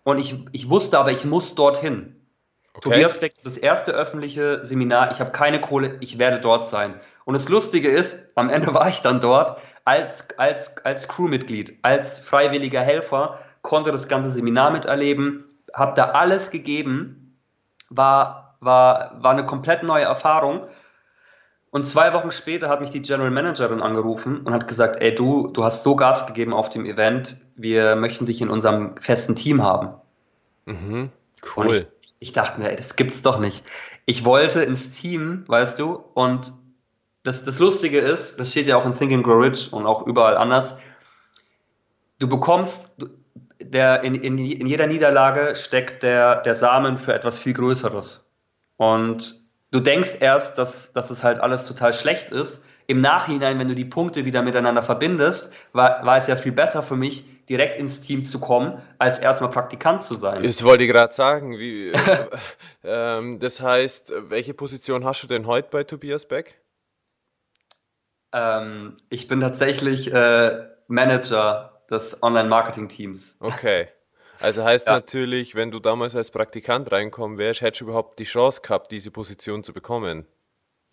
Und 0.07 0.19
ich, 0.19 0.33
ich 0.53 0.69
wusste 0.69 0.99
aber, 0.99 1.11
ich 1.11 1.25
muss 1.25 1.53
dorthin. 1.53 2.15
Okay. 2.75 2.91
Tobias 2.91 3.19
Beck, 3.19 3.33
das 3.43 3.57
erste 3.57 3.91
öffentliche 3.91 4.63
Seminar. 4.63 5.11
Ich 5.11 5.19
habe 5.19 5.31
keine 5.31 5.59
Kohle, 5.59 5.97
ich 5.99 6.17
werde 6.17 6.39
dort 6.39 6.65
sein. 6.65 6.97
Und 7.25 7.33
das 7.33 7.49
Lustige 7.49 7.89
ist, 7.89 8.29
am 8.35 8.49
Ende 8.49 8.67
war 8.73 8.87
ich 8.87 9.01
dann 9.01 9.19
dort 9.19 9.57
als, 9.83 10.25
als, 10.37 10.77
als 10.85 11.09
Crewmitglied, 11.09 11.79
als 11.81 12.19
freiwilliger 12.19 12.79
Helfer, 12.79 13.39
konnte 13.63 13.91
das 13.91 14.07
ganze 14.07 14.31
Seminar 14.31 14.71
miterleben, 14.71 15.43
habe 15.73 15.93
da 15.93 16.11
alles 16.11 16.51
gegeben, 16.51 17.37
war, 17.89 18.55
war, 18.61 19.21
war 19.21 19.31
eine 19.31 19.45
komplett 19.45 19.83
neue 19.83 20.05
Erfahrung. 20.05 20.69
Und 21.69 21.85
zwei 21.85 22.13
Wochen 22.13 22.31
später 22.31 22.69
hat 22.69 22.79
mich 22.79 22.91
die 22.91 23.01
General 23.01 23.29
Managerin 23.29 23.81
angerufen 23.81 24.41
und 24.41 24.53
hat 24.53 24.67
gesagt, 24.67 25.01
ey 25.01 25.13
du, 25.13 25.47
du 25.47 25.63
hast 25.63 25.83
so 25.83 25.95
Gas 25.95 26.25
gegeben 26.25 26.53
auf 26.53 26.69
dem 26.69 26.85
Event, 26.85 27.37
wir 27.55 27.95
möchten 27.95 28.25
dich 28.25 28.41
in 28.41 28.49
unserem 28.49 28.95
festen 29.01 29.35
Team 29.35 29.61
haben. 29.61 29.89
Mhm, 30.65 31.11
cool. 31.55 31.87
Ich, 32.01 32.15
ich, 32.19 32.31
dachte 32.31 32.59
mir, 32.59 32.71
ey, 32.71 32.77
das 32.77 32.95
gibt's 32.95 33.21
doch 33.21 33.39
nicht. 33.39 33.65
Ich 34.05 34.23
wollte 34.23 34.63
ins 34.63 34.91
Team, 34.91 35.43
weißt 35.47 35.77
du, 35.79 35.95
und 36.13 36.53
das, 37.23 37.43
das 37.43 37.59
Lustige 37.59 37.99
ist, 37.99 38.39
das 38.39 38.51
steht 38.51 38.67
ja 38.67 38.77
auch 38.77 38.85
in 38.85 38.93
Think 38.93 39.11
and 39.11 39.23
Grow 39.23 39.43
Rich 39.43 39.73
und 39.73 39.85
auch 39.85 40.07
überall 40.07 40.37
anders, 40.37 40.77
du 42.19 42.29
bekommst, 42.29 42.95
der, 43.59 44.03
in, 44.03 44.15
in, 44.15 44.37
in 44.37 44.67
jeder 44.67 44.87
Niederlage 44.87 45.55
steckt 45.55 46.03
der, 46.03 46.41
der 46.41 46.55
Samen 46.55 46.97
für 46.97 47.13
etwas 47.13 47.37
viel 47.37 47.53
Größeres. 47.53 48.31
Und 48.77 49.46
du 49.71 49.79
denkst 49.79 50.17
erst, 50.19 50.57
dass, 50.57 50.91
dass 50.93 51.09
es 51.09 51.23
halt 51.23 51.39
alles 51.39 51.67
total 51.67 51.93
schlecht 51.93 52.29
ist. 52.29 52.63
Im 52.87 52.99
Nachhinein, 52.99 53.59
wenn 53.59 53.67
du 53.67 53.75
die 53.75 53.85
Punkte 53.85 54.23
wieder 54.23 54.41
miteinander 54.41 54.81
verbindest, 54.81 55.51
war, 55.73 56.05
war 56.05 56.17
es 56.17 56.27
ja 56.27 56.37
viel 56.37 56.53
besser 56.53 56.81
für 56.81 56.95
mich, 56.95 57.25
direkt 57.49 57.75
ins 57.75 58.01
Team 58.01 58.25
zu 58.25 58.39
kommen, 58.39 58.81
als 58.97 59.19
erstmal 59.19 59.51
Praktikant 59.51 60.01
zu 60.01 60.13
sein. 60.13 60.43
Das 60.43 60.63
wollte 60.63 60.83
ich 60.83 60.89
gerade 60.89 61.13
sagen. 61.13 61.57
Wie, 61.57 61.91
äh, 62.83 63.37
das 63.37 63.61
heißt, 63.61 64.13
welche 64.29 64.53
Position 64.53 65.05
hast 65.05 65.23
du 65.23 65.27
denn 65.27 65.47
heute 65.47 65.69
bei 65.69 65.83
Tobias 65.83 66.27
Beck? 66.27 66.59
Ähm, 68.33 68.95
ich 69.09 69.27
bin 69.27 69.41
tatsächlich 69.41 70.13
äh, 70.13 70.65
Manager 70.87 71.81
des 71.89 72.21
Online-Marketing-Teams. 72.21 73.37
Okay. 73.39 73.87
Also 74.39 74.63
heißt 74.63 74.87
ja. 74.87 74.93
natürlich, 74.93 75.55
wenn 75.55 75.71
du 75.71 75.79
damals 75.79 76.15
als 76.15 76.31
Praktikant 76.31 76.91
reinkommen 76.91 77.37
wärst, 77.37 77.61
hättest 77.61 77.81
du 77.81 77.85
überhaupt 77.85 78.19
die 78.19 78.23
Chance 78.25 78.61
gehabt, 78.61 78.91
diese 78.91 79.11
Position 79.11 79.63
zu 79.63 79.73
bekommen, 79.73 80.27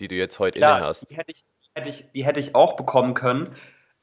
die 0.01 0.09
du 0.09 0.15
jetzt 0.17 0.39
heute 0.39 0.61
Klar, 0.61 0.79
inne 0.79 0.87
hast. 0.87 1.11
Die 1.11 1.17
hätte, 1.17 1.33
ich, 1.33 1.45
hätte 1.75 1.89
ich, 1.89 2.11
die 2.13 2.25
hätte 2.25 2.41
ich 2.41 2.55
auch 2.55 2.77
bekommen 2.77 3.15
können. 3.15 3.45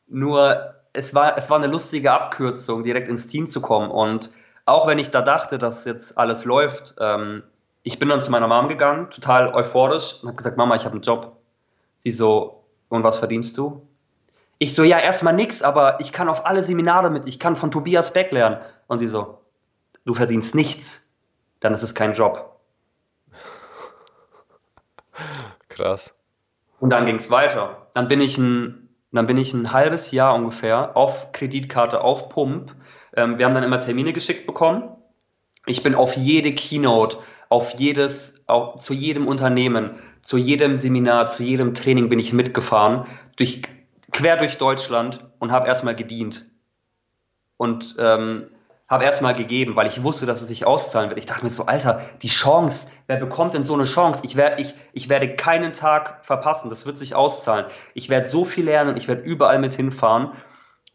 Nur 0.07 0.75
es 0.93 1.15
war, 1.15 1.37
es 1.37 1.49
war 1.49 1.57
eine 1.57 1.67
lustige 1.67 2.11
Abkürzung, 2.11 2.83
direkt 2.83 3.07
ins 3.07 3.27
Team 3.27 3.47
zu 3.47 3.61
kommen. 3.61 3.89
Und 3.89 4.31
auch 4.65 4.87
wenn 4.87 4.99
ich 4.99 5.09
da 5.09 5.21
dachte, 5.21 5.57
dass 5.57 5.85
jetzt 5.85 6.17
alles 6.17 6.45
läuft, 6.45 6.95
ähm, 6.99 7.43
ich 7.83 7.97
bin 7.97 8.09
dann 8.09 8.21
zu 8.21 8.29
meiner 8.29 8.47
Mom 8.47 8.67
gegangen, 8.67 9.09
total 9.09 9.53
euphorisch, 9.53 10.21
und 10.21 10.27
habe 10.27 10.37
gesagt, 10.37 10.57
Mama, 10.57 10.75
ich 10.75 10.85
habe 10.85 10.93
einen 10.93 11.01
Job. 11.01 11.37
Sie 11.99 12.11
so, 12.11 12.63
und 12.89 13.03
was 13.03 13.17
verdienst 13.17 13.57
du? 13.57 13.87
Ich 14.61 14.75
so, 14.75 14.83
ja, 14.83 14.99
erstmal 14.99 15.33
nix, 15.33 15.63
aber 15.63 15.99
ich 16.01 16.13
kann 16.13 16.29
auf 16.29 16.45
alle 16.45 16.61
Seminare 16.61 17.09
mit, 17.09 17.25
ich 17.25 17.39
kann 17.39 17.55
von 17.55 17.71
Tobias 17.71 18.13
Beck 18.13 18.31
lernen. 18.31 18.57
Und 18.85 18.99
sie 18.99 19.07
so, 19.07 19.39
du 20.05 20.13
verdienst 20.13 20.53
nichts, 20.53 21.03
dann 21.61 21.73
ist 21.73 21.81
es 21.81 21.95
kein 21.95 22.13
Job. 22.13 22.59
Krass. 25.67 26.13
Und 26.79 26.91
dann 26.91 27.07
ging 27.07 27.15
es 27.15 27.31
weiter. 27.31 27.87
Dann 27.95 28.07
bin 28.07 28.21
ich 28.21 28.37
ein, 28.37 28.89
dann 29.11 29.25
bin 29.25 29.37
ich 29.37 29.51
ein 29.51 29.73
halbes 29.73 30.11
Jahr 30.11 30.35
ungefähr 30.35 30.95
auf 30.95 31.31
Kreditkarte, 31.31 32.01
auf 32.01 32.29
Pump. 32.29 32.75
Ähm, 33.15 33.39
wir 33.39 33.47
haben 33.47 33.55
dann 33.55 33.63
immer 33.63 33.79
Termine 33.79 34.13
geschickt 34.13 34.45
bekommen. 34.45 34.95
Ich 35.65 35.81
bin 35.81 35.95
auf 35.95 36.15
jede 36.15 36.53
Keynote, 36.53 37.17
auf 37.49 37.79
jedes, 37.79 38.43
auch 38.45 38.77
zu 38.77 38.93
jedem 38.93 39.27
Unternehmen, 39.27 39.95
zu 40.21 40.37
jedem 40.37 40.75
Seminar, 40.75 41.25
zu 41.25 41.41
jedem 41.41 41.73
Training 41.73 42.09
bin 42.09 42.19
ich 42.19 42.31
mitgefahren, 42.31 43.07
durch, 43.37 43.63
quer 44.21 44.37
durch 44.37 44.57
Deutschland 44.59 45.19
und 45.39 45.51
habe 45.51 45.67
erstmal 45.67 45.95
gedient. 45.95 46.45
Und 47.57 47.95
ähm, 47.97 48.45
habe 48.87 49.03
erstmal 49.05 49.33
gegeben, 49.33 49.75
weil 49.75 49.87
ich 49.87 50.03
wusste, 50.03 50.25
dass 50.25 50.41
es 50.41 50.49
sich 50.49 50.67
auszahlen 50.67 51.09
wird. 51.09 51.17
Ich 51.17 51.25
dachte 51.25 51.43
mir 51.43 51.49
so, 51.49 51.65
Alter, 51.65 52.01
die 52.21 52.27
Chance, 52.27 52.87
wer 53.07 53.15
bekommt 53.17 53.53
denn 53.53 53.63
so 53.63 53.73
eine 53.73 53.85
Chance? 53.85 54.21
Ich, 54.23 54.35
werd, 54.35 54.59
ich, 54.59 54.75
ich 54.93 55.09
werde 55.09 55.35
keinen 55.35 55.71
Tag 55.71 56.25
verpassen, 56.25 56.69
das 56.69 56.85
wird 56.85 56.99
sich 56.99 57.15
auszahlen. 57.15 57.65
Ich 57.93 58.09
werde 58.09 58.27
so 58.27 58.45
viel 58.45 58.65
lernen, 58.65 58.97
ich 58.97 59.07
werde 59.07 59.21
überall 59.21 59.59
mit 59.59 59.73
hinfahren. 59.73 60.31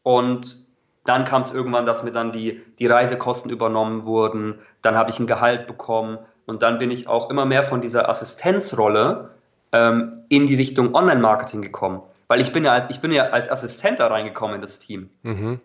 Und 0.03 0.67
dann 1.05 1.25
kam 1.25 1.43
es 1.43 1.53
irgendwann, 1.53 1.87
dass 1.87 2.05
mir 2.05 2.13
dann 2.13 2.33
die, 2.33 2.63
die 2.79 2.87
Reisekosten 2.87 3.51
übernommen 3.51 4.05
wurden. 4.05 4.61
Dann 4.83 4.95
habe 4.95 5.11
ich 5.11 5.19
ein 5.19 5.27
Gehalt 5.27 5.67
bekommen. 5.67 6.19
Und 6.45 6.63
dann 6.63 6.79
bin 6.79 6.91
ich 6.91 7.09
auch 7.09 7.31
immer 7.31 7.47
mehr 7.47 7.65
von 7.65 7.81
dieser 7.81 8.09
Assistenzrolle 8.09 9.31
ähm, 9.73 10.25
in 10.29 10.47
die 10.47 10.55
Richtung 10.55 10.95
Online-Marketing 10.95 11.63
gekommen. 11.63 12.03
Weil 12.29 12.41
ich 12.41 12.53
bin 12.53 12.65
ja 12.65 12.73
als, 12.73 12.87
ich 12.91 13.01
bin 13.01 13.13
ja 13.13 13.31
als 13.31 13.51
Assistent 13.51 14.01
da 14.01 14.09
reingekommen 14.09 14.57
in 14.57 14.63
das 14.63 14.79
Team. 14.79 15.11
Mhm. 15.23 15.61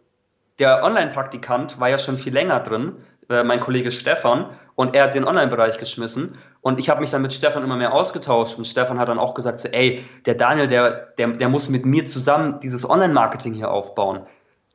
Der 0.60 0.84
Online-Praktikant 0.84 1.80
war 1.80 1.90
ja 1.90 1.98
schon 1.98 2.18
viel 2.18 2.34
länger 2.34 2.60
drin, 2.60 2.98
äh, 3.30 3.44
mein 3.44 3.60
Kollege 3.60 3.90
Stefan, 3.90 4.46
und 4.76 4.96
er 4.96 5.06
hat 5.06 5.16
den 5.16 5.26
Online-Bereich 5.26 5.78
geschmissen. 5.80 6.38
Und 6.62 6.80
ich 6.80 6.90
habe 6.90 7.02
mich 7.02 7.10
dann 7.10 7.22
mit 7.22 7.34
Stefan 7.34 7.64
immer 7.64 7.78
mehr 7.78 7.94
ausgetauscht. 7.94 8.58
Und 8.58 8.66
Stefan 8.66 9.00
hat 9.00 9.10
dann 9.10 9.20
auch 9.20 9.34
gesagt, 9.34 9.60
so, 9.60 9.68
ey, 9.70 10.06
der 10.26 10.36
Daniel, 10.36 10.68
der, 10.68 11.14
der, 11.18 11.28
der 11.30 11.50
muss 11.50 11.70
mit 11.70 11.86
mir 11.86 12.06
zusammen 12.06 12.60
dieses 12.60 12.88
Online-Marketing 12.88 13.54
hier 13.54 13.72
aufbauen 13.72 14.22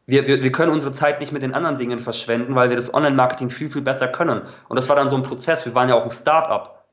wir, 0.07 0.27
wir, 0.27 0.43
wir 0.43 0.53
können 0.53 0.73
unsere 0.73 0.93
Zeit 0.93 1.21
nicht 1.21 1.33
mit 1.33 1.43
den 1.43 1.55
anderen 1.55 1.77
Dingen 1.77 2.01
verschwenden, 2.01 2.55
weil 2.55 2.71
wir 2.71 2.77
das 2.77 2.95
Online-Marketing 2.95 3.51
viel, 3.51 3.71
viel 3.71 3.83
besser 3.83 4.09
können. 4.09 4.43
Und 4.69 4.77
das 4.77 4.89
war 4.89 4.97
dann 4.97 5.09
so 5.09 5.17
ein 5.17 5.23
Prozess. 5.23 5.67
Wir 5.67 5.75
waren 5.75 5.89
ja 5.89 5.97
auch 5.97 6.05
ein 6.05 6.11
Start-up. 6.11 6.87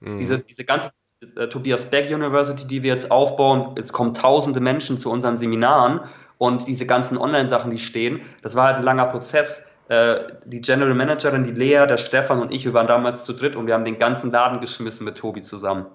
Mhm. 0.00 0.18
Diese, 0.20 0.38
diese 0.38 0.64
ganze 0.64 0.90
äh, 1.36 1.48
Tobias 1.48 1.86
Beck 1.86 2.10
University, 2.10 2.66
die 2.66 2.82
wir 2.82 2.92
jetzt 2.92 3.10
aufbauen, 3.10 3.74
es 3.76 3.92
kommen 3.92 4.14
tausende 4.14 4.60
Menschen 4.60 4.98
zu 4.98 5.10
unseren 5.10 5.36
Seminaren 5.36 6.00
und 6.38 6.68
diese 6.68 6.86
ganzen 6.86 7.18
Online-Sachen, 7.18 7.70
die 7.70 7.78
stehen, 7.78 8.22
das 8.42 8.54
war 8.54 8.66
halt 8.66 8.76
ein 8.76 8.82
langer 8.82 9.06
Prozess. 9.06 9.64
Äh, 9.88 10.24
die 10.44 10.60
General 10.60 10.94
Managerin, 10.94 11.44
die 11.44 11.50
Lea, 11.50 11.86
der 11.86 11.98
Stefan 11.98 12.40
und 12.40 12.50
ich, 12.50 12.64
wir 12.64 12.72
waren 12.72 12.86
damals 12.86 13.24
zu 13.24 13.34
dritt 13.34 13.54
und 13.54 13.66
wir 13.66 13.74
haben 13.74 13.84
den 13.84 13.98
ganzen 13.98 14.30
Laden 14.30 14.60
geschmissen 14.60 15.04
mit 15.04 15.18
Tobi 15.18 15.42
zusammen. 15.42 15.86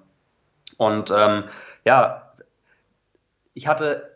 Und 0.78 1.12
ähm, 1.16 1.46
ja, 1.86 2.34
ich 3.56 3.68
hatte, 3.68 4.12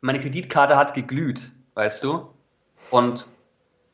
meine 0.00 0.18
Kreditkarte 0.18 0.76
hat 0.76 0.94
geglüht 0.94 1.52
weißt 1.78 2.02
du? 2.02 2.26
Und 2.90 3.26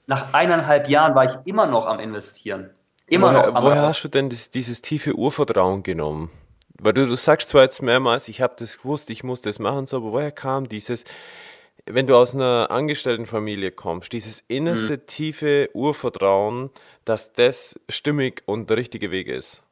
nach 0.06 0.32
eineinhalb 0.32 0.88
Jahren 0.88 1.14
war 1.14 1.26
ich 1.26 1.34
immer 1.44 1.66
noch 1.66 1.86
am 1.86 2.00
Investieren. 2.00 2.70
Immer 3.06 3.28
woher, 3.28 3.46
noch 3.46 3.54
am 3.54 3.64
Woher 3.64 3.82
hast 3.82 4.02
du 4.02 4.08
denn 4.08 4.30
das, 4.30 4.48
dieses 4.48 4.80
tiefe 4.80 5.14
Urvertrauen 5.14 5.82
genommen? 5.82 6.30
Weil 6.78 6.92
du, 6.92 7.06
du 7.06 7.16
sagst 7.16 7.48
zwar 7.50 7.62
jetzt 7.62 7.82
mehrmals, 7.82 8.28
ich 8.28 8.40
habe 8.40 8.54
das 8.58 8.78
gewusst, 8.78 9.10
ich 9.10 9.24
muss 9.24 9.40
das 9.40 9.58
machen, 9.58 9.86
so, 9.86 9.98
aber 9.98 10.12
woher 10.12 10.32
kam 10.32 10.68
dieses, 10.68 11.04
wenn 11.86 12.06
du 12.06 12.16
aus 12.16 12.34
einer 12.34 12.68
Angestelltenfamilie 12.70 13.70
kommst, 13.70 14.12
dieses 14.12 14.42
innerste 14.48 14.94
mhm. 14.94 15.06
tiefe 15.06 15.70
Urvertrauen, 15.74 16.70
dass 17.04 17.32
das 17.32 17.78
stimmig 17.88 18.42
und 18.46 18.70
der 18.70 18.76
richtige 18.76 19.10
Weg 19.10 19.28
ist? 19.28 19.62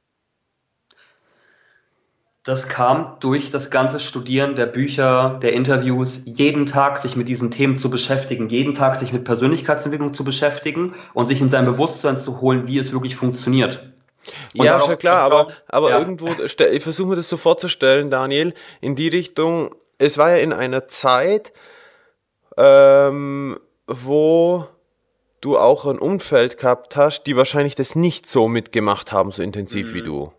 Das 2.45 2.69
kam 2.69 3.19
durch 3.21 3.51
das 3.51 3.71
ganze 3.71 4.01
Studieren 4.01 4.57
der 4.57 4.67
Bücher, 4.67 5.39
der 5.43 5.53
Interviews, 5.53 6.23
jeden 6.25 6.67
Tag 6.67 6.99
sich 6.99 7.15
mit 7.15 7.29
diesen 7.29 7.53
Themen 7.53 7.77
zu 7.77 7.89
beschäftigen, 7.89 8.49
jeden 8.49 8.75
Tag 8.75 8.97
sich 8.97 9.13
mit 9.13 9.23
Persönlichkeitsentwicklung 9.23 10.13
zu 10.13 10.25
beschäftigen 10.25 10.95
und 11.15 11.27
sich 11.27 11.41
in 11.41 11.51
sein 11.51 11.67
Bewusstsein 11.67 12.17
zu 12.17 12.41
holen, 12.41 12.67
wie 12.67 12.79
es 12.79 12.93
wirklich 12.93 13.15
funktioniert. 13.15 13.92
Und 14.57 14.65
ja, 14.65 14.79
schon 14.81 14.97
klar, 14.97 15.21
aber, 15.21 15.49
aber 15.69 15.91
ja. 15.91 15.99
irgendwo, 15.99 16.29
ich 16.45 16.83
versuche 16.83 17.09
mir 17.09 17.17
das 17.17 17.29
so 17.29 17.37
vorzustellen, 17.37 18.11
Daniel, 18.11 18.55
in 18.81 18.95
die 18.95 19.09
Richtung, 19.09 19.75
es 19.99 20.19
war 20.19 20.31
ja 20.31 20.37
in 20.37 20.53
einer 20.53 20.89
Zeit, 20.89 21.53
ähm, 22.57 23.59
wo 23.87 24.67
du 25.41 25.59
auch 25.59 25.87
ein 25.87 25.99
Umfeld 25.99 26.57
gehabt 26.59 26.97
hast, 26.97 27.25
die 27.25 27.37
wahrscheinlich 27.37 27.75
das 27.75 27.95
nicht 27.95 28.27
so 28.27 28.49
mitgemacht 28.49 29.13
haben, 29.13 29.33
so 29.33 29.43
intensiv 29.43 29.91
mhm. 29.91 29.95
wie 29.95 30.03
du. 30.03 30.33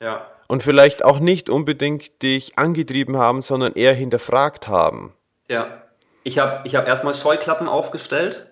Ja. 0.00 0.26
Und 0.46 0.62
vielleicht 0.62 1.04
auch 1.04 1.18
nicht 1.18 1.48
unbedingt 1.48 2.22
dich 2.22 2.58
angetrieben 2.58 3.16
haben, 3.16 3.40
sondern 3.40 3.72
eher 3.72 3.94
hinterfragt 3.94 4.68
haben. 4.68 5.14
Ja. 5.48 5.82
Ich 6.24 6.38
habe 6.38 6.66
ich 6.68 6.76
hab 6.76 6.86
erstmal 6.86 7.14
Scheuklappen 7.14 7.66
aufgestellt, 7.66 8.51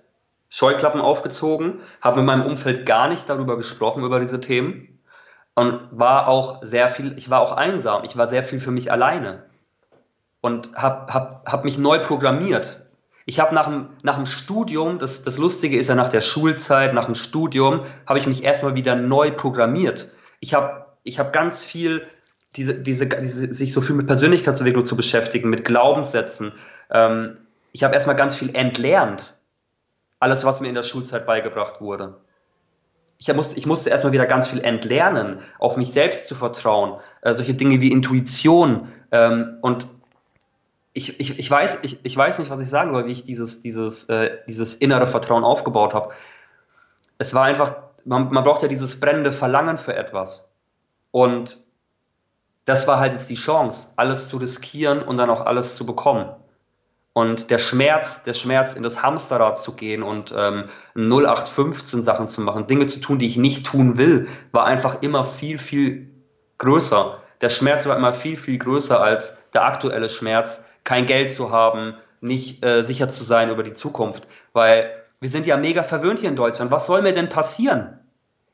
Scheuklappen 0.50 1.00
aufgezogen, 1.00 1.80
habe 2.02 2.18
mit 2.18 2.26
meinem 2.26 2.44
Umfeld 2.44 2.84
gar 2.84 3.08
nicht 3.08 3.28
darüber 3.28 3.56
gesprochen, 3.56 4.04
über 4.04 4.20
diese 4.20 4.40
Themen. 4.40 4.98
Und 5.54 5.80
war 5.90 6.28
auch 6.28 6.62
sehr 6.62 6.88
viel, 6.88 7.16
ich 7.18 7.30
war 7.30 7.40
auch 7.40 7.52
einsam, 7.52 8.04
ich 8.04 8.16
war 8.16 8.28
sehr 8.28 8.42
viel 8.42 8.60
für 8.60 8.70
mich 8.70 8.92
alleine. 8.92 9.46
Und 10.40 10.74
habe 10.74 11.12
hab, 11.12 11.50
hab 11.50 11.64
mich 11.64 11.78
neu 11.78 11.98
programmiert 11.98 12.80
ich 13.30 13.38
habe 13.38 13.54
nach 13.54 13.66
dem, 13.66 13.90
nach 14.02 14.16
dem 14.16 14.26
Studium, 14.26 14.98
das, 14.98 15.22
das 15.22 15.38
Lustige 15.38 15.78
ist 15.78 15.88
ja 15.88 15.94
nach 15.94 16.08
der 16.08 16.20
Schulzeit, 16.20 16.94
nach 16.94 17.04
dem 17.04 17.14
Studium, 17.14 17.84
habe 18.04 18.18
ich 18.18 18.26
mich 18.26 18.42
erstmal 18.42 18.74
wieder 18.74 18.96
neu 18.96 19.30
programmiert. 19.30 20.10
Ich 20.40 20.52
habe 20.52 20.86
ich 21.04 21.20
hab 21.20 21.32
ganz 21.32 21.62
viel, 21.62 22.02
diese, 22.56 22.74
diese, 22.74 23.06
diese, 23.06 23.54
sich 23.54 23.72
so 23.72 23.80
viel 23.80 23.94
mit 23.94 24.08
Persönlichkeitsentwicklung 24.08 24.84
zu 24.84 24.96
beschäftigen, 24.96 25.48
mit 25.48 25.64
Glaubenssätzen. 25.64 26.54
Ähm, 26.90 27.36
ich 27.70 27.84
habe 27.84 27.94
erstmal 27.94 28.16
ganz 28.16 28.34
viel 28.34 28.52
entlernt. 28.56 29.34
Alles, 30.20 30.44
was 30.44 30.60
mir 30.60 30.68
in 30.68 30.74
der 30.76 30.82
Schulzeit 30.84 31.26
beigebracht 31.26 31.80
wurde. 31.80 32.18
Ich 33.18 33.32
musste, 33.34 33.58
ich 33.58 33.66
musste 33.66 33.90
erstmal 33.90 34.12
wieder 34.12 34.26
ganz 34.26 34.48
viel 34.48 34.60
entlernen, 34.60 35.40
auf 35.58 35.76
mich 35.76 35.92
selbst 35.92 36.28
zu 36.28 36.34
vertrauen. 36.34 37.00
Äh, 37.22 37.34
solche 37.34 37.54
Dinge 37.54 37.80
wie 37.80 37.90
Intuition. 37.90 38.88
Ähm, 39.10 39.58
und 39.60 39.86
ich, 40.92 41.20
ich, 41.20 41.38
ich, 41.38 41.50
weiß, 41.50 41.80
ich, 41.82 42.04
ich 42.04 42.16
weiß 42.16 42.38
nicht, 42.38 42.50
was 42.50 42.60
ich 42.60 42.68
sagen 42.68 42.92
soll, 42.92 43.06
wie 43.06 43.12
ich 43.12 43.24
dieses, 43.24 43.60
dieses, 43.60 44.04
äh, 44.04 44.38
dieses 44.46 44.74
innere 44.74 45.06
Vertrauen 45.06 45.44
aufgebaut 45.44 45.94
habe. 45.94 46.14
Es 47.18 47.34
war 47.34 47.44
einfach, 47.44 47.74
man, 48.04 48.30
man 48.30 48.44
braucht 48.44 48.62
ja 48.62 48.68
dieses 48.68 49.00
brennende 49.00 49.32
Verlangen 49.32 49.78
für 49.78 49.94
etwas. 49.94 50.50
Und 51.10 51.58
das 52.64 52.86
war 52.86 52.98
halt 53.00 53.12
jetzt 53.12 53.28
die 53.30 53.34
Chance, 53.34 53.88
alles 53.96 54.28
zu 54.28 54.36
riskieren 54.36 55.02
und 55.02 55.16
dann 55.16 55.30
auch 55.30 55.44
alles 55.44 55.76
zu 55.76 55.84
bekommen. 55.84 56.30
Und 57.12 57.50
der 57.50 57.58
Schmerz, 57.58 58.22
der 58.22 58.34
Schmerz, 58.34 58.74
in 58.74 58.82
das 58.82 59.02
Hamsterrad 59.02 59.60
zu 59.60 59.74
gehen 59.74 60.02
und 60.02 60.32
ähm, 60.36 60.68
0815 60.94 62.04
Sachen 62.04 62.28
zu 62.28 62.40
machen, 62.40 62.68
Dinge 62.68 62.86
zu 62.86 63.00
tun, 63.00 63.18
die 63.18 63.26
ich 63.26 63.36
nicht 63.36 63.66
tun 63.66 63.98
will, 63.98 64.28
war 64.52 64.64
einfach 64.64 65.02
immer 65.02 65.24
viel, 65.24 65.58
viel 65.58 66.08
größer. 66.58 67.20
Der 67.40 67.48
Schmerz 67.48 67.86
war 67.86 67.96
immer 67.96 68.14
viel, 68.14 68.36
viel 68.36 68.58
größer 68.58 69.00
als 69.00 69.42
der 69.52 69.64
aktuelle 69.64 70.08
Schmerz, 70.08 70.64
kein 70.84 71.06
Geld 71.06 71.32
zu 71.32 71.50
haben, 71.50 71.94
nicht 72.20 72.64
äh, 72.64 72.84
sicher 72.84 73.08
zu 73.08 73.24
sein 73.24 73.50
über 73.50 73.64
die 73.64 73.72
Zukunft. 73.72 74.28
Weil 74.52 74.90
wir 75.20 75.30
sind 75.30 75.46
ja 75.46 75.56
mega 75.56 75.82
verwöhnt 75.82 76.20
hier 76.20 76.28
in 76.28 76.36
Deutschland. 76.36 76.70
Was 76.70 76.86
soll 76.86 77.02
mir 77.02 77.12
denn 77.12 77.28
passieren? 77.28 77.98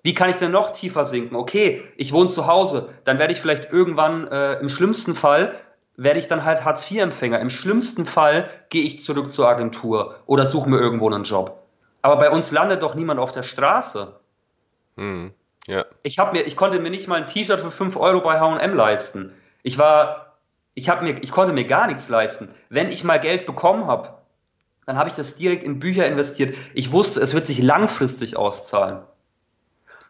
Wie 0.02 0.14
kann 0.14 0.30
ich 0.30 0.36
denn 0.36 0.52
noch 0.52 0.70
tiefer 0.70 1.04
sinken? 1.04 1.34
Okay, 1.34 1.82
ich 1.96 2.12
wohne 2.12 2.30
zu 2.30 2.46
Hause, 2.46 2.90
dann 3.04 3.18
werde 3.18 3.32
ich 3.32 3.40
vielleicht 3.40 3.72
irgendwann, 3.72 4.28
äh, 4.28 4.54
im 4.60 4.68
schlimmsten 4.68 5.16
Fall, 5.16 5.54
werde 5.96 6.18
ich 6.18 6.28
dann 6.28 6.44
halt 6.44 6.64
Hartz-IV-Empfänger. 6.64 7.40
Im 7.40 7.50
schlimmsten 7.50 8.04
Fall 8.04 8.50
gehe 8.68 8.84
ich 8.84 9.00
zurück 9.00 9.30
zur 9.30 9.48
Agentur 9.48 10.16
oder 10.26 10.46
suche 10.46 10.68
mir 10.68 10.78
irgendwo 10.78 11.08
einen 11.08 11.24
Job. 11.24 11.62
Aber 12.02 12.16
bei 12.16 12.30
uns 12.30 12.52
landet 12.52 12.82
doch 12.82 12.94
niemand 12.94 13.18
auf 13.18 13.32
der 13.32 13.42
Straße. 13.42 14.14
Hm, 14.96 15.32
ja. 15.66 15.84
Ich, 16.02 16.18
mir, 16.18 16.42
ich 16.42 16.56
konnte 16.56 16.78
mir 16.78 16.90
nicht 16.90 17.08
mal 17.08 17.20
ein 17.20 17.26
T-Shirt 17.26 17.60
für 17.60 17.70
5 17.70 17.96
Euro 17.96 18.20
bei 18.20 18.38
HM 18.38 18.74
leisten. 18.74 19.32
Ich 19.62 19.78
war 19.78 20.26
ich, 20.76 20.88
mir, 21.00 21.22
ich 21.22 21.30
konnte 21.30 21.54
mir 21.54 21.64
gar 21.64 21.86
nichts 21.86 22.08
leisten. 22.08 22.50
Wenn 22.68 22.92
ich 22.92 23.02
mal 23.02 23.18
Geld 23.18 23.46
bekommen 23.46 23.86
habe, 23.86 24.10
dann 24.84 24.98
habe 24.98 25.08
ich 25.08 25.16
das 25.16 25.34
direkt 25.34 25.64
in 25.64 25.80
Bücher 25.80 26.06
investiert. 26.06 26.54
Ich 26.74 26.92
wusste, 26.92 27.20
es 27.20 27.34
wird 27.34 27.46
sich 27.46 27.60
langfristig 27.60 28.36
auszahlen. 28.36 29.00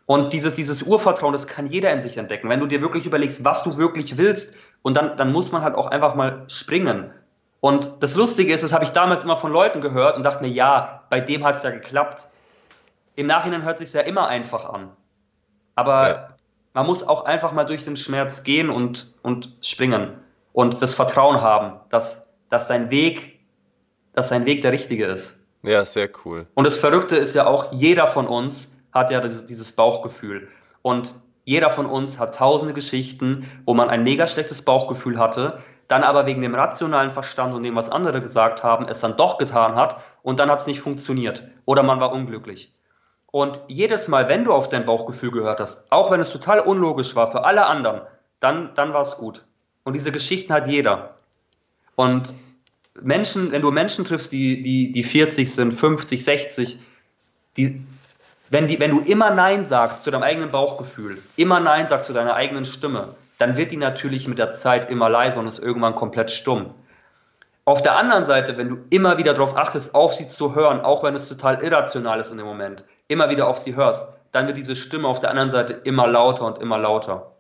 Und 0.06 0.32
dieses, 0.32 0.54
dieses 0.54 0.82
Urvertrauen, 0.82 1.32
das 1.32 1.46
kann 1.46 1.66
jeder 1.66 1.92
in 1.92 2.02
sich 2.02 2.16
entdecken. 2.18 2.48
Wenn 2.48 2.60
du 2.60 2.66
dir 2.66 2.80
wirklich 2.80 3.06
überlegst, 3.06 3.44
was 3.44 3.62
du 3.62 3.78
wirklich 3.78 4.18
willst, 4.18 4.54
und 4.86 4.96
dann, 4.96 5.16
dann 5.16 5.32
muss 5.32 5.50
man 5.50 5.62
halt 5.62 5.74
auch 5.74 5.88
einfach 5.88 6.14
mal 6.14 6.44
springen. 6.46 7.10
Und 7.58 7.90
das 8.04 8.14
Lustige 8.14 8.54
ist, 8.54 8.62
das 8.62 8.72
habe 8.72 8.84
ich 8.84 8.90
damals 8.90 9.24
immer 9.24 9.36
von 9.36 9.50
Leuten 9.50 9.80
gehört 9.80 10.16
und 10.16 10.22
dachte 10.22 10.44
mir, 10.44 10.48
ja, 10.48 11.02
bei 11.10 11.18
dem 11.18 11.44
hat 11.44 11.56
es 11.56 11.64
ja 11.64 11.70
geklappt. 11.70 12.28
Im 13.16 13.26
Nachhinein 13.26 13.64
hört 13.64 13.80
sich 13.80 13.92
ja 13.92 14.02
immer 14.02 14.28
einfach 14.28 14.72
an. 14.72 14.90
Aber 15.74 16.08
ja. 16.08 16.28
man 16.72 16.86
muss 16.86 17.02
auch 17.02 17.24
einfach 17.24 17.52
mal 17.52 17.64
durch 17.64 17.82
den 17.82 17.96
Schmerz 17.96 18.44
gehen 18.44 18.70
und, 18.70 19.12
und 19.22 19.56
springen 19.60 20.20
und 20.52 20.80
das 20.80 20.94
Vertrauen 20.94 21.40
haben, 21.40 21.80
dass, 21.88 22.28
dass 22.48 22.68
sein 22.68 22.88
Weg, 22.88 23.40
dass 24.12 24.28
sein 24.28 24.46
Weg 24.46 24.60
der 24.60 24.70
richtige 24.70 25.06
ist. 25.06 25.36
Ja, 25.64 25.84
sehr 25.84 26.08
cool. 26.24 26.46
Und 26.54 26.64
das 26.64 26.76
Verrückte 26.76 27.16
ist 27.16 27.34
ja 27.34 27.48
auch, 27.48 27.72
jeder 27.72 28.06
von 28.06 28.28
uns 28.28 28.70
hat 28.92 29.10
ja 29.10 29.20
dieses, 29.20 29.48
dieses 29.48 29.72
Bauchgefühl. 29.72 30.46
Und 30.82 31.12
jeder 31.46 31.70
von 31.70 31.86
uns 31.86 32.18
hat 32.18 32.34
tausende 32.34 32.74
Geschichten, 32.74 33.48
wo 33.64 33.72
man 33.72 33.88
ein 33.88 34.02
mega 34.02 34.26
schlechtes 34.26 34.62
Bauchgefühl 34.62 35.16
hatte, 35.16 35.60
dann 35.86 36.02
aber 36.02 36.26
wegen 36.26 36.42
dem 36.42 36.56
rationalen 36.56 37.12
Verstand 37.12 37.54
und 37.54 37.62
dem, 37.62 37.76
was 37.76 37.88
andere 37.88 38.20
gesagt 38.20 38.64
haben, 38.64 38.88
es 38.88 38.98
dann 38.98 39.16
doch 39.16 39.38
getan 39.38 39.76
hat 39.76 40.02
und 40.22 40.40
dann 40.40 40.50
hat 40.50 40.58
es 40.58 40.66
nicht 40.66 40.80
funktioniert 40.80 41.44
oder 41.64 41.84
man 41.84 42.00
war 42.00 42.12
unglücklich. 42.12 42.74
Und 43.30 43.60
jedes 43.68 44.08
Mal, 44.08 44.28
wenn 44.28 44.42
du 44.42 44.52
auf 44.52 44.68
dein 44.68 44.86
Bauchgefühl 44.86 45.30
gehört 45.30 45.60
hast, 45.60 45.84
auch 45.90 46.10
wenn 46.10 46.20
es 46.20 46.32
total 46.32 46.58
unlogisch 46.58 47.14
war 47.14 47.30
für 47.30 47.44
alle 47.44 47.66
anderen, 47.66 48.00
dann, 48.40 48.74
dann 48.74 48.92
war 48.92 49.02
es 49.02 49.16
gut. 49.16 49.44
Und 49.84 49.92
diese 49.92 50.10
Geschichten 50.10 50.52
hat 50.52 50.66
jeder. 50.66 51.14
Und 51.94 52.34
Menschen, 53.00 53.52
wenn 53.52 53.62
du 53.62 53.70
Menschen 53.70 54.04
triffst, 54.04 54.32
die, 54.32 54.62
die, 54.62 54.90
die 54.90 55.04
40 55.04 55.54
sind, 55.54 55.72
50, 55.72 56.24
60, 56.24 56.80
die, 57.56 57.86
wenn, 58.50 58.68
die, 58.68 58.78
wenn 58.78 58.90
du 58.90 59.00
immer 59.00 59.30
Nein 59.30 59.66
sagst 59.68 60.04
zu 60.04 60.10
deinem 60.10 60.22
eigenen 60.22 60.50
Bauchgefühl, 60.50 61.22
immer 61.36 61.60
Nein 61.60 61.88
sagst 61.88 62.06
zu 62.06 62.12
deiner 62.12 62.34
eigenen 62.34 62.64
Stimme, 62.64 63.14
dann 63.38 63.56
wird 63.56 63.72
die 63.72 63.76
natürlich 63.76 64.28
mit 64.28 64.38
der 64.38 64.56
Zeit 64.56 64.90
immer 64.90 65.08
leiser 65.08 65.40
und 65.40 65.46
ist 65.46 65.58
irgendwann 65.58 65.94
komplett 65.94 66.30
stumm. 66.30 66.74
Auf 67.64 67.82
der 67.82 67.96
anderen 67.96 68.26
Seite, 68.26 68.56
wenn 68.56 68.68
du 68.68 68.78
immer 68.90 69.18
wieder 69.18 69.34
darauf 69.34 69.56
achtest, 69.56 69.94
auf 69.94 70.14
sie 70.14 70.28
zu 70.28 70.54
hören, 70.54 70.80
auch 70.80 71.02
wenn 71.02 71.16
es 71.16 71.28
total 71.28 71.62
irrational 71.62 72.20
ist 72.20 72.30
in 72.30 72.38
dem 72.38 72.46
Moment, 72.46 72.84
immer 73.08 73.28
wieder 73.28 73.48
auf 73.48 73.58
sie 73.58 73.74
hörst, 73.74 74.06
dann 74.30 74.46
wird 74.46 74.56
diese 74.56 74.76
Stimme 74.76 75.08
auf 75.08 75.18
der 75.18 75.30
anderen 75.30 75.50
Seite 75.50 75.72
immer 75.72 76.06
lauter 76.06 76.46
und 76.46 76.58
immer 76.60 76.78
lauter. 76.78 77.32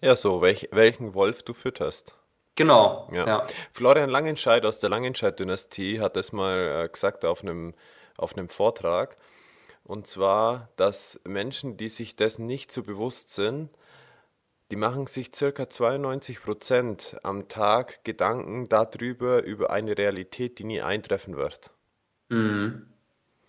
Ja, 0.00 0.16
so, 0.16 0.42
welch, 0.42 0.68
welchen 0.72 1.14
Wolf 1.14 1.42
du 1.42 1.54
fütterst. 1.54 2.14
Genau. 2.56 3.08
Ja. 3.12 3.26
ja. 3.26 3.46
Florian 3.72 4.10
Langenscheid 4.10 4.66
aus 4.66 4.80
der 4.80 4.90
Langenscheid-Dynastie 4.90 6.00
hat 6.00 6.16
das 6.16 6.32
mal 6.32 6.84
äh, 6.84 6.88
gesagt 6.88 7.24
auf 7.24 7.42
einem, 7.42 7.72
auf 8.16 8.36
einem 8.36 8.48
Vortrag. 8.48 9.16
Und 9.88 10.06
zwar, 10.06 10.68
dass 10.76 11.18
Menschen, 11.24 11.78
die 11.78 11.88
sich 11.88 12.14
dessen 12.14 12.44
nicht 12.44 12.70
so 12.70 12.82
bewusst 12.82 13.30
sind, 13.30 13.70
die 14.70 14.76
machen 14.76 15.06
sich 15.06 15.30
circa 15.34 15.70
92 15.70 16.42
Prozent 16.42 17.16
am 17.22 17.48
Tag 17.48 18.04
Gedanken 18.04 18.66
darüber, 18.68 19.42
über 19.42 19.70
eine 19.70 19.96
Realität, 19.96 20.58
die 20.58 20.64
nie 20.64 20.82
eintreffen 20.82 21.38
wird. 21.38 21.70
Mhm. 22.28 22.92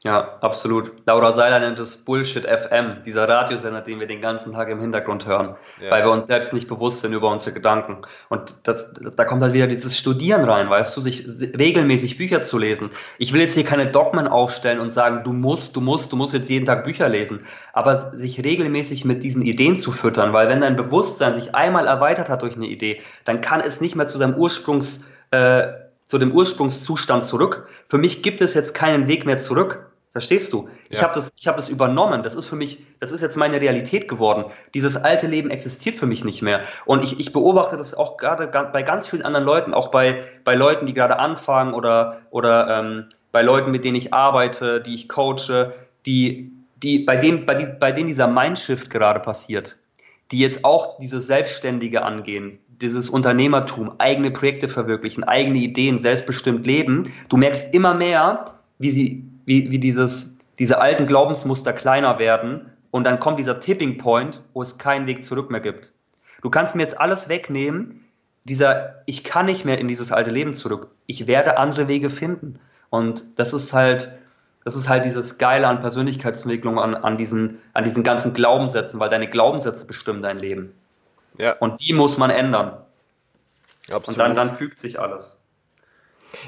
Ja, 0.05 0.37
absolut. 0.39 0.93
Laura 1.05 1.33
Seiler 1.33 1.59
nennt 1.59 1.77
es 1.77 1.97
Bullshit 1.97 2.45
FM, 2.45 3.03
dieser 3.05 3.27
Radiosender, 3.27 3.81
den 3.81 3.99
wir 3.99 4.07
den 4.07 4.21
ganzen 4.21 4.53
Tag 4.53 4.69
im 4.69 4.79
Hintergrund 4.79 5.27
hören, 5.27 5.57
ja. 5.81 5.91
weil 5.91 6.05
wir 6.05 6.11
uns 6.11 6.25
selbst 6.25 6.53
nicht 6.53 6.69
bewusst 6.69 7.01
sind 7.01 7.11
über 7.11 7.29
unsere 7.29 7.51
Gedanken. 7.51 7.97
Und 8.29 8.55
das, 8.63 8.93
da 8.93 9.25
kommt 9.25 9.41
halt 9.41 9.51
wieder 9.51 9.67
dieses 9.67 9.97
Studieren 9.97 10.45
rein, 10.45 10.69
weißt 10.69 10.95
du, 10.95 11.01
sich 11.01 11.27
regelmäßig 11.27 12.17
Bücher 12.17 12.43
zu 12.43 12.57
lesen. 12.57 12.91
Ich 13.17 13.33
will 13.33 13.41
jetzt 13.41 13.55
hier 13.55 13.65
keine 13.65 13.87
Dogmen 13.87 14.29
aufstellen 14.29 14.79
und 14.79 14.93
sagen, 14.93 15.25
du 15.25 15.33
musst, 15.33 15.75
du 15.75 15.81
musst, 15.81 16.13
du 16.13 16.15
musst 16.15 16.33
jetzt 16.33 16.49
jeden 16.49 16.65
Tag 16.65 16.85
Bücher 16.85 17.09
lesen, 17.09 17.45
aber 17.73 17.97
sich 17.97 18.41
regelmäßig 18.41 19.03
mit 19.03 19.21
diesen 19.21 19.41
Ideen 19.41 19.75
zu 19.75 19.91
füttern, 19.91 20.31
weil 20.31 20.47
wenn 20.47 20.61
dein 20.61 20.77
Bewusstsein 20.77 21.35
sich 21.35 21.55
einmal 21.55 21.87
erweitert 21.87 22.29
hat 22.29 22.41
durch 22.41 22.55
eine 22.55 22.67
Idee, 22.67 23.01
dann 23.25 23.41
kann 23.41 23.59
es 23.59 23.81
nicht 23.81 23.97
mehr 23.97 24.07
zu 24.07 24.17
seinem 24.17 24.35
Ursprungs, 24.35 25.03
äh, 25.31 25.67
zu 26.05 26.17
dem 26.17 26.31
Ursprungszustand 26.31 27.25
zurück. 27.25 27.67
Für 27.89 27.97
mich 27.97 28.23
gibt 28.23 28.39
es 28.39 28.53
jetzt 28.53 28.73
keinen 28.73 29.09
Weg 29.09 29.25
mehr 29.25 29.39
zurück 29.39 29.88
Verstehst 30.11 30.53
du? 30.53 30.69
Ich 30.89 30.97
ja. 30.97 31.03
habe 31.03 31.13
das, 31.13 31.35
hab 31.45 31.57
das 31.57 31.69
übernommen. 31.69 32.23
Das 32.23 32.33
ist 32.33 32.47
für 32.47 32.55
mich, 32.55 32.83
das 32.99 33.11
ist 33.11 33.21
jetzt 33.21 33.37
meine 33.37 33.61
Realität 33.61 34.07
geworden. 34.07 34.45
Dieses 34.73 34.95
alte 34.95 35.27
Leben 35.27 35.51
existiert 35.51 35.95
für 35.95 36.07
mich 36.07 36.25
nicht 36.25 36.41
mehr. 36.41 36.61
Und 36.85 37.03
ich, 37.03 37.19
ich 37.19 37.31
beobachte 37.31 37.77
das 37.77 37.93
auch 37.93 38.17
gerade 38.17 38.47
bei 38.47 38.81
ganz 38.81 39.07
vielen 39.07 39.21
anderen 39.21 39.45
Leuten, 39.45 39.73
auch 39.73 39.91
bei, 39.91 40.23
bei 40.43 40.55
Leuten, 40.55 40.87
die 40.87 40.95
gerade 40.95 41.19
anfangen 41.19 41.75
oder, 41.75 42.21
oder 42.31 42.79
ähm, 42.79 43.05
bei 43.31 43.43
Leuten, 43.43 43.69
mit 43.69 43.85
denen 43.85 43.97
ich 43.97 44.11
arbeite, 44.11 44.81
die 44.81 44.95
ich 44.95 45.09
coache, 45.09 45.73
die, 46.07 46.51
die, 46.81 46.99
bei, 46.99 47.17
denen, 47.17 47.45
bei, 47.45 47.53
die, 47.53 47.67
bei 47.79 47.91
denen 47.91 48.07
dieser 48.07 48.27
Mindshift 48.27 48.89
gerade 48.89 49.19
passiert. 49.19 49.77
die 50.31 50.39
jetzt 50.39 50.65
auch 50.65 50.99
dieses 50.99 51.27
Selbstständige 51.27 52.03
angehen, 52.03 52.59
dieses 52.81 53.09
Unternehmertum, 53.09 53.93
eigene 53.97 54.31
Projekte 54.31 54.67
verwirklichen, 54.67 55.23
eigene 55.23 55.59
Ideen, 55.59 55.99
selbstbestimmt 55.99 56.65
leben, 56.65 57.11
du 57.29 57.37
merkst 57.37 57.73
immer 57.73 57.93
mehr, 57.93 58.45
wie 58.77 58.91
sie, 58.91 59.28
wie, 59.49 59.71
wie 59.71 59.79
dieses, 59.79 60.37
diese 60.59 60.79
alten 60.79 61.07
Glaubensmuster 61.07 61.73
kleiner 61.73 62.19
werden 62.19 62.69
und 62.91 63.03
dann 63.03 63.19
kommt 63.19 63.39
dieser 63.39 63.59
Tipping 63.59 63.97
Point, 63.97 64.43
wo 64.53 64.61
es 64.61 64.77
keinen 64.77 65.07
Weg 65.07 65.25
zurück 65.25 65.49
mehr 65.49 65.59
gibt. 65.59 65.91
Du 66.43 66.51
kannst 66.51 66.75
mir 66.75 66.83
jetzt 66.83 66.99
alles 66.99 67.29
wegnehmen, 67.29 68.05
dieser, 68.43 69.01
ich 69.07 69.23
kann 69.23 69.47
nicht 69.47 69.65
mehr 69.65 69.79
in 69.79 69.87
dieses 69.87 70.11
alte 70.11 70.29
Leben 70.29 70.53
zurück. 70.53 70.91
Ich 71.07 71.25
werde 71.25 71.57
andere 71.57 71.87
Wege 71.87 72.11
finden. 72.11 72.59
Und 72.91 73.25
das 73.39 73.53
ist 73.53 73.73
halt, 73.73 74.15
das 74.65 74.75
ist 74.75 74.87
halt 74.87 75.03
dieses 75.03 75.39
Geile 75.39 75.67
an 75.67 75.81
Persönlichkeitsentwicklung, 75.81 76.77
an, 76.77 76.93
an, 76.93 77.17
diesen, 77.17 77.59
an 77.73 77.83
diesen 77.83 78.03
ganzen 78.03 78.35
Glaubenssätzen, 78.35 78.99
weil 78.99 79.09
deine 79.09 79.27
Glaubenssätze 79.27 79.87
bestimmen 79.87 80.21
dein 80.21 80.37
Leben. 80.37 80.73
Ja. 81.39 81.53
Und 81.53 81.81
die 81.81 81.93
muss 81.93 82.19
man 82.19 82.29
ändern. 82.29 82.77
Absolut. 83.89 84.07
Und 84.09 84.17
dann, 84.19 84.35
dann 84.35 84.51
fügt 84.51 84.77
sich 84.77 84.99
alles. 84.99 85.38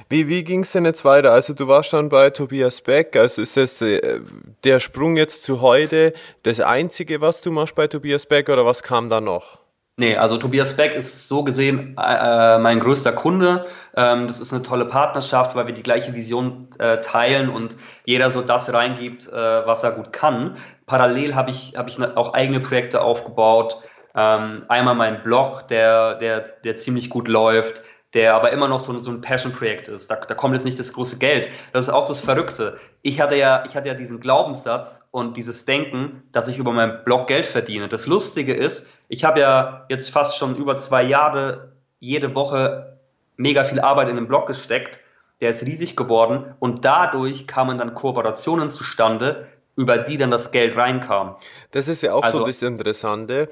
Wie, 0.10 0.28
wie 0.28 0.44
ging 0.44 0.62
es 0.62 0.72
denn 0.72 0.86
jetzt 0.86 1.06
weiter? 1.06 1.32
Also 1.32 1.54
du 1.54 1.68
warst 1.68 1.90
schon 1.90 2.10
bei 2.10 2.30
Tobias 2.30 2.82
Beck, 2.82 3.16
also 3.16 3.42
ist 3.42 3.58
das 3.58 3.82
äh, 3.82 4.20
der 4.64 4.80
Sprung 4.80 5.18
jetzt 5.18 5.44
zu 5.44 5.62
heute 5.62 6.14
das 6.44 6.60
Einzige, 6.60 7.22
was 7.22 7.42
du 7.42 7.52
machst 7.52 7.76
bei 7.76 7.88
Tobias 7.88 8.26
Beck 8.26 8.50
oder 8.50 8.66
was 8.66 8.84
kam 8.84 9.10
da 9.10 9.22
noch? 9.22 9.62
Nee, 9.98 10.16
also 10.16 10.38
Tobias 10.38 10.76
Beck 10.76 10.96
ist 10.96 11.28
so 11.28 11.44
gesehen 11.44 11.96
äh, 12.02 12.58
mein 12.58 12.80
größter 12.80 13.12
Kunde. 13.12 13.66
Ähm, 13.96 14.26
das 14.26 14.40
ist 14.40 14.54
eine 14.54 14.64
tolle 14.64 14.86
Partnerschaft, 14.86 15.56
weil 15.56 15.68
wir 15.68 15.74
die 15.74 15.84
gleiche 15.84 16.16
Vision 16.16 16.70
äh, 16.80 17.02
teilen 17.02 17.50
und 17.50 17.78
jeder 18.06 18.32
so 18.32 18.42
das 18.42 18.74
reingibt, 18.74 19.28
äh, 19.28 19.32
was 19.36 19.84
er 19.84 19.92
gut 19.92 20.12
kann. 20.14 20.56
Parallel 20.88 21.36
habe 21.36 21.52
ich, 21.52 21.74
hab 21.76 21.88
ich 21.88 22.00
ne, 22.00 22.14
auch 22.16 22.34
eigene 22.34 22.62
Projekte 22.62 23.02
aufgebaut. 23.02 23.78
Ähm, 24.16 24.66
einmal 24.70 24.96
mein 24.96 25.24
Blog, 25.24 25.68
der, 25.68 26.16
der, 26.16 26.40
der 26.40 26.78
ziemlich 26.78 27.10
gut 27.10 27.28
läuft 27.28 27.84
der 28.14 28.36
aber 28.36 28.52
immer 28.52 28.68
noch 28.68 28.82
so, 28.82 29.00
so 29.00 29.12
ein 29.12 29.22
Passion-Projekt 29.22 29.88
ist. 29.88 30.12
Da, 30.12 30.16
da 30.16 30.36
kommt 30.36 30.56
jetzt 30.56 30.66
nicht 30.66 30.80
das 30.80 30.92
große 30.92 31.18
Geld. 31.18 31.50
Das 31.72 31.86
ist 31.86 31.90
auch 31.90 32.06
das 32.06 32.20
Verrückte. 32.20 32.78
Ich 33.02 33.22
hatte 33.22 33.36
ja, 33.36 33.64
ich 33.66 33.76
hatte 33.76 33.88
ja 33.88 33.94
diesen 33.94 34.20
Glaubenssatz 34.20 35.02
und 35.12 35.38
dieses 35.38 35.66
Denken, 35.66 36.24
dass 36.32 36.48
ich 36.48 36.58
über 36.58 36.74
meinen 36.74 37.04
Blog 37.06 37.28
Geld 37.28 37.46
verdiene. 37.46 37.88
Das 37.88 38.08
Lustige 38.08 38.54
ist, 38.54 38.88
ich 39.08 39.24
habe 39.24 39.40
ja 39.40 39.86
jetzt 39.90 40.10
fast 40.12 40.38
schon 40.38 40.56
über 40.58 40.78
zwei 40.78 41.04
Jahre 41.04 41.72
jede 42.00 42.36
Woche 42.36 42.98
mega 43.38 43.64
viel 43.64 43.80
Arbeit 43.80 44.10
in 44.10 44.16
den 44.16 44.28
Blog 44.28 44.48
gesteckt. 44.48 44.98
Der 45.40 45.50
ist 45.50 45.66
riesig 45.66 45.96
geworden 45.96 46.54
und 46.60 46.86
dadurch 46.86 47.48
kamen 47.48 47.78
dann 47.78 47.96
Kooperationen 47.96 48.70
zustande, 48.70 49.48
über 49.76 49.98
die 49.98 50.18
dann 50.18 50.32
das 50.32 50.52
Geld 50.52 50.76
reinkam. 50.76 51.38
Das 51.72 51.88
ist 51.88 52.04
ja 52.04 52.14
auch 52.14 52.24
also, 52.24 52.40
so 52.40 52.46
das 52.46 52.62
Interessante 52.62 53.50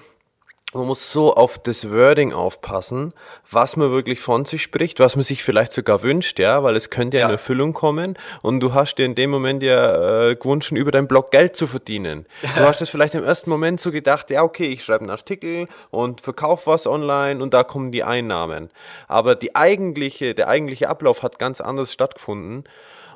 man 0.74 0.86
muss 0.86 1.12
so 1.12 1.34
auf 1.34 1.58
das 1.58 1.90
Wording 1.90 2.32
aufpassen, 2.32 3.14
was 3.50 3.76
man 3.76 3.90
wirklich 3.92 4.20
von 4.20 4.46
sich 4.46 4.62
spricht, 4.62 5.00
was 5.00 5.16
man 5.16 5.24
sich 5.24 5.44
vielleicht 5.44 5.74
sogar 5.74 6.04
wünscht, 6.04 6.38
ja, 6.38 6.64
weil 6.64 6.76
es 6.76 6.92
könnte 6.92 7.18
ja, 7.18 7.26
in 7.26 7.32
Erfüllung 7.32 7.74
kommen 7.74 8.18
und 8.44 8.60
du 8.60 8.74
hast 8.74 8.96
dir 8.96 9.06
in 9.06 9.16
dem 9.16 9.32
Moment 9.32 9.64
ja 9.64 10.30
äh, 10.30 10.36
gewünscht, 10.36 10.72
über 10.72 10.92
deinen 10.92 11.08
Blog 11.08 11.32
Geld 11.32 11.56
zu 11.56 11.66
verdienen. 11.66 12.28
Du 12.42 12.62
hast 12.62 12.82
das 12.82 12.90
vielleicht 12.92 13.16
im 13.16 13.24
ersten 13.24 13.50
Moment 13.50 13.82
so 13.82 13.92
gedacht, 13.92 14.30
ja, 14.30 14.44
okay, 14.44 14.68
ich 14.68 14.84
schreibe 14.84 15.02
einen 15.02 15.10
Artikel 15.10 15.68
und 15.90 16.22
verkaufe 16.22 16.68
was 16.68 16.86
online 16.86 17.42
und 17.42 17.54
da 17.54 17.64
kommen 17.64 17.92
die 17.92 18.04
Einnahmen. 18.04 18.70
Aber 19.08 19.36
die 19.36 19.56
eigentliche, 19.56 20.36
der 20.36 20.50
eigentliche 20.50 20.88
Ablauf 20.88 21.24
hat 21.24 21.40
ganz 21.40 21.62
anders 21.62 21.92
stattgefunden. 21.94 22.66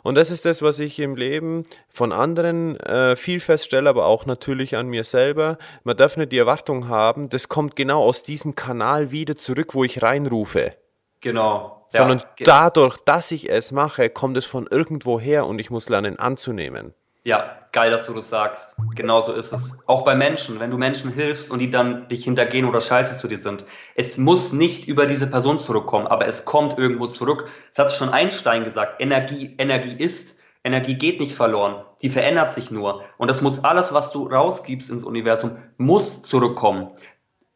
Und 0.04 0.16
das 0.16 0.30
ist 0.32 0.46
das, 0.46 0.62
was 0.62 0.80
ich 0.80 1.00
im 1.00 1.16
Leben 1.16 1.64
von 1.90 2.12
anderen 2.12 2.78
äh, 2.82 3.16
viel 3.16 3.40
feststelle, 3.40 3.90
aber 3.90 4.06
auch 4.06 4.26
natürlich 4.26 4.76
an 4.76 4.88
mir 4.88 5.06
selber. 5.06 5.58
Man 5.84 5.96
darf 5.96 6.18
nicht 6.18 6.34
die 6.34 6.38
Erwartung 6.38 6.90
haben, 6.90 7.30
das 7.30 7.48
kommt 7.48 7.76
genau 7.78 8.04
aus 8.04 8.22
diesem 8.22 8.54
Kanal 8.54 9.12
wieder 9.12 9.38
zurück, 9.38 9.74
wo 9.74 9.84
ich 9.86 10.04
reinrufe. 10.04 10.74
Genau. 11.22 11.88
Sondern 11.88 12.20
ja, 12.20 12.46
dadurch, 12.46 12.98
dass 12.98 13.32
ich 13.32 13.50
es 13.50 13.72
mache, 13.72 14.10
kommt 14.10 14.36
es 14.36 14.46
von 14.46 14.68
irgendwo 14.70 15.20
her 15.20 15.46
und 15.48 15.60
ich 15.60 15.70
muss 15.70 15.88
lernen 15.88 16.20
anzunehmen. 16.20 16.94
Ja, 17.26 17.58
geil, 17.72 17.90
dass 17.90 18.06
du 18.06 18.14
das 18.14 18.28
sagst. 18.28 18.76
Genau 18.96 19.22
so 19.22 19.32
ist 19.32 19.54
es. 19.54 19.80
Auch 19.88 20.04
bei 20.04 20.14
Menschen, 20.14 20.60
wenn 20.60 20.72
du 20.72 20.78
Menschen 20.78 21.10
hilfst 21.10 21.50
und 21.50 21.60
die 21.60 21.70
dann 21.70 22.10
dich 22.10 22.26
hintergehen 22.26 22.66
oder 22.66 22.82
scheiße 22.82 23.16
zu 23.16 23.30
dir 23.30 23.40
sind. 23.40 23.66
Es 23.96 24.18
muss 24.18 24.52
nicht 24.52 24.90
über 24.90 25.06
diese 25.06 25.28
Person 25.28 25.58
zurückkommen, 25.58 26.06
aber 26.06 26.28
es 26.28 26.44
kommt 26.44 26.78
irgendwo 26.78 27.08
zurück. 27.08 27.48
Das 27.74 27.86
hat 27.86 27.94
schon 27.94 28.10
Einstein 28.10 28.66
gesagt. 28.66 29.02
Energie, 29.02 29.56
Energie 29.58 29.96
ist. 29.98 30.38
Energie 30.66 30.96
geht 30.96 31.22
nicht 31.22 31.34
verloren. 31.34 31.86
Die 32.02 32.10
verändert 32.10 32.52
sich 32.54 32.72
nur. 32.72 33.04
Und 33.18 33.30
das 33.30 33.42
muss 33.42 33.64
alles, 33.64 33.94
was 33.94 34.12
du 34.12 34.28
rausgibst 34.28 34.90
ins 34.90 35.06
Universum, 35.06 35.58
muss 35.78 36.24
zurückkommen. 36.24 36.92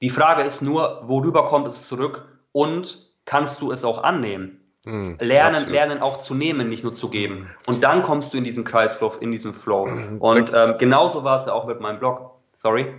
Die 0.01 0.09
Frage 0.09 0.43
ist 0.43 0.61
nur, 0.61 1.03
worüber 1.07 1.43
kommt 1.45 1.68
es 1.68 1.86
zurück 1.88 2.39
und 2.53 3.05
kannst 3.26 3.61
du 3.61 3.72
es 3.72 3.84
auch 3.84 4.01
annehmen? 4.01 4.66
Mhm, 4.88 5.17
lernen, 5.19 5.69
lernen 5.69 6.01
auch 6.01 6.17
zu 6.17 6.33
nehmen, 6.33 6.69
nicht 6.69 6.83
nur 6.83 6.93
zu 6.93 7.09
geben. 7.09 7.49
Und 7.65 7.83
dann 7.83 8.01
kommst 8.01 8.33
du 8.33 8.38
in 8.38 8.45
diesen 8.45 8.63
Kreislauf, 8.63 9.21
in 9.21 9.31
diesen 9.31 9.51
Flow. 9.51 9.89
Und 10.19 10.53
ähm, 10.55 10.75
genauso 10.77 11.23
war 11.25 11.41
es 11.41 11.45
ja 11.45 11.53
auch 11.53 11.65
mit 11.65 11.81
meinem 11.81 11.99
Blog. 11.99 12.31
Sorry. 12.53 12.93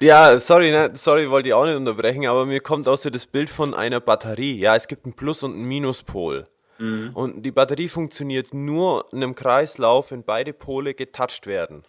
Ja, 0.00 0.38
sorry, 0.38 0.70
ne, 0.70 0.90
sorry, 0.94 1.30
wollte 1.30 1.48
ich 1.48 1.54
auch 1.54 1.66
nicht 1.66 1.76
unterbrechen, 1.76 2.26
aber 2.26 2.46
mir 2.46 2.60
kommt 2.60 2.88
auch 2.88 2.96
so 2.96 3.10
das 3.10 3.26
Bild 3.26 3.50
von 3.50 3.74
einer 3.74 4.00
Batterie. 4.00 4.58
Ja, 4.58 4.74
es 4.74 4.88
gibt 4.88 5.04
einen 5.04 5.14
Plus- 5.14 5.42
und 5.42 5.52
einen 5.52 5.68
Minuspol. 5.68 6.46
Mhm. 6.78 7.10
Und 7.14 7.42
die 7.42 7.52
Batterie 7.52 7.88
funktioniert 7.88 8.54
nur 8.54 9.06
in 9.12 9.22
einem 9.22 9.34
Kreislauf, 9.34 10.10
wenn 10.10 10.24
beide 10.24 10.52
Pole 10.52 10.94
getoucht 10.94 11.46
werden. 11.46 11.84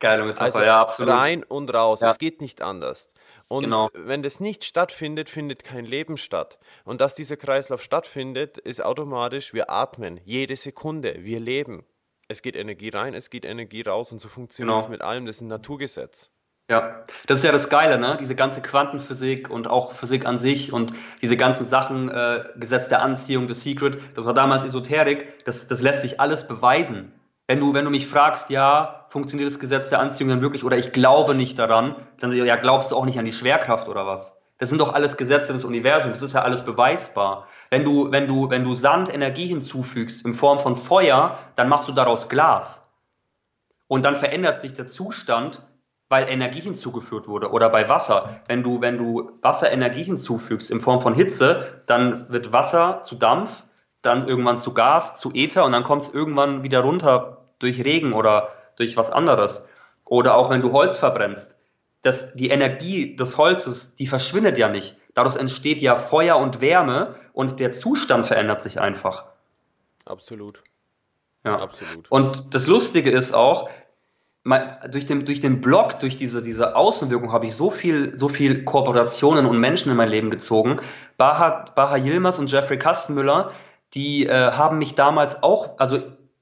Geile 0.00 0.24
Metapher, 0.24 0.44
also 0.44 0.60
ja, 0.60 0.80
absolut. 0.80 1.12
Rein 1.12 1.42
und 1.42 1.74
raus. 1.74 2.00
Ja. 2.00 2.10
Es 2.10 2.18
geht 2.18 2.40
nicht 2.40 2.62
anders. 2.62 3.08
Und 3.48 3.64
genau. 3.64 3.88
wenn 3.94 4.22
das 4.22 4.40
nicht 4.40 4.64
stattfindet, 4.64 5.30
findet 5.30 5.64
kein 5.64 5.86
Leben 5.86 6.18
statt. 6.18 6.58
Und 6.84 7.00
dass 7.00 7.14
dieser 7.14 7.36
Kreislauf 7.36 7.82
stattfindet, 7.82 8.58
ist 8.58 8.84
automatisch, 8.84 9.54
wir 9.54 9.70
atmen 9.70 10.20
jede 10.24 10.56
Sekunde, 10.56 11.16
wir 11.20 11.40
leben. 11.40 11.84
Es 12.28 12.42
geht 12.42 12.56
Energie 12.56 12.90
rein, 12.90 13.14
es 13.14 13.30
geht 13.30 13.46
Energie 13.46 13.82
raus 13.82 14.12
und 14.12 14.20
so 14.20 14.28
funktioniert 14.28 14.74
genau. 14.74 14.84
es 14.84 14.90
mit 14.90 15.00
allem. 15.00 15.24
Das 15.24 15.36
ist 15.36 15.42
ein 15.42 15.48
Naturgesetz. 15.48 16.30
Ja, 16.70 17.06
das 17.26 17.38
ist 17.38 17.44
ja 17.44 17.52
das 17.52 17.70
Geile, 17.70 17.98
ne? 17.98 18.18
Diese 18.20 18.34
ganze 18.34 18.60
Quantenphysik 18.60 19.48
und 19.48 19.68
auch 19.68 19.92
Physik 19.92 20.26
an 20.26 20.36
sich 20.38 20.70
und 20.70 20.92
diese 21.22 21.38
ganzen 21.38 21.64
Sachen, 21.64 22.10
äh, 22.10 22.44
Gesetz 22.56 22.90
der 22.90 23.00
Anziehung, 23.00 23.48
The 23.48 23.54
Secret, 23.54 23.98
das 24.14 24.26
war 24.26 24.34
damals 24.34 24.66
Esoterik, 24.66 25.46
das, 25.46 25.66
das 25.66 25.80
lässt 25.80 26.02
sich 26.02 26.20
alles 26.20 26.46
beweisen 26.46 27.18
wenn 27.48 27.60
du, 27.60 27.74
wenn 27.74 27.86
du 27.86 27.90
mich 27.90 28.06
fragst, 28.06 28.50
ja, 28.50 28.97
funktioniert 29.08 29.48
das 29.48 29.58
Gesetz 29.58 29.88
der 29.88 30.00
Anziehung 30.00 30.30
dann 30.30 30.40
wirklich 30.40 30.64
oder 30.64 30.76
ich 30.76 30.92
glaube 30.92 31.34
nicht 31.34 31.58
daran, 31.58 31.96
dann 32.20 32.32
ja, 32.32 32.56
glaubst 32.56 32.92
du 32.92 32.96
auch 32.96 33.04
nicht 33.04 33.18
an 33.18 33.24
die 33.24 33.32
Schwerkraft 33.32 33.88
oder 33.88 34.06
was? 34.06 34.36
Das 34.58 34.68
sind 34.68 34.80
doch 34.80 34.92
alles 34.92 35.16
Gesetze 35.16 35.52
des 35.52 35.64
Universums, 35.64 36.18
das 36.18 36.30
ist 36.30 36.34
ja 36.34 36.42
alles 36.42 36.64
beweisbar. 36.64 37.46
Wenn 37.70 37.84
du, 37.84 38.10
wenn 38.10 38.26
du, 38.26 38.50
wenn 38.50 38.64
du 38.64 38.74
Sand 38.74 39.12
Energie 39.12 39.46
hinzufügst 39.46 40.24
in 40.24 40.34
Form 40.34 40.58
von 40.58 40.74
Feuer, 40.76 41.38
dann 41.56 41.68
machst 41.68 41.88
du 41.88 41.92
daraus 41.92 42.28
Glas. 42.28 42.82
Und 43.86 44.04
dann 44.04 44.16
verändert 44.16 44.60
sich 44.60 44.74
der 44.74 44.88
Zustand, 44.88 45.62
weil 46.08 46.28
Energie 46.28 46.60
hinzugeführt 46.60 47.28
wurde. 47.28 47.50
Oder 47.50 47.70
bei 47.70 47.88
Wasser. 47.88 48.40
Wenn 48.46 48.62
du, 48.62 48.80
wenn 48.80 48.98
du 48.98 49.30
Wasser 49.42 49.70
Energie 49.70 50.04
hinzufügst 50.04 50.70
in 50.70 50.80
Form 50.80 51.00
von 51.00 51.14
Hitze, 51.14 51.82
dann 51.86 52.30
wird 52.30 52.52
Wasser 52.52 53.02
zu 53.02 53.14
Dampf, 53.14 53.64
dann 54.02 54.26
irgendwann 54.26 54.58
zu 54.58 54.74
Gas, 54.74 55.16
zu 55.16 55.32
Äther 55.34 55.64
und 55.64 55.72
dann 55.72 55.84
kommt 55.84 56.02
es 56.02 56.14
irgendwann 56.14 56.62
wieder 56.62 56.80
runter 56.80 57.38
durch 57.58 57.84
Regen 57.84 58.12
oder 58.12 58.48
durch 58.78 58.96
was 58.96 59.10
anderes. 59.10 59.66
Oder 60.04 60.36
auch 60.36 60.50
wenn 60.50 60.62
du 60.62 60.72
Holz 60.72 60.98
verbrennst. 60.98 61.58
Das, 62.02 62.32
die 62.34 62.48
Energie 62.48 63.16
des 63.16 63.36
Holzes, 63.36 63.96
die 63.96 64.06
verschwindet 64.06 64.56
ja 64.56 64.68
nicht. 64.68 64.96
Daraus 65.14 65.36
entsteht 65.36 65.80
ja 65.80 65.96
Feuer 65.96 66.36
und 66.36 66.60
Wärme 66.60 67.16
und 67.32 67.60
der 67.60 67.72
Zustand 67.72 68.26
verändert 68.26 68.62
sich 68.62 68.80
einfach. 68.80 69.24
Absolut. 70.04 70.62
Ja. 71.44 71.58
Absolut. 71.58 72.10
Und 72.10 72.54
das 72.54 72.66
Lustige 72.66 73.10
ist 73.10 73.34
auch, 73.34 73.68
durch 74.90 75.04
den, 75.04 75.24
durch 75.24 75.40
den 75.40 75.60
Blog, 75.60 76.00
durch 76.00 76.16
diese, 76.16 76.40
diese 76.40 76.74
Außenwirkung 76.74 77.32
habe 77.32 77.46
ich 77.46 77.54
so 77.54 77.70
viel, 77.70 78.16
so 78.16 78.28
viel 78.28 78.64
Kooperationen 78.64 79.44
und 79.44 79.58
Menschen 79.58 79.90
in 79.90 79.96
mein 79.96 80.08
Leben 80.08 80.30
gezogen. 80.30 80.80
Baha, 81.16 81.66
Baha 81.74 81.96
Yilmaz 81.96 82.38
und 82.38 82.50
Jeffrey 82.50 82.78
Kastenmüller, 82.78 83.52
die 83.94 84.26
äh, 84.26 84.52
haben 84.52 84.78
mich 84.78 84.94
damals 84.94 85.42
auch, 85.42 85.78
also 85.78 85.98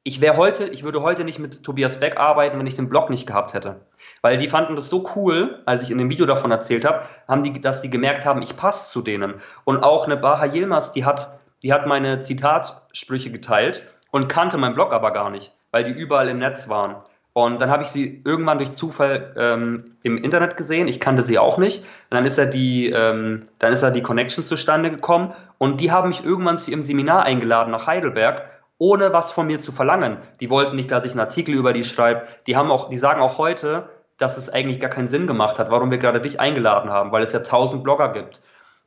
ich 0.07 0.21
wäre 0.21 0.37
heute, 0.37 0.69
ich 0.69 0.85
würde 0.85 1.03
heute 1.03 1.25
nicht 1.25 1.41
mit 1.41 1.65
Tobias 1.65 1.99
Beck 1.99 2.17
arbeiten, 2.17 2.61
wenn 2.61 2.67
ich 2.69 2.77
den 2.77 2.89
Blog 2.89 3.11
nicht 3.11 3.27
gehabt 3.27 3.55
hätte. 3.55 3.81
Weil 4.23 4.39
die 4.39 4.47
fanden 4.47 4.77
das 4.77 4.89
so 4.89 5.05
cool, 5.17 5.59
als 5.67 5.83
ich 5.83 5.91
in 5.91 5.99
dem 5.99 6.09
Video 6.09 6.27
davon 6.27 6.53
erzählt 6.53 6.85
habe, 6.85 7.03
haben 7.27 7.43
die, 7.43 7.61
dass 7.61 7.83
die 7.83 7.91
gemerkt 7.91 8.25
haben, 8.25 8.41
ich 8.41 8.57
passe 8.57 8.89
zu 8.89 9.03
denen. 9.03 9.35
Und 9.65 9.83
auch 9.83 10.07
eine 10.07 10.17
Baha 10.17 10.47
Yilmaz, 10.47 10.93
die 10.93 11.05
hat, 11.05 11.41
die 11.65 11.73
hat 11.73 11.89
meine 11.89 12.21
Zitatsprüche 12.21 13.33
geteilt 13.33 13.83
und 14.13 14.29
kannte 14.29 14.59
meinen 14.59 14.77
Blog 14.77 14.93
aber 14.93 15.11
gar 15.11 15.29
nicht, 15.29 15.53
weil 15.73 15.83
die 15.83 15.91
überall 15.91 16.29
im 16.29 16.39
Netz 16.39 16.69
waren. 16.69 16.95
Und 17.33 17.61
dann 17.61 17.69
habe 17.69 17.83
ich 17.83 17.89
sie 17.89 18.23
irgendwann 18.25 18.59
durch 18.59 18.71
Zufall 18.71 19.35
ähm, 19.37 19.97
im 20.05 20.19
Internet 20.19 20.57
gesehen. 20.57 20.87
Ich 20.87 21.01
kannte 21.01 21.23
sie 21.23 21.37
auch 21.37 21.59
nicht. 21.59 21.81
Und 21.81 22.15
dann 22.15 22.25
ist 22.25 22.39
er 22.39 22.47
die, 22.47 22.91
ähm, 22.91 23.49
dann 23.59 23.73
ist 23.73 23.83
er 23.83 23.91
die 23.91 24.03
Connection 24.03 24.45
zustande 24.45 24.89
gekommen. 24.89 25.35
Und 25.59 25.81
die 25.81 25.91
haben 25.91 26.09
mich 26.09 26.25
irgendwann 26.25 26.57
zu 26.59 26.71
ihrem 26.71 26.83
Seminar 26.83 27.25
eingeladen 27.25 27.73
nach 27.73 27.89
Heidelberg 27.89 28.56
ohne 28.79 29.13
was 29.13 29.33
von 29.33 29.47
mir 29.47 29.59
zu 29.59 29.73
verlangen. 29.73 30.19
Die 30.41 30.51
wollten 30.51 30.77
nicht, 30.77 30.91
dass 30.91 31.05
ich 31.05 31.13
einen 31.13 31.21
Artikel 31.21 31.55
über 31.55 31.73
die 31.73 31.85
schreibe. 31.85 32.27
Die 32.47 32.57
haben 32.57 32.71
auch, 32.71 32.89
die 32.89 32.99
sagen 32.99 33.21
auch 33.21 33.39
heute, 33.39 33.89
dass 34.19 34.37
es 34.37 34.49
eigentlich 34.49 34.81
gar 34.81 34.91
keinen 34.91 35.09
Sinn 35.09 35.27
gemacht 35.27 35.59
hat, 35.59 35.71
warum 35.71 35.91
wir 35.91 35.99
gerade 35.99 36.21
dich 36.21 36.41
eingeladen 36.41 36.91
haben, 36.91 37.13
weil 37.13 37.25
es 37.25 37.33
ja 37.33 37.41
tausend 37.41 37.85
Blogger 37.85 38.13
gibt. 38.13 38.41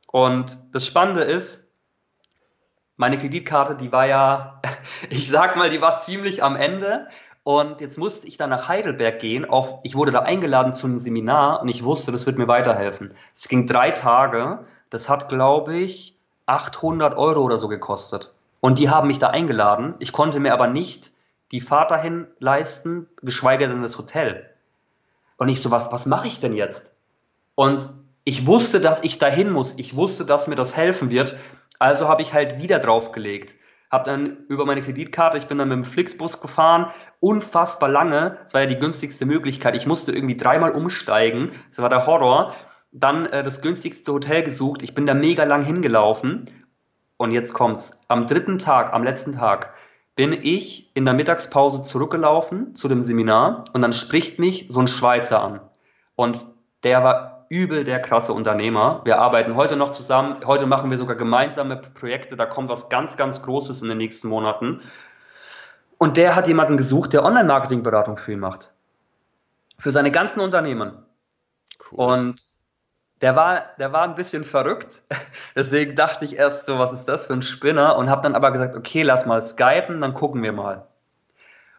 Und 0.06 0.58
das 0.72 0.86
Spannende 0.86 1.22
ist, 1.22 1.68
meine 2.96 3.18
Kreditkarte, 3.18 3.76
die 3.76 3.92
war 3.92 4.06
ja, 4.06 4.60
ich 5.10 5.28
sag 5.28 5.56
mal, 5.56 5.70
die 5.70 5.80
war 5.80 5.98
ziemlich 5.98 6.42
am 6.42 6.56
Ende. 6.56 7.08
Und 7.42 7.80
jetzt 7.80 7.96
musste 7.96 8.28
ich 8.28 8.36
dann 8.36 8.50
nach 8.50 8.68
Heidelberg 8.68 9.18
gehen. 9.18 9.48
Auf, 9.48 9.80
ich 9.82 9.96
wurde 9.96 10.12
da 10.12 10.20
eingeladen 10.20 10.74
zu 10.74 10.86
einem 10.86 10.98
Seminar 10.98 11.62
und 11.62 11.68
ich 11.68 11.84
wusste, 11.84 12.12
das 12.12 12.26
wird 12.26 12.36
mir 12.36 12.48
weiterhelfen. 12.48 13.14
Es 13.34 13.48
ging 13.48 13.66
drei 13.66 13.92
Tage. 13.92 14.66
Das 14.90 15.08
hat, 15.08 15.28
glaube 15.28 15.76
ich, 15.76 16.16
800 16.46 17.16
Euro 17.16 17.40
oder 17.40 17.58
so 17.58 17.68
gekostet. 17.68 18.34
Und 18.60 18.78
die 18.78 18.90
haben 18.90 19.08
mich 19.08 19.18
da 19.18 19.28
eingeladen. 19.28 19.94
Ich 19.98 20.12
konnte 20.12 20.40
mir 20.40 20.52
aber 20.52 20.66
nicht 20.66 21.12
die 21.52 21.60
Fahrt 21.60 21.90
dahin 21.90 22.26
leisten, 22.38 23.08
geschweige 23.22 23.68
denn 23.68 23.82
das 23.82 23.98
Hotel. 23.98 24.50
Und 25.36 25.48
ich 25.48 25.62
so, 25.62 25.70
was, 25.70 25.90
was 25.90 26.06
mache 26.06 26.28
ich 26.28 26.38
denn 26.38 26.52
jetzt? 26.52 26.94
Und 27.54 27.88
ich 28.24 28.46
wusste, 28.46 28.80
dass 28.80 29.02
ich 29.02 29.18
dahin 29.18 29.50
muss. 29.50 29.74
Ich 29.78 29.96
wusste, 29.96 30.24
dass 30.24 30.46
mir 30.46 30.54
das 30.54 30.76
helfen 30.76 31.10
wird. 31.10 31.36
Also 31.78 32.08
habe 32.08 32.22
ich 32.22 32.34
halt 32.34 32.62
wieder 32.62 32.78
draufgelegt. 32.78 33.54
Habe 33.90 34.04
dann 34.04 34.44
über 34.48 34.66
meine 34.66 34.82
Kreditkarte, 34.82 35.38
ich 35.38 35.46
bin 35.46 35.58
dann 35.58 35.68
mit 35.68 35.76
dem 35.76 35.84
Flixbus 35.84 36.40
gefahren, 36.40 36.92
unfassbar 37.18 37.88
lange. 37.88 38.38
Das 38.44 38.54
war 38.54 38.60
ja 38.60 38.66
die 38.66 38.78
günstigste 38.78 39.26
Möglichkeit. 39.26 39.74
Ich 39.74 39.86
musste 39.86 40.12
irgendwie 40.12 40.36
dreimal 40.36 40.72
umsteigen. 40.72 41.52
Das 41.70 41.80
war 41.80 41.88
der 41.88 42.06
Horror. 42.06 42.54
Dann 42.92 43.26
äh, 43.26 43.42
das 43.42 43.62
günstigste 43.62 44.12
Hotel 44.12 44.42
gesucht. 44.42 44.82
Ich 44.82 44.94
bin 44.94 45.06
da 45.06 45.14
mega 45.14 45.44
lang 45.44 45.64
hingelaufen. 45.64 46.46
Und 47.20 47.32
jetzt 47.32 47.52
kommt's. 47.52 47.90
Am 48.08 48.26
dritten 48.26 48.56
Tag, 48.56 48.94
am 48.94 49.04
letzten 49.04 49.32
Tag, 49.32 49.74
bin 50.16 50.32
ich 50.32 50.90
in 50.94 51.04
der 51.04 51.12
Mittagspause 51.12 51.82
zurückgelaufen 51.82 52.74
zu 52.74 52.88
dem 52.88 53.02
Seminar 53.02 53.66
und 53.74 53.82
dann 53.82 53.92
spricht 53.92 54.38
mich 54.38 54.68
so 54.70 54.80
ein 54.80 54.88
Schweizer 54.88 55.42
an. 55.42 55.60
Und 56.16 56.46
der 56.82 57.04
war 57.04 57.44
übel 57.50 57.84
der 57.84 58.00
krasse 58.00 58.32
Unternehmer. 58.32 59.02
Wir 59.04 59.18
arbeiten 59.18 59.54
heute 59.54 59.76
noch 59.76 59.90
zusammen. 59.90 60.46
Heute 60.46 60.64
machen 60.64 60.90
wir 60.90 60.96
sogar 60.96 61.14
gemeinsame 61.14 61.76
Projekte. 61.76 62.36
Da 62.36 62.46
kommt 62.46 62.70
was 62.70 62.88
ganz, 62.88 63.18
ganz 63.18 63.42
Großes 63.42 63.82
in 63.82 63.88
den 63.88 63.98
nächsten 63.98 64.28
Monaten. 64.28 64.80
Und 65.98 66.16
der 66.16 66.34
hat 66.34 66.48
jemanden 66.48 66.78
gesucht, 66.78 67.12
der 67.12 67.22
Online-Marketing-Beratung 67.22 68.16
für 68.16 68.32
ihn 68.32 68.40
macht. 68.40 68.72
Für 69.76 69.90
seine 69.90 70.10
ganzen 70.10 70.40
Unternehmen. 70.40 70.94
Cool. 71.92 71.98
Und 71.98 72.54
der 73.20 73.36
war, 73.36 73.64
der 73.78 73.92
war 73.92 74.02
ein 74.02 74.14
bisschen 74.14 74.44
verrückt. 74.44 75.02
Deswegen 75.56 75.94
dachte 75.94 76.24
ich 76.24 76.36
erst 76.36 76.66
so, 76.66 76.78
was 76.78 76.92
ist 76.92 77.04
das 77.04 77.26
für 77.26 77.34
ein 77.34 77.42
Spinner? 77.42 77.96
Und 77.96 78.08
habe 78.08 78.22
dann 78.22 78.34
aber 78.34 78.50
gesagt, 78.50 78.76
okay, 78.76 79.02
lass 79.02 79.26
mal 79.26 79.42
skypen, 79.42 80.00
dann 80.00 80.14
gucken 80.14 80.42
wir 80.42 80.52
mal. 80.52 80.86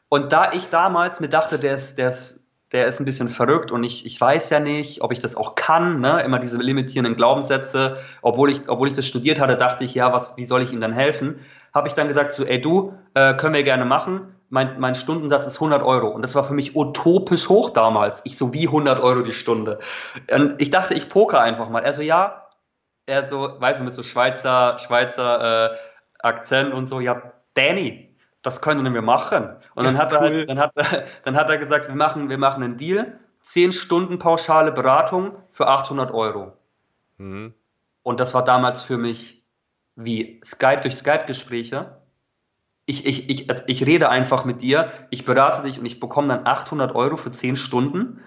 Und 0.09 0.31
da 0.33 0.51
ich 0.53 0.69
damals 0.69 1.19
mir 1.19 1.29
dachte, 1.29 1.57
der 1.57 1.73
ist, 1.73 1.97
der 1.97 2.09
ist, 2.09 2.41
der 2.73 2.87
ist 2.87 2.99
ein 2.99 3.05
bisschen 3.05 3.29
verrückt 3.29 3.71
und 3.71 3.83
ich, 3.83 4.05
ich 4.05 4.19
weiß 4.19 4.49
ja 4.49 4.59
nicht, 4.59 5.01
ob 5.01 5.11
ich 5.11 5.19
das 5.19 5.35
auch 5.35 5.55
kann, 5.55 5.99
ne? 5.99 6.21
immer 6.23 6.39
diese 6.39 6.57
limitierenden 6.57 7.15
Glaubenssätze. 7.15 7.97
Obwohl 8.21 8.49
ich, 8.49 8.69
obwohl 8.69 8.87
ich 8.87 8.93
das 8.93 9.07
studiert 9.07 9.41
hatte, 9.41 9.57
dachte 9.57 9.83
ich, 9.83 9.93
ja, 9.93 10.13
was, 10.13 10.37
wie 10.37 10.45
soll 10.45 10.61
ich 10.61 10.71
ihm 10.71 10.79
dann 10.79 10.93
helfen? 10.93 11.39
Habe 11.73 11.87
ich 11.87 11.93
dann 11.93 12.07
gesagt 12.07 12.33
so, 12.33 12.45
ey 12.45 12.61
du, 12.61 12.93
äh, 13.13 13.33
können 13.35 13.53
wir 13.53 13.63
gerne 13.63 13.85
machen 13.85 14.35
mein, 14.51 14.79
mein 14.79 14.95
Stundensatz 14.95 15.47
ist 15.47 15.55
100 15.55 15.81
Euro. 15.81 16.09
Und 16.09 16.21
das 16.21 16.35
war 16.35 16.43
für 16.43 16.53
mich 16.53 16.75
utopisch 16.75 17.47
hoch 17.47 17.69
damals. 17.69 18.21
Ich 18.25 18.37
so, 18.37 18.53
wie 18.53 18.67
100 18.67 18.99
Euro 18.99 19.21
die 19.21 19.31
Stunde. 19.31 19.79
Und 20.29 20.61
ich 20.61 20.69
dachte, 20.69 20.93
ich 20.93 21.07
poker 21.09 21.39
einfach 21.39 21.69
mal. 21.69 21.83
Er 21.83 21.93
so, 21.93 22.01
ja. 22.01 22.49
Er 23.05 23.27
so, 23.29 23.55
weißt 23.59 23.79
du, 23.79 23.85
mit 23.85 23.95
so 23.95 24.03
Schweizer, 24.03 24.77
Schweizer 24.77 25.71
äh, 25.71 25.77
Akzent 26.19 26.73
und 26.73 26.87
so, 26.87 26.99
ja, 26.99 27.31
Danny, 27.53 28.15
das 28.41 28.61
können 28.61 28.93
wir 28.93 29.01
machen. 29.01 29.55
Und 29.73 29.85
dann 29.85 29.97
hat, 29.97 30.11
cool. 30.11 30.17
er 30.17 30.21
halt, 30.21 30.49
dann, 30.49 30.59
hat, 30.59 30.73
dann 31.23 31.35
hat 31.37 31.49
er 31.49 31.57
gesagt, 31.57 31.87
wir 31.87 31.95
machen, 31.95 32.29
wir 32.29 32.37
machen 32.37 32.61
einen 32.61 32.75
Deal. 32.75 33.17
10 33.43 33.71
Stunden 33.71 34.19
pauschale 34.19 34.73
Beratung 34.73 35.31
für 35.49 35.67
800 35.67 36.11
Euro. 36.11 36.51
Mhm. 37.17 37.53
Und 38.03 38.19
das 38.19 38.33
war 38.33 38.43
damals 38.43 38.81
für 38.81 38.97
mich 38.97 39.45
wie 39.95 40.41
Skype 40.43 40.81
durch 40.81 40.95
Skype-Gespräche 40.95 42.00
ich, 42.91 43.05
ich, 43.05 43.29
ich, 43.29 43.49
ich 43.67 43.85
rede 43.85 44.09
einfach 44.09 44.43
mit 44.43 44.61
dir, 44.61 44.91
ich 45.09 45.23
berate 45.23 45.63
dich 45.63 45.79
und 45.79 45.85
ich 45.85 46.01
bekomme 46.01 46.27
dann 46.27 46.45
800 46.45 46.93
Euro 46.93 47.15
für 47.15 47.31
10 47.31 47.55
Stunden. 47.55 48.21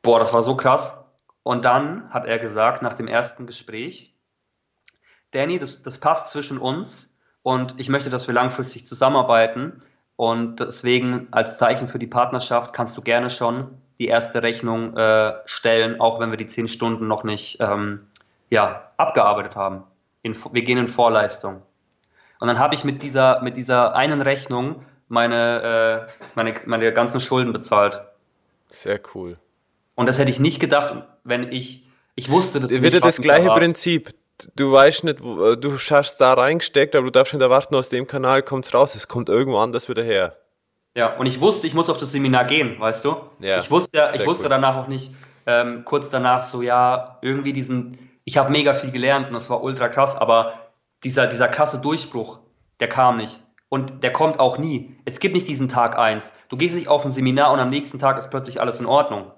Boah, 0.00 0.20
das 0.20 0.32
war 0.32 0.44
so 0.44 0.56
krass. 0.56 0.96
Und 1.42 1.64
dann 1.64 2.08
hat 2.10 2.24
er 2.24 2.38
gesagt, 2.38 2.82
nach 2.82 2.94
dem 2.94 3.08
ersten 3.08 3.46
Gespräch, 3.46 4.14
Danny, 5.32 5.58
das, 5.58 5.82
das 5.82 5.98
passt 5.98 6.30
zwischen 6.30 6.58
uns 6.58 7.18
und 7.42 7.80
ich 7.80 7.88
möchte, 7.88 8.10
dass 8.10 8.28
wir 8.28 8.34
langfristig 8.34 8.86
zusammenarbeiten. 8.86 9.82
Und 10.16 10.60
deswegen 10.60 11.26
als 11.32 11.58
Zeichen 11.58 11.88
für 11.88 11.98
die 11.98 12.06
Partnerschaft 12.06 12.72
kannst 12.72 12.96
du 12.96 13.02
gerne 13.02 13.28
schon 13.28 13.76
die 13.98 14.06
erste 14.06 14.42
Rechnung 14.42 14.96
äh, 14.96 15.34
stellen, 15.46 16.00
auch 16.00 16.20
wenn 16.20 16.30
wir 16.30 16.38
die 16.38 16.46
10 16.46 16.68
Stunden 16.68 17.08
noch 17.08 17.24
nicht 17.24 17.58
ähm, 17.60 18.06
ja, 18.50 18.92
abgearbeitet 18.96 19.56
haben. 19.56 19.82
In, 20.22 20.36
wir 20.52 20.62
gehen 20.62 20.78
in 20.78 20.88
Vorleistung. 20.88 21.62
Und 22.44 22.48
dann 22.48 22.58
habe 22.58 22.74
ich 22.74 22.84
mit 22.84 23.02
dieser, 23.02 23.40
mit 23.40 23.56
dieser 23.56 23.96
einen 23.96 24.20
Rechnung 24.20 24.84
meine, 25.08 26.06
äh, 26.06 26.12
meine, 26.34 26.54
meine 26.66 26.92
ganzen 26.92 27.18
Schulden 27.18 27.54
bezahlt. 27.54 28.02
Sehr 28.68 29.00
cool. 29.14 29.38
Und 29.94 30.10
das 30.10 30.18
hätte 30.18 30.30
ich 30.30 30.40
nicht 30.40 30.60
gedacht, 30.60 30.94
wenn 31.24 31.50
ich, 31.50 31.86
ich 32.16 32.28
wusste 32.28 32.60
das 32.60 32.70
nicht. 32.70 32.82
Wieder 32.82 33.00
das 33.00 33.22
gleiche 33.22 33.48
Prinzip. 33.48 34.10
Du 34.56 34.70
weißt 34.70 35.04
nicht, 35.04 35.20
äh, 35.20 35.56
du 35.56 35.78
hast 35.78 36.18
da 36.18 36.34
reingesteckt, 36.34 36.94
aber 36.94 37.06
du 37.06 37.12
darfst 37.12 37.32
nicht 37.32 37.40
erwarten, 37.40 37.76
aus 37.76 37.88
dem 37.88 38.06
Kanal 38.06 38.42
kommt 38.42 38.66
es 38.66 38.74
raus. 38.74 38.94
Es 38.94 39.08
kommt 39.08 39.30
irgendwo 39.30 39.56
anders 39.56 39.88
wieder 39.88 40.02
her. 40.02 40.36
Ja, 40.94 41.16
und 41.16 41.24
ich 41.24 41.40
wusste, 41.40 41.66
ich 41.66 41.72
muss 41.72 41.88
auf 41.88 41.96
das 41.96 42.12
Seminar 42.12 42.44
gehen, 42.44 42.78
weißt 42.78 43.06
du? 43.06 43.16
Ja. 43.40 43.58
Ich 43.58 43.70
wusste, 43.70 44.10
ich 44.12 44.26
wusste 44.26 44.44
cool. 44.44 44.50
danach 44.50 44.76
auch 44.76 44.88
nicht, 44.88 45.14
ähm, 45.46 45.86
kurz 45.86 46.10
danach 46.10 46.42
so, 46.42 46.60
ja, 46.60 47.16
irgendwie 47.22 47.54
diesen, 47.54 48.10
ich 48.26 48.36
habe 48.36 48.50
mega 48.50 48.74
viel 48.74 48.90
gelernt 48.90 49.28
und 49.28 49.32
das 49.32 49.48
war 49.48 49.62
ultra 49.62 49.88
krass, 49.88 50.14
aber 50.14 50.63
dieser, 51.04 51.26
dieser 51.26 51.48
krasse 51.48 51.80
Durchbruch, 51.80 52.40
der 52.80 52.88
kam 52.88 53.18
nicht. 53.18 53.40
Und 53.68 54.02
der 54.02 54.12
kommt 54.12 54.38
auch 54.38 54.58
nie. 54.58 54.96
Es 55.04 55.18
gibt 55.18 55.34
nicht 55.34 55.48
diesen 55.48 55.68
Tag 55.68 55.98
eins. 55.98 56.32
Du 56.48 56.56
gehst 56.56 56.76
nicht 56.76 56.88
auf 56.88 57.04
ein 57.04 57.10
Seminar 57.10 57.52
und 57.52 57.60
am 57.60 57.70
nächsten 57.70 57.98
Tag 57.98 58.18
ist 58.18 58.30
plötzlich 58.30 58.60
alles 58.60 58.80
in 58.80 58.86
Ordnung. 58.86 59.32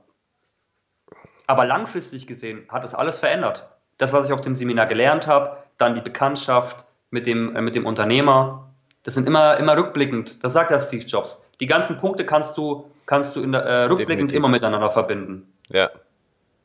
Aber 1.47 1.65
langfristig 1.65 2.27
gesehen 2.27 2.67
hat 2.69 2.85
es 2.85 2.95
alles 2.95 3.19
verändert. 3.19 3.69
Das, 3.99 4.13
was 4.13 4.27
ich 4.27 4.33
auf 4.33 4.41
dem 4.41 4.55
Seminar 4.55 4.87
gelernt 4.87 5.27
habe, 5.27 5.57
dann 5.79 5.95
die 5.95 6.01
Bekanntschaft 6.01 6.85
mit 7.11 7.27
dem, 7.27 7.55
äh, 7.57 7.63
mit 7.63 7.75
dem 7.75 7.87
Unternehmer, 7.87 8.71
das 9.05 9.15
sind 9.15 9.27
immer, 9.27 9.57
immer 9.57 9.77
rückblickend. 9.77 10.43
Das 10.45 10.53
sagt 10.53 10.71
ja 10.71 10.79
Steve 10.79 11.05
Jobs. 11.05 11.43
Die 11.61 11.67
ganzen 11.67 11.97
Punkte 11.99 12.27
kannst 12.27 12.59
du, 12.59 12.91
kannst 13.07 13.37
du 13.37 13.41
in 13.41 13.53
der, 13.53 13.63
äh, 13.63 13.85
rückblickend 13.85 14.09
Definitiv. 14.11 14.37
immer 14.37 14.49
miteinander 14.49 14.91
verbinden. 14.91 15.53
Ja. 15.69 15.91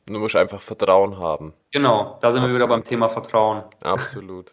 Du 0.06 0.18
musst 0.18 0.34
einfach 0.34 0.60
Vertrauen 0.60 1.18
haben. 1.18 1.54
Genau, 1.70 2.18
da 2.20 2.30
sind 2.30 2.40
Absolut. 2.40 2.48
wir 2.48 2.54
wieder 2.56 2.66
beim 2.66 2.82
Thema 2.82 3.08
Vertrauen. 3.08 3.62
Absolut. 3.82 4.52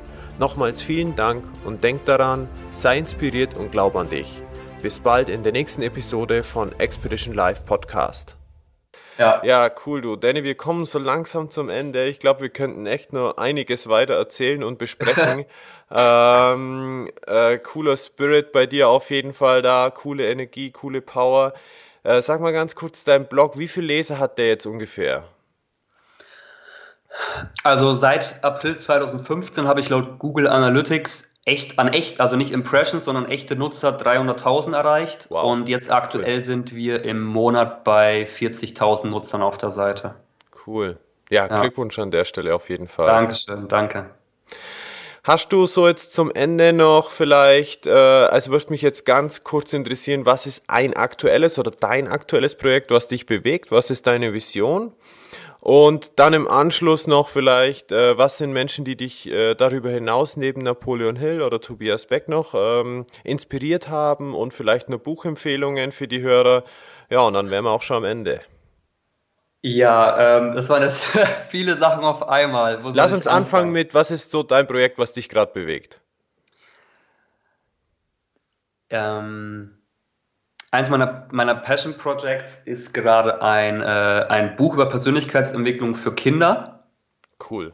Nochmals 0.41 0.81
vielen 0.81 1.15
Dank 1.15 1.43
und 1.65 1.83
denk 1.83 2.03
daran, 2.05 2.49
sei 2.71 2.97
inspiriert 2.97 3.55
und 3.55 3.71
glaub 3.71 3.95
an 3.95 4.09
dich. 4.09 4.41
Bis 4.81 4.99
bald 4.99 5.29
in 5.29 5.43
der 5.43 5.51
nächsten 5.51 5.83
Episode 5.83 6.41
von 6.41 6.71
Expedition 6.79 7.35
Live 7.35 7.63
Podcast. 7.63 8.37
Ja. 9.19 9.39
ja, 9.43 9.69
cool, 9.85 10.01
du. 10.01 10.15
Danny, 10.15 10.43
wir 10.43 10.55
kommen 10.55 10.87
so 10.87 10.97
langsam 10.97 11.51
zum 11.51 11.69
Ende. 11.69 12.05
Ich 12.05 12.19
glaube, 12.19 12.41
wir 12.41 12.49
könnten 12.49 12.87
echt 12.87 13.13
nur 13.13 13.37
einiges 13.37 13.87
weiter 13.87 14.15
erzählen 14.15 14.63
und 14.63 14.79
besprechen. 14.79 15.45
ähm, 15.91 17.11
äh, 17.27 17.59
cooler 17.59 17.95
Spirit 17.95 18.51
bei 18.51 18.65
dir 18.65 18.89
auf 18.89 19.11
jeden 19.11 19.33
Fall 19.33 19.61
da, 19.61 19.91
coole 19.91 20.27
Energie, 20.27 20.71
coole 20.71 21.01
Power. 21.01 21.53
Äh, 22.01 22.23
sag 22.23 22.41
mal 22.41 22.51
ganz 22.51 22.73
kurz 22.73 23.03
dein 23.03 23.27
Blog, 23.27 23.59
wie 23.59 23.67
viele 23.67 23.85
Leser 23.85 24.17
hat 24.17 24.39
der 24.39 24.47
jetzt 24.47 24.65
ungefähr? 24.65 25.23
Also 27.63 27.93
seit 27.93 28.43
April 28.43 28.77
2015 28.77 29.67
habe 29.67 29.79
ich 29.79 29.89
laut 29.89 30.19
Google 30.19 30.47
Analytics 30.47 31.31
echt 31.45 31.79
an 31.79 31.87
echt, 31.87 32.19
also 32.19 32.35
nicht 32.35 32.51
Impressions, 32.51 33.05
sondern 33.05 33.27
echte 33.27 33.55
Nutzer 33.55 33.97
300.000 33.97 34.75
erreicht. 34.75 35.27
Wow. 35.29 35.45
Und 35.45 35.69
jetzt 35.69 35.91
aktuell 35.91 36.37
cool. 36.37 36.43
sind 36.43 36.75
wir 36.75 37.03
im 37.03 37.23
Monat 37.23 37.83
bei 37.83 38.25
40.000 38.25 39.07
Nutzern 39.07 39.41
auf 39.41 39.57
der 39.57 39.71
Seite. 39.71 40.15
Cool. 40.65 40.97
Ja, 41.29 41.47
ja, 41.47 41.61
Glückwunsch 41.61 41.97
an 41.97 42.11
der 42.11 42.25
Stelle 42.25 42.53
auf 42.53 42.69
jeden 42.69 42.87
Fall. 42.87 43.07
Dankeschön, 43.07 43.67
danke. 43.67 44.09
Hast 45.23 45.53
du 45.53 45.67
so 45.67 45.87
jetzt 45.87 46.13
zum 46.13 46.31
Ende 46.31 46.73
noch 46.73 47.11
vielleicht, 47.11 47.85
äh, 47.85 47.91
also 47.91 48.51
würde 48.51 48.65
mich 48.69 48.81
jetzt 48.81 49.05
ganz 49.05 49.43
kurz 49.43 49.71
interessieren, 49.71 50.25
was 50.25 50.47
ist 50.47 50.63
ein 50.67 50.95
aktuelles 50.95 51.59
oder 51.59 51.71
dein 51.71 52.07
aktuelles 52.07 52.55
Projekt, 52.55 52.89
was 52.89 53.07
dich 53.07 53.27
bewegt? 53.27 53.71
Was 53.71 53.91
ist 53.91 54.07
deine 54.07 54.33
Vision? 54.33 54.93
Und 55.61 56.13
dann 56.19 56.33
im 56.33 56.47
Anschluss 56.47 57.05
noch 57.05 57.29
vielleicht, 57.29 57.91
äh, 57.91 58.17
was 58.17 58.39
sind 58.39 58.51
Menschen, 58.51 58.83
die 58.83 58.97
dich 58.97 59.29
äh, 59.29 59.53
darüber 59.53 59.91
hinaus 59.91 60.35
neben 60.35 60.63
Napoleon 60.63 61.15
Hill 61.15 61.43
oder 61.43 61.61
Tobias 61.61 62.07
Beck 62.07 62.27
noch 62.27 62.55
ähm, 62.55 63.05
inspiriert 63.23 63.87
haben 63.87 64.33
und 64.33 64.55
vielleicht 64.55 64.89
nur 64.89 64.97
Buchempfehlungen 64.97 65.91
für 65.91 66.07
die 66.07 66.21
Hörer. 66.21 66.63
Ja, 67.11 67.21
und 67.21 67.35
dann 67.35 67.51
wären 67.51 67.65
wir 67.65 67.69
auch 67.69 67.83
schon 67.83 67.97
am 67.97 68.05
Ende. 68.05 68.41
Ja, 69.61 70.39
ähm, 70.39 70.55
das 70.55 70.67
waren 70.67 70.81
jetzt 70.81 71.03
viele 71.49 71.77
Sachen 71.77 72.03
auf 72.03 72.27
einmal. 72.27 72.79
Lass 72.95 73.13
uns 73.13 73.27
anfangen 73.27 73.71
mit, 73.71 73.93
was 73.93 74.09
ist 74.09 74.31
so 74.31 74.41
dein 74.41 74.65
Projekt, 74.65 74.97
was 74.97 75.13
dich 75.13 75.29
gerade 75.29 75.53
bewegt? 75.53 76.01
Ähm, 78.89 79.77
eins 80.71 80.89
meiner, 80.89 81.27
meiner 81.31 81.55
Passion 81.55 81.97
Projects 81.97 82.61
ist 82.65 82.93
gerade 82.93 83.41
ein, 83.41 83.81
äh, 83.81 84.25
ein 84.29 84.55
Buch 84.55 84.73
über 84.73 84.87
Persönlichkeitsentwicklung 84.87 85.95
für 85.95 86.15
Kinder. 86.15 86.85
Cool. 87.49 87.73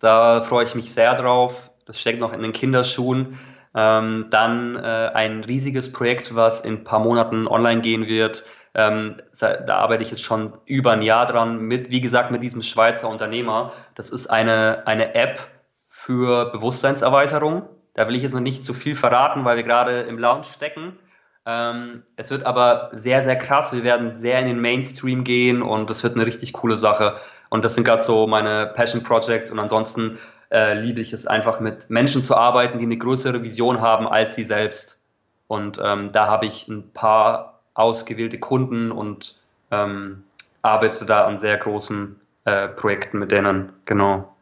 Da 0.00 0.42
freue 0.42 0.64
ich 0.64 0.74
mich 0.74 0.92
sehr 0.92 1.14
drauf. 1.14 1.70
Das 1.86 2.00
steckt 2.00 2.20
noch 2.20 2.32
in 2.32 2.42
den 2.42 2.52
Kinderschuhen. 2.52 3.38
Ähm, 3.74 4.26
dann 4.30 4.74
äh, 4.74 5.10
ein 5.14 5.44
riesiges 5.44 5.92
Projekt, 5.92 6.34
was 6.34 6.60
in 6.62 6.74
ein 6.74 6.84
paar 6.84 6.98
Monaten 6.98 7.46
online 7.46 7.80
gehen 7.80 8.06
wird. 8.06 8.44
Ähm, 8.74 9.16
da 9.38 9.76
arbeite 9.76 10.02
ich 10.02 10.10
jetzt 10.10 10.24
schon 10.24 10.52
über 10.66 10.92
ein 10.92 11.02
Jahr 11.02 11.24
dran 11.26 11.60
mit, 11.60 11.90
wie 11.90 12.00
gesagt, 12.00 12.30
mit 12.30 12.42
diesem 12.42 12.62
Schweizer 12.62 13.08
Unternehmer. 13.08 13.72
Das 13.94 14.10
ist 14.10 14.26
eine, 14.26 14.86
eine 14.86 15.14
App 15.14 15.38
für 15.86 16.50
Bewusstseinserweiterung. 16.50 17.62
Da 17.94 18.08
will 18.08 18.16
ich 18.16 18.22
jetzt 18.22 18.34
noch 18.34 18.40
nicht 18.40 18.64
zu 18.64 18.74
viel 18.74 18.94
verraten, 18.94 19.44
weil 19.44 19.56
wir 19.56 19.64
gerade 19.64 20.02
im 20.02 20.18
Lounge 20.18 20.44
stecken. 20.44 20.98
Ähm, 21.46 22.02
es 22.16 22.30
wird 22.30 22.44
aber 22.44 22.90
sehr, 22.92 23.22
sehr 23.22 23.36
krass. 23.36 23.72
Wir 23.72 23.84
werden 23.84 24.16
sehr 24.16 24.40
in 24.40 24.46
den 24.46 24.60
Mainstream 24.60 25.22
gehen 25.22 25.62
und 25.62 25.88
das 25.88 26.02
wird 26.02 26.16
eine 26.16 26.26
richtig 26.26 26.52
coole 26.52 26.76
Sache. 26.76 27.18
Und 27.48 27.64
das 27.64 27.74
sind 27.74 27.84
gerade 27.84 28.02
so 28.02 28.26
meine 28.26 28.66
Passion 28.74 29.04
Projects 29.04 29.52
und 29.52 29.60
ansonsten 29.60 30.18
äh, 30.50 30.74
liebe 30.74 31.00
ich 31.00 31.12
es 31.12 31.26
einfach 31.26 31.60
mit 31.60 31.88
Menschen 31.88 32.22
zu 32.22 32.34
arbeiten, 32.36 32.78
die 32.78 32.84
eine 32.84 32.98
größere 32.98 33.42
Vision 33.42 33.80
haben 33.80 34.08
als 34.08 34.34
sie 34.34 34.44
selbst. 34.44 35.00
Und 35.46 35.80
ähm, 35.82 36.10
da 36.10 36.26
habe 36.26 36.46
ich 36.46 36.66
ein 36.66 36.90
paar 36.90 37.60
ausgewählte 37.74 38.38
Kunden 38.38 38.90
und 38.90 39.38
ähm, 39.70 40.24
arbeite 40.62 41.06
da 41.06 41.26
an 41.26 41.38
sehr 41.38 41.56
großen 41.58 42.20
äh, 42.44 42.68
Projekten 42.68 43.20
mit 43.20 43.30
denen. 43.30 43.72
Genau. 43.84 44.34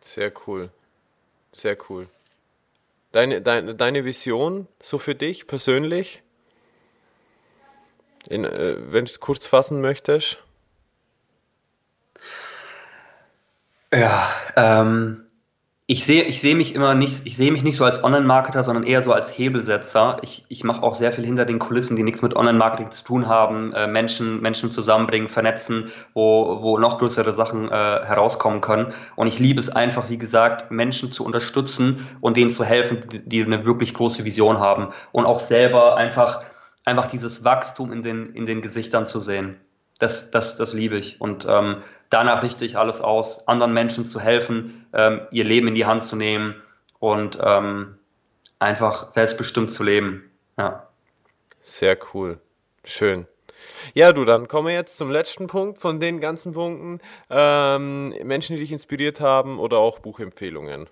Sehr 0.00 0.32
cool. 0.46 0.70
Sehr 1.52 1.76
cool. 1.88 2.06
Deine, 3.14 3.40
deine, 3.40 3.76
deine 3.76 4.04
Vision 4.04 4.66
so 4.82 4.98
für 4.98 5.14
dich 5.14 5.46
persönlich? 5.46 6.24
In, 8.28 8.44
äh, 8.44 8.74
wenn 8.92 9.04
du 9.04 9.08
es 9.08 9.20
kurz 9.20 9.46
fassen 9.46 9.80
möchtest? 9.80 10.42
Ja, 13.92 14.28
ähm, 14.56 15.23
ich 15.86 16.06
sehe 16.06 16.24
ich 16.24 16.40
seh 16.40 16.54
mich 16.54 16.74
immer 16.74 16.94
nicht, 16.94 17.26
ich 17.26 17.36
sehe 17.36 17.52
mich 17.52 17.62
nicht 17.62 17.76
so 17.76 17.84
als 17.84 18.02
Online-Marketer, 18.02 18.62
sondern 18.62 18.84
eher 18.84 19.02
so 19.02 19.12
als 19.12 19.36
Hebelsetzer. 19.36 20.16
Ich, 20.22 20.46
ich 20.48 20.64
mache 20.64 20.82
auch 20.82 20.94
sehr 20.94 21.12
viel 21.12 21.26
hinter 21.26 21.44
den 21.44 21.58
Kulissen, 21.58 21.94
die 21.94 22.02
nichts 22.02 22.22
mit 22.22 22.34
Online-Marketing 22.34 22.90
zu 22.90 23.04
tun 23.04 23.28
haben, 23.28 23.74
äh, 23.74 23.86
Menschen, 23.86 24.40
Menschen 24.40 24.72
zusammenbringen, 24.72 25.28
vernetzen, 25.28 25.92
wo, 26.14 26.62
wo 26.62 26.78
noch 26.78 26.98
größere 26.98 27.32
Sachen 27.32 27.68
äh, 27.68 27.70
herauskommen 27.70 28.62
können. 28.62 28.94
Und 29.14 29.26
ich 29.26 29.38
liebe 29.38 29.60
es 29.60 29.68
einfach, 29.68 30.08
wie 30.08 30.16
gesagt, 30.16 30.70
Menschen 30.70 31.12
zu 31.12 31.22
unterstützen 31.22 32.08
und 32.22 32.38
denen 32.38 32.48
zu 32.48 32.64
helfen, 32.64 33.00
die, 33.12 33.28
die 33.28 33.44
eine 33.44 33.66
wirklich 33.66 33.92
große 33.92 34.24
Vision 34.24 34.60
haben 34.60 34.88
und 35.12 35.26
auch 35.26 35.40
selber 35.40 35.98
einfach, 35.98 36.44
einfach 36.86 37.08
dieses 37.08 37.44
Wachstum 37.44 37.92
in 37.92 38.00
den, 38.00 38.30
in 38.30 38.46
den 38.46 38.62
Gesichtern 38.62 39.04
zu 39.04 39.20
sehen. 39.20 39.60
Das, 39.98 40.30
das, 40.30 40.56
das 40.56 40.72
liebe 40.72 40.96
ich. 40.96 41.20
Und 41.20 41.46
ähm, 41.46 41.82
danach 42.10 42.42
richte 42.42 42.64
ich 42.64 42.76
alles 42.76 43.00
aus, 43.00 43.46
anderen 43.48 43.72
Menschen 43.72 44.06
zu 44.06 44.20
helfen, 44.20 44.86
ähm, 44.92 45.22
ihr 45.30 45.44
Leben 45.44 45.68
in 45.68 45.74
die 45.74 45.86
Hand 45.86 46.04
zu 46.04 46.16
nehmen 46.16 46.56
und 46.98 47.38
ähm, 47.42 47.98
einfach 48.58 49.10
selbstbestimmt 49.10 49.70
zu 49.70 49.82
leben. 49.82 50.30
Ja. 50.56 50.88
Sehr 51.60 51.98
cool. 52.12 52.38
Schön. 52.84 53.26
Ja, 53.94 54.12
du, 54.12 54.24
dann 54.24 54.48
kommen 54.48 54.68
wir 54.68 54.74
jetzt 54.74 54.96
zum 54.96 55.10
letzten 55.10 55.46
Punkt 55.46 55.78
von 55.78 56.00
den 56.00 56.20
ganzen 56.20 56.52
Punkten. 56.52 57.00
Ähm, 57.30 58.10
Menschen, 58.22 58.56
die 58.56 58.60
dich 58.60 58.72
inspiriert 58.72 59.20
haben 59.20 59.58
oder 59.58 59.78
auch 59.78 59.98
Buchempfehlungen. 59.98 60.88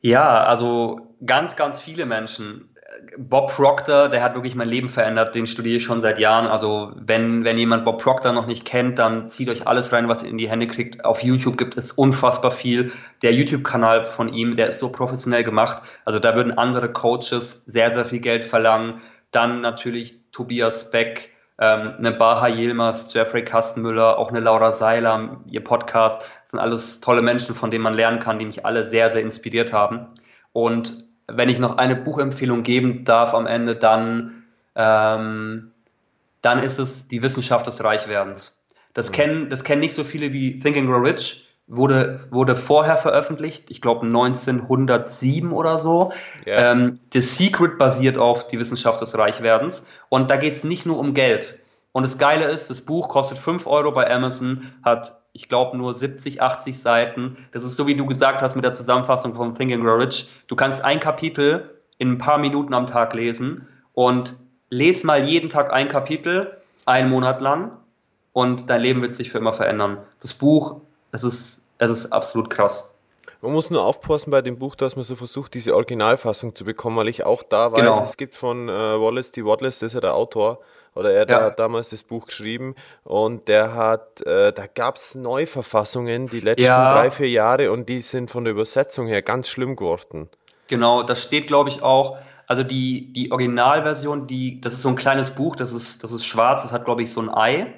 Ja, 0.00 0.42
also 0.42 1.14
ganz, 1.24 1.56
ganz 1.56 1.80
viele 1.80 2.06
Menschen. 2.06 2.71
Bob 3.16 3.50
Proctor, 3.54 4.08
der 4.08 4.22
hat 4.22 4.34
wirklich 4.34 4.54
mein 4.54 4.68
Leben 4.68 4.88
verändert, 4.88 5.34
den 5.34 5.46
studiere 5.46 5.76
ich 5.76 5.84
schon 5.84 6.00
seit 6.00 6.18
Jahren. 6.18 6.46
Also 6.46 6.92
wenn, 6.96 7.44
wenn 7.44 7.58
jemand 7.58 7.84
Bob 7.84 8.02
Proctor 8.02 8.32
noch 8.32 8.46
nicht 8.46 8.64
kennt, 8.64 8.98
dann 8.98 9.28
zieht 9.30 9.48
euch 9.48 9.66
alles 9.66 9.92
rein, 9.92 10.08
was 10.08 10.22
ihr 10.22 10.30
in 10.30 10.38
die 10.38 10.48
Hände 10.48 10.66
kriegt. 10.66 11.04
Auf 11.04 11.22
YouTube 11.22 11.56
gibt 11.56 11.76
es 11.76 11.92
unfassbar 11.92 12.50
viel. 12.50 12.92
Der 13.22 13.32
YouTube-Kanal 13.32 14.06
von 14.06 14.28
ihm, 14.32 14.56
der 14.56 14.68
ist 14.68 14.78
so 14.78 14.90
professionell 14.90 15.44
gemacht. 15.44 15.82
Also 16.04 16.18
da 16.18 16.34
würden 16.34 16.56
andere 16.56 16.92
Coaches 16.92 17.62
sehr, 17.66 17.92
sehr 17.92 18.04
viel 18.04 18.20
Geld 18.20 18.44
verlangen. 18.44 19.00
Dann 19.30 19.60
natürlich 19.60 20.18
Tobias 20.32 20.90
Beck, 20.90 21.30
ähm, 21.58 21.94
eine 21.98 22.12
Baha 22.12 22.48
Yilmaz, 22.48 23.12
Jeffrey 23.12 23.44
Kastenmüller, 23.44 24.18
auch 24.18 24.30
eine 24.30 24.40
Laura 24.40 24.72
Seiler, 24.72 25.40
ihr 25.46 25.64
Podcast. 25.64 26.22
Das 26.22 26.50
sind 26.50 26.60
alles 26.60 27.00
tolle 27.00 27.22
Menschen, 27.22 27.54
von 27.54 27.70
denen 27.70 27.84
man 27.84 27.94
lernen 27.94 28.18
kann, 28.18 28.38
die 28.38 28.46
mich 28.46 28.66
alle 28.66 28.88
sehr, 28.88 29.10
sehr 29.10 29.22
inspiriert 29.22 29.72
haben. 29.72 30.08
Und 30.52 31.04
wenn 31.26 31.48
ich 31.48 31.58
noch 31.58 31.76
eine 31.76 31.96
Buchempfehlung 31.96 32.62
geben 32.62 33.04
darf 33.04 33.34
am 33.34 33.46
Ende, 33.46 33.76
dann, 33.76 34.44
ähm, 34.74 35.72
dann 36.40 36.58
ist 36.58 36.78
es 36.78 37.08
die 37.08 37.22
Wissenschaft 37.22 37.66
des 37.66 37.82
Reichwerdens. 37.82 38.62
Das, 38.94 39.10
mhm. 39.10 39.14
kennen, 39.14 39.48
das 39.48 39.64
kennen 39.64 39.80
nicht 39.80 39.94
so 39.94 40.04
viele 40.04 40.32
wie 40.32 40.58
Think 40.58 40.76
and 40.76 40.88
Grow 40.88 41.02
Rich. 41.02 41.48
Wurde, 41.68 42.26
wurde 42.30 42.56
vorher 42.56 42.98
veröffentlicht, 42.98 43.70
ich 43.70 43.80
glaube 43.80 44.04
1907 44.04 45.52
oder 45.52 45.78
so. 45.78 46.12
Yeah. 46.44 46.72
Ähm, 46.72 46.94
The 47.12 47.20
Secret 47.20 47.78
basiert 47.78 48.18
auf 48.18 48.48
die 48.48 48.58
Wissenschaft 48.58 49.00
des 49.00 49.16
Reichwerdens. 49.16 49.86
Und 50.08 50.30
da 50.30 50.36
geht 50.36 50.54
es 50.54 50.64
nicht 50.64 50.86
nur 50.86 50.98
um 50.98 51.14
Geld. 51.14 51.60
Und 51.92 52.04
das 52.04 52.18
Geile 52.18 52.50
ist, 52.50 52.68
das 52.68 52.80
Buch 52.80 53.08
kostet 53.08 53.38
5 53.38 53.66
Euro 53.66 53.92
bei 53.92 54.10
Amazon, 54.10 54.72
hat 54.82 55.21
ich 55.32 55.48
glaube, 55.48 55.76
nur 55.76 55.94
70, 55.94 56.42
80 56.42 56.78
Seiten. 56.78 57.36
Das 57.52 57.64
ist 57.64 57.76
so, 57.76 57.86
wie 57.86 57.94
du 57.94 58.06
gesagt 58.06 58.42
hast 58.42 58.54
mit 58.54 58.64
der 58.64 58.74
Zusammenfassung 58.74 59.34
von 59.34 59.54
Think 59.54 59.72
and 59.72 59.82
Grow 59.82 59.98
Rich. 59.98 60.28
Du 60.46 60.56
kannst 60.56 60.84
ein 60.84 61.00
Kapitel 61.00 61.70
in 61.98 62.12
ein 62.12 62.18
paar 62.18 62.38
Minuten 62.38 62.74
am 62.74 62.86
Tag 62.86 63.14
lesen 63.14 63.66
und 63.94 64.34
les 64.70 65.04
mal 65.04 65.24
jeden 65.24 65.48
Tag 65.48 65.72
ein 65.72 65.88
Kapitel, 65.88 66.56
einen 66.84 67.08
Monat 67.08 67.40
lang 67.40 67.72
und 68.32 68.68
dein 68.68 68.80
Leben 68.80 69.02
wird 69.02 69.14
sich 69.14 69.30
für 69.30 69.38
immer 69.38 69.52
verändern. 69.52 69.98
Das 70.20 70.34
Buch, 70.34 70.80
es 71.12 71.24
ist, 71.24 71.62
es 71.78 71.90
ist 71.90 72.12
absolut 72.12 72.50
krass. 72.50 72.92
Man 73.40 73.52
muss 73.52 73.70
nur 73.70 73.84
aufpassen 73.84 74.30
bei 74.30 74.40
dem 74.40 74.58
Buch, 74.58 74.76
dass 74.76 74.94
man 74.94 75.04
so 75.04 75.16
versucht, 75.16 75.54
diese 75.54 75.74
Originalfassung 75.74 76.54
zu 76.54 76.64
bekommen, 76.64 76.96
weil 76.96 77.08
ich 77.08 77.26
auch 77.26 77.42
da 77.42 77.72
weiß, 77.72 77.78
genau. 77.80 78.02
es 78.02 78.16
gibt 78.16 78.34
von 78.34 78.68
äh, 78.68 78.72
Wallace 78.72 79.32
D. 79.32 79.44
Wallace, 79.44 79.80
das 79.80 79.88
ist 79.88 79.94
ja 79.94 80.00
der 80.00 80.14
Autor, 80.14 80.60
oder 80.94 81.12
er 81.12 81.28
ja. 81.28 81.42
hat 81.42 81.58
damals 81.58 81.90
das 81.90 82.02
Buch 82.02 82.26
geschrieben 82.26 82.74
und 83.04 83.48
der 83.48 83.74
hat, 83.74 84.20
äh, 84.26 84.52
da 84.52 84.66
gab 84.66 84.96
es 84.96 85.14
Neuverfassungen 85.14 86.28
die 86.28 86.40
letzten 86.40 86.64
ja. 86.64 86.92
drei, 86.92 87.10
vier 87.10 87.30
Jahre 87.30 87.72
und 87.72 87.88
die 87.88 88.00
sind 88.00 88.30
von 88.30 88.44
der 88.44 88.52
Übersetzung 88.52 89.06
her 89.06 89.22
ganz 89.22 89.48
schlimm 89.48 89.76
geworden. 89.76 90.28
Genau, 90.68 91.02
das 91.02 91.22
steht 91.22 91.46
glaube 91.46 91.70
ich 91.70 91.82
auch, 91.82 92.18
also 92.46 92.62
die, 92.62 93.12
die 93.12 93.32
Originalversion, 93.32 94.26
die, 94.26 94.60
das 94.60 94.74
ist 94.74 94.82
so 94.82 94.88
ein 94.88 94.96
kleines 94.96 95.30
Buch, 95.30 95.56
das 95.56 95.72
ist, 95.72 96.04
das 96.04 96.12
ist 96.12 96.24
schwarz, 96.24 96.62
das 96.62 96.72
hat 96.72 96.84
glaube 96.84 97.02
ich 97.02 97.10
so 97.10 97.20
ein 97.20 97.32
Ei. 97.32 97.74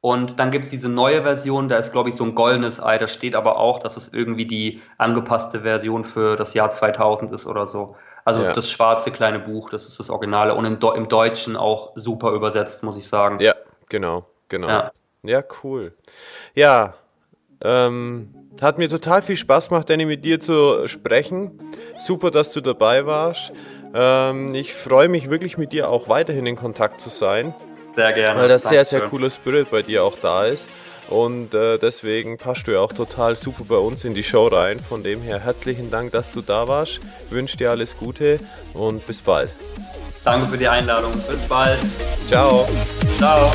Und 0.00 0.38
dann 0.38 0.52
gibt 0.52 0.64
es 0.64 0.70
diese 0.70 0.88
neue 0.88 1.22
Version, 1.22 1.68
da 1.68 1.76
ist, 1.76 1.90
glaube 1.90 2.08
ich, 2.08 2.14
so 2.14 2.22
ein 2.22 2.36
goldenes 2.36 2.80
Ei. 2.80 2.98
Da 2.98 3.08
steht 3.08 3.34
aber 3.34 3.58
auch, 3.58 3.80
dass 3.80 3.96
es 3.96 4.12
irgendwie 4.12 4.46
die 4.46 4.80
angepasste 4.96 5.62
Version 5.62 6.04
für 6.04 6.36
das 6.36 6.54
Jahr 6.54 6.70
2000 6.70 7.32
ist 7.32 7.46
oder 7.46 7.66
so. 7.66 7.96
Also 8.28 8.42
ja. 8.42 8.52
das 8.52 8.70
schwarze 8.70 9.10
kleine 9.10 9.38
Buch, 9.38 9.70
das 9.70 9.88
ist 9.88 9.98
das 9.98 10.10
Originale 10.10 10.54
und 10.54 10.66
im, 10.66 10.78
im 10.94 11.08
Deutschen 11.08 11.56
auch 11.56 11.92
super 11.94 12.32
übersetzt, 12.32 12.82
muss 12.82 12.94
ich 12.98 13.08
sagen. 13.08 13.40
Ja, 13.40 13.54
genau, 13.88 14.26
genau. 14.50 14.68
Ja, 14.68 14.92
ja 15.22 15.42
cool. 15.62 15.94
Ja, 16.54 16.92
ähm, 17.64 18.34
hat 18.60 18.76
mir 18.76 18.90
total 18.90 19.22
viel 19.22 19.36
Spaß 19.36 19.70
gemacht, 19.70 19.88
Danny, 19.88 20.04
mit 20.04 20.26
dir 20.26 20.40
zu 20.40 20.86
sprechen. 20.88 21.58
Super, 21.96 22.30
dass 22.30 22.52
du 22.52 22.60
dabei 22.60 23.06
warst. 23.06 23.50
Ähm, 23.94 24.54
ich 24.54 24.74
freue 24.74 25.08
mich 25.08 25.30
wirklich 25.30 25.56
mit 25.56 25.72
dir 25.72 25.88
auch 25.88 26.10
weiterhin 26.10 26.44
in 26.44 26.56
Kontakt 26.56 27.00
zu 27.00 27.08
sein. 27.08 27.54
Sehr 27.96 28.12
gerne. 28.12 28.42
Weil 28.42 28.48
das 28.48 28.64
Danke. 28.64 28.74
sehr, 28.74 28.84
sehr 28.84 29.08
cooler 29.08 29.30
Spirit 29.30 29.70
bei 29.70 29.80
dir 29.80 30.04
auch 30.04 30.18
da 30.20 30.44
ist. 30.44 30.68
Und 31.08 31.54
äh, 31.54 31.78
deswegen 31.78 32.36
passt 32.36 32.66
du 32.66 32.72
ja 32.72 32.80
auch 32.80 32.92
total 32.92 33.34
super 33.36 33.64
bei 33.66 33.76
uns 33.76 34.04
in 34.04 34.14
die 34.14 34.24
Show 34.24 34.46
rein. 34.48 34.78
Von 34.80 35.02
dem 35.02 35.22
her 35.22 35.40
herzlichen 35.40 35.90
Dank, 35.90 36.12
dass 36.12 36.32
du 36.32 36.42
da 36.42 36.68
warst. 36.68 37.00
Wünsche 37.30 37.56
dir 37.56 37.70
alles 37.70 37.96
Gute 37.96 38.38
und 38.74 39.06
bis 39.06 39.22
bald. 39.22 39.50
Danke 40.24 40.48
für 40.48 40.58
die 40.58 40.68
Einladung. 40.68 41.12
Bis 41.12 41.42
bald. 41.48 41.78
Ciao. 42.28 42.68
Ciao. 43.18 43.50